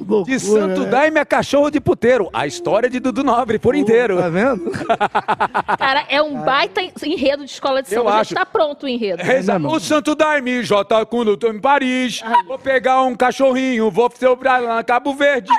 [0.00, 0.90] Loucura, De Santo né?
[0.90, 2.30] Daime é cachorro de puteiro.
[2.32, 4.16] A história de Dudu Nobre por inteiro.
[4.18, 4.70] Tá vendo?
[5.76, 8.12] Cara, é um baita enredo de escola de Eu samba.
[8.12, 8.32] Já acho.
[8.34, 9.22] está pronto o enredo.
[9.22, 12.22] Reza- o Santo Daime já tá com luto em Paris.
[12.46, 15.50] Vou pegar um cachorrinho, vou celebrar lá em Cabo Verde.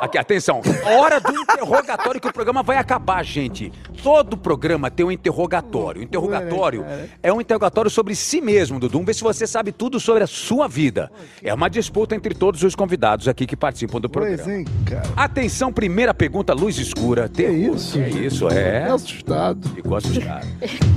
[0.00, 0.60] Aqui, atenção.
[0.84, 3.72] Hora do interrogatório que o programa vai acabar, gente.
[4.02, 6.00] Todo programa tem um interrogatório.
[6.00, 6.84] O interrogatório
[7.22, 8.92] é um interrogatório sobre si mesmo, Dudu.
[8.94, 11.10] Vamos ver se você sabe tudo sobre a sua vida.
[11.42, 14.36] É uma disputa entre todos os convidados aqui que participam do programa.
[14.42, 15.02] Pois, hein, cara.
[15.16, 17.28] Atenção, primeira pergunta, luz escura.
[17.28, 17.98] Que isso?
[17.98, 18.84] É isso, é.
[18.88, 19.68] Assustado.
[19.70, 20.46] Ficou assustado.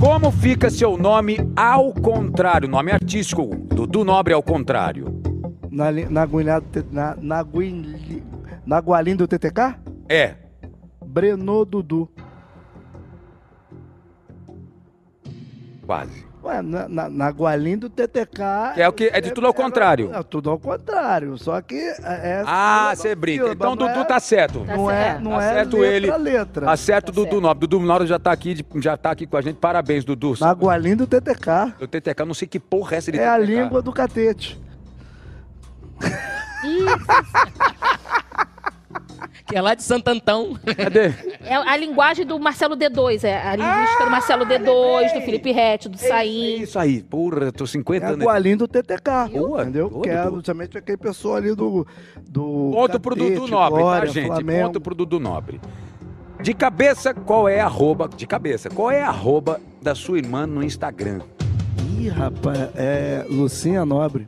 [0.00, 2.68] Como fica seu nome ao contrário?
[2.68, 3.46] Nome artístico.
[3.68, 5.20] Dudu Nobre ao contrário.
[5.70, 7.44] Na, li- na, Guinha- na, na,
[8.66, 9.76] na Gualim do TTK?
[10.08, 10.34] É.
[11.04, 12.08] Breno Dudu.
[15.86, 16.26] Quase.
[16.42, 18.40] Ué, na, na, na Gualim do TTK.
[18.76, 20.12] É o que- é de tudo ao contrário.
[20.14, 21.36] É, tudo ao contrário.
[21.38, 21.74] Só que.
[21.74, 23.48] É, Ah, é você sílaba, brinca.
[23.52, 24.64] Então não Dudu é- tá certo.
[24.64, 26.10] Não é, não Tá é certo letra ele.
[26.10, 26.70] a letra.
[26.70, 27.40] Acerto Tá Dudu certo.
[27.40, 27.66] Nobre.
[27.66, 29.56] Dudu Nobre já tá aqui, já tá aqui com a gente.
[29.56, 30.34] Parabéns, Dudu.
[30.40, 31.74] Na Gualim do TTK.
[31.80, 33.46] Do TTK, não sei que porra é essa de É a TTK.
[33.52, 34.60] língua do catete.
[39.46, 40.58] Que é lá de Santo Antão.
[40.76, 41.14] Cadê?
[41.44, 44.58] É a linguagem do Marcelo D2, é a linguística do Marcelo D2,
[45.02, 45.20] lembrei.
[45.20, 46.62] do Felipe Rett, do É Saim.
[46.62, 47.00] isso aí.
[47.02, 48.26] Porra, tô 50 É a anos.
[48.26, 49.88] Gualim do TTK, Boa, entendeu?
[49.88, 51.86] boa, que é justamente aquele pessoal ali do...
[52.28, 54.26] do Ponto pro Dudu Nobre, Glória, tá, gente?
[54.26, 54.66] Flamengo.
[54.66, 55.60] Ponto pro Dudu Nobre.
[56.42, 58.08] De cabeça, qual é a arroba...
[58.08, 61.20] De cabeça, qual é a arroba da sua irmã no Instagram?
[61.98, 64.26] Ih, rapaz, é Lucinha Nobre.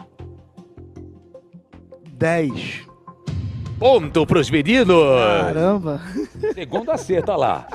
[2.12, 2.88] 10.
[3.79, 4.97] Ponto pros meninos!
[5.41, 6.01] Caramba.
[6.53, 7.69] Segundo acerto, olha lá.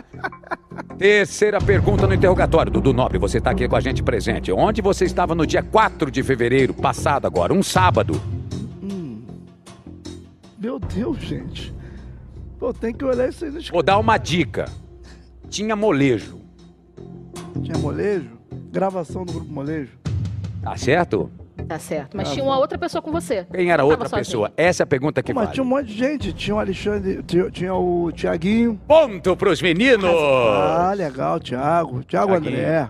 [0.98, 2.72] Terceira pergunta no interrogatório.
[2.72, 4.52] Dudu Nobre, você tá aqui com a gente presente.
[4.52, 8.20] Onde você estava no dia 4 de fevereiro, passado agora, um sábado?
[10.60, 11.74] Meu Deus, gente.
[12.58, 13.52] Pô, tem que olhar isso aí.
[13.70, 14.66] Vou dar uma dica.
[15.50, 16.40] Tinha molejo.
[17.62, 18.30] Tinha molejo?
[18.72, 19.92] Gravação do grupo molejo?
[20.62, 21.30] Tá certo?
[21.68, 22.18] Tá certo.
[22.18, 23.46] Mas Ah, tinha uma outra pessoa com você.
[23.54, 24.48] Quem era outra pessoa?
[24.48, 24.54] sozinho.
[24.58, 25.54] Essa é a pergunta que Pô, mas vale.
[25.54, 26.34] tinha um monte de gente.
[26.34, 28.80] Tinha o Alexandre, tinha, tinha o Tiaguinho.
[28.88, 30.10] Ponto pros meninos!
[30.10, 32.04] Ah, legal, Thiago.
[32.04, 32.52] Thiago Thiaguinho.
[32.60, 32.90] André.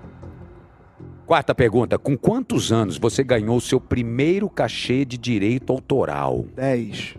[1.25, 1.97] Quarta pergunta.
[1.97, 6.45] Com quantos anos você ganhou o seu primeiro cachê de direito autoral?
[6.55, 7.15] 10.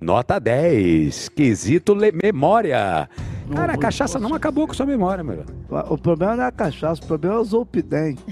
[0.00, 1.28] Nota 10.
[1.28, 3.08] Quesito le- memória.
[3.48, 4.28] Não, Cara, a cachaça posso.
[4.28, 5.44] não acabou com sua memória, meu.
[5.88, 8.16] O problema não é a cachaça, o problema é o Zolpidem.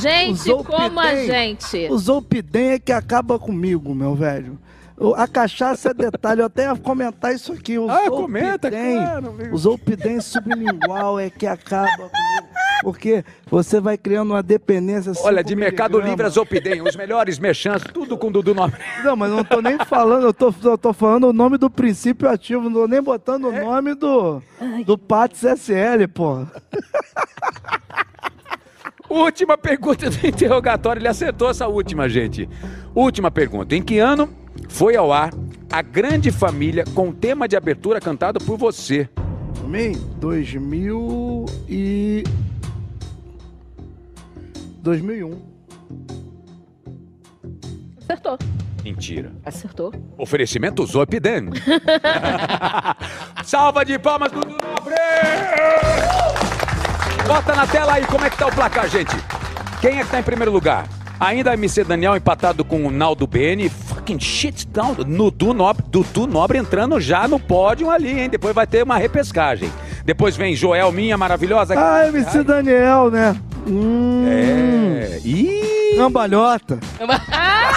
[0.00, 1.88] Gente, como a gente.
[1.90, 4.58] O Zolpidem é que acaba comigo, meu velho.
[5.16, 7.76] A cachaça é detalhe, eu até ia comentar isso aqui.
[7.78, 9.54] O Ah, Zolpidem, comenta, claro, amigo.
[9.54, 12.53] O Zolpidem sublingual é que acaba comigo.
[12.84, 15.12] Porque você vai criando uma dependência.
[15.22, 15.98] Olha, de Mercado.
[15.98, 18.80] Livre a Zopidem, os melhores merchants, tudo com Dudu Nobre.
[19.02, 22.28] Não, mas não tô nem falando, eu tô, eu tô falando o nome do princípio
[22.28, 23.64] ativo, não tô nem botando o É.
[23.64, 24.42] nome do,
[24.84, 26.44] do Pats SL, pô.
[29.08, 32.48] Última pergunta do interrogatório, ele acertou essa última, gente.
[32.94, 33.74] Última pergunta.
[33.76, 34.28] Em que ano
[34.68, 35.30] foi ao ar
[35.70, 39.08] A Grande Família com o tema de abertura cantado por você?
[39.60, 42.24] Também, 2000 e...
[44.84, 45.40] 2001.
[48.02, 48.38] Acertou.
[48.84, 49.32] Mentira.
[49.42, 49.92] Acertou.
[50.18, 51.48] Oferecimento Zopidem.
[53.42, 54.94] Salva de palmas, Dudu Nobre!
[57.26, 59.16] Bota na tela aí como é que tá o placar, gente.
[59.80, 60.86] Quem é que tá em primeiro lugar?
[61.20, 63.68] Ainda MC Daniel empatado com o Naldo BN.
[63.68, 64.94] Fucking shit down.
[64.94, 68.28] Dudu Nobre, Dudu Nobre entrando já no pódio ali, hein?
[68.28, 69.70] Depois vai ter uma repescagem.
[70.04, 71.74] Depois vem Joel, minha maravilhosa.
[71.78, 73.36] Ah, MC Daniel, né?
[73.66, 75.20] Hum, É.
[75.24, 75.94] Ih!
[75.96, 76.78] Cambalhota.
[77.30, 77.70] Ah!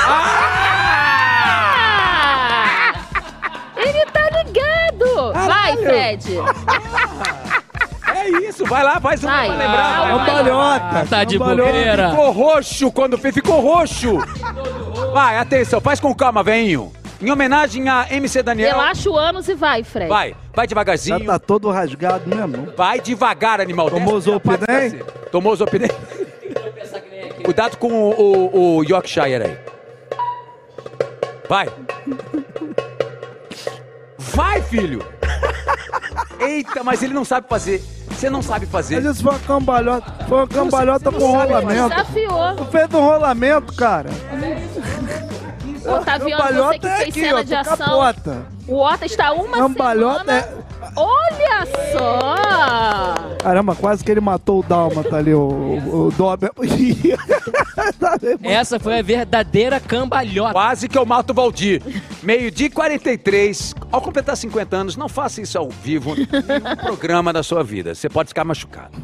[3.77, 5.34] Ele tá ligado!
[5.34, 6.23] Vai, Fred!
[8.18, 9.48] É isso, vai lá, faz uma Vai.
[9.48, 9.99] pra lembrar.
[10.18, 10.26] vai.
[10.26, 11.07] Cambalhota.
[11.10, 11.72] Tá de cambalhota.
[11.72, 12.10] bobeira.
[12.10, 14.18] Ficou roxo quando fez, ficou roxo.
[15.14, 16.91] Vai, atenção, faz com calma, venho.
[17.22, 18.72] Em homenagem a MC Daniel.
[18.77, 20.07] Relaxa o ânus e vai, Fred.
[20.10, 21.26] Vai, vai Já devagarzinho.
[21.26, 22.72] tá todo rasgado mesmo.
[22.77, 23.89] Vai devagar, animal.
[23.89, 25.02] Tomou Desce a parte Zolpidem?
[25.31, 25.89] Tomou Zopidem?
[27.44, 29.57] Cuidado com o, o- o Yorkshire aí.
[31.49, 31.69] Vai.
[34.38, 35.03] Vai, filho.
[36.39, 37.84] Eita, mas ele não sabe fazer.
[38.11, 39.01] Você não sabe fazer.
[39.01, 40.26] Mas isso foi uma cambalhota.
[40.30, 41.89] Foi uma cambalhota você com não sabe rolamento.
[41.89, 42.55] Desafiou.
[42.57, 44.11] Tu fez um rolamento, cara.
[45.84, 47.41] Otaviano, você Cambalhota que é fez aqui, cena ó.
[47.41, 47.77] de ação.
[47.77, 48.45] capota.
[48.68, 50.56] O Ota está uma Cambalhota semana...
[50.98, 53.38] Olha só!
[53.44, 56.52] Caramba, quase que ele matou o Dálmata ali, o, o, o Dober.
[57.99, 60.53] Tá Essa foi a verdadeira cambalhota.
[60.53, 61.82] Quase que eu mato o Valdir.
[62.24, 63.76] Meio dia e 43.
[63.91, 67.94] Ao completar 50 anos, não faça isso ao vivo nenhum programa da sua vida.
[67.94, 68.98] Você pode ficar machucado.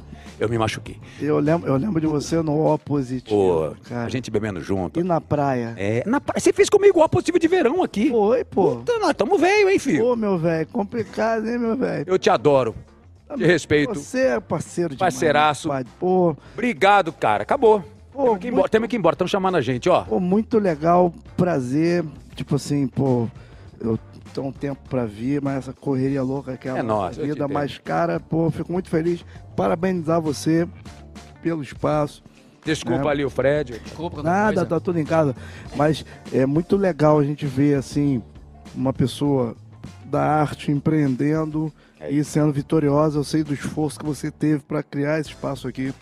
[0.43, 0.97] Eu me machuquei.
[1.21, 4.03] eu, lembro, eu lembro de você no O positivo, Pô, cara.
[4.05, 4.99] a gente bebendo junto.
[4.99, 5.73] E na praia?
[5.77, 8.09] É, na pra- Você fez comigo o positivo de verão aqui.
[8.09, 8.79] Foi, pô.
[8.81, 10.03] Então, nós estamos velho, hein, filho?
[10.03, 12.03] Pô, meu velho, complicado, hein, meu velho?
[12.05, 12.75] Eu te adoro.
[13.37, 13.95] Te respeito.
[13.95, 15.13] Você é parceiro demais.
[15.13, 15.69] Parceiraço.
[15.69, 15.91] compadre.
[15.97, 17.43] Pô, Obrigado, cara.
[17.43, 17.81] Acabou.
[18.11, 19.13] Pô, temos, que ir embora, muito- temos que ir embora.
[19.13, 20.01] Estão chamando a gente, ó.
[20.01, 22.03] pô, muito legal, prazer.
[22.35, 23.29] Tipo assim, pô,
[23.79, 23.97] eu
[24.33, 27.47] tenho um tempo pra vir, mas essa correria louca que é a É nossa vida,
[27.47, 29.23] mas, cara, pô, fico muito feliz.
[29.55, 30.67] Parabenizar você
[31.41, 32.23] pelo espaço.
[32.65, 33.11] Desculpa É.
[33.11, 33.79] ali o Fred.
[33.79, 34.65] Desculpa Nada, coisa.
[34.65, 35.35] tá tudo em casa.
[35.75, 38.21] Mas é muito legal a gente ver, assim,
[38.73, 39.55] uma pessoa
[40.05, 43.17] da arte empreendendo É e sendo vitoriosa.
[43.19, 45.93] Eu sei do esforço que você teve para criar esse espaço aqui,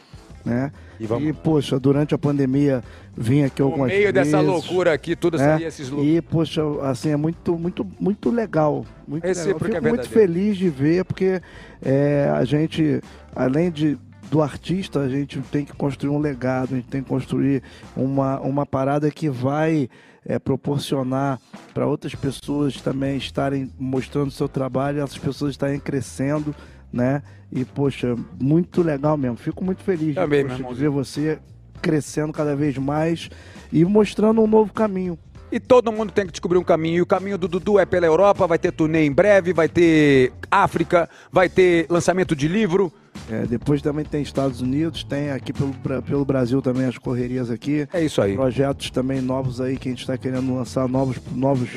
[0.46, 0.72] né?
[1.02, 2.84] E vamos- poxa, durante a pandemia
[3.18, 4.14] vim aqui No algumas meio vezes.
[4.14, 5.44] dessa loucura aqui, tudo né?
[5.56, 6.08] saía esses loucos.
[6.08, 8.86] E, poxa, assim, é muito, muito, muito legal.
[9.08, 9.42] Muito legal.
[9.42, 11.42] Eu Recíproco fico é muito feliz de ver, porque
[11.82, 13.02] é, a gente,
[13.36, 13.98] além de
[14.30, 17.62] do artista, a gente tem que construir um legado, a gente tem que construir
[17.98, 19.90] uma, uma parada que vai
[20.26, 21.38] é, proporcionar
[21.74, 26.56] para outras pessoas também estarem mostrando seu trabalho, essas pessoas estarem crescendo,
[26.92, 27.22] né?
[27.52, 29.38] E, poxa, muito legal mesmo.
[29.38, 31.40] Fico muito feliz Também, de, poxa, ver você
[31.82, 33.30] crescendo cada vez mais
[33.72, 35.18] e mostrando um novo caminho.
[35.52, 36.98] E todo mundo tem que descobrir um caminho.
[36.98, 40.32] E o caminho do Dudu é pela Europa, vai ter turnê em breve, vai ter
[40.50, 42.92] África, vai ter lançamento de livro.
[43.30, 47.86] É, depois também tem Estados Unidos, tem aqui pelo, pelo Brasil também as correrias aqui.
[47.92, 48.36] É isso aí.
[48.36, 51.70] Projetos também novos aí que a gente está querendo lançar novos, novos,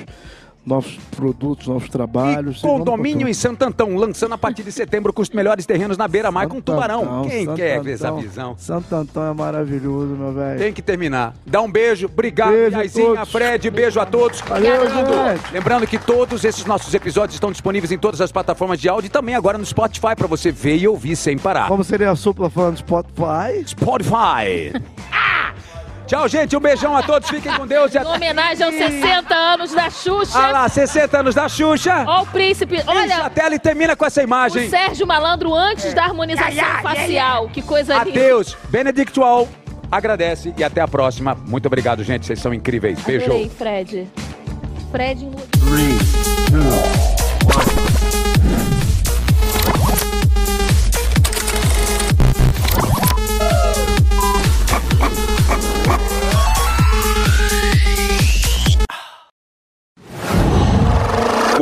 [0.66, 2.58] novos produtos, novos trabalhos.
[2.58, 6.08] E condomínio em Santo Antão, lançando a partir de setembro com os melhores terrenos na
[6.08, 7.02] beira-mar com tubarão.
[7.02, 8.20] Antão, Quem Santo quer ver essa Antão.
[8.20, 8.56] visão?
[8.58, 10.58] Santo Antão é maravilhoso, meu velho.
[10.58, 11.34] Tem que terminar.
[11.46, 13.26] Dá um beijo, obrigado, Beijo Yaizinha.
[13.26, 14.40] Fred, beijo a todos.
[14.40, 14.82] Valeu,
[15.52, 19.10] lembrando que todos esses nossos episódios estão disponíveis em todas as plataformas de áudio e
[19.10, 21.68] também agora no Spotify para você ver e ouvir sem parar.
[21.68, 23.64] Como seria a supla falando Spotify?
[23.66, 24.72] Spotify.
[25.12, 25.52] Ah!
[26.06, 26.56] Tchau, gente.
[26.56, 27.28] Um beijão a todos.
[27.30, 27.92] Fiquem com Deus.
[27.94, 28.08] E Em até...
[28.10, 30.38] homenagem aos 60 anos da Xuxa.
[30.38, 32.04] Ah lá, 60 anos da Xuxa.
[32.06, 32.76] Ó o príncipe.
[32.86, 34.68] Olha, Olha, a tela e termina com essa o imagem.
[34.68, 37.48] Sérgio Malandro antes da harmonização facial.
[37.48, 38.10] Que coisa linda.
[38.20, 38.56] Adeus.
[38.68, 39.48] Benedicto All
[39.90, 41.34] agradece e até a próxima.
[41.46, 42.26] Muito obrigado, gente.
[42.26, 43.00] Vocês são incríveis.
[43.00, 43.26] Beijo.
[43.26, 44.08] Adorei, Fred.
[44.90, 47.13] Fred em lua-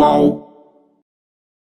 [0.03, 0.42] Qual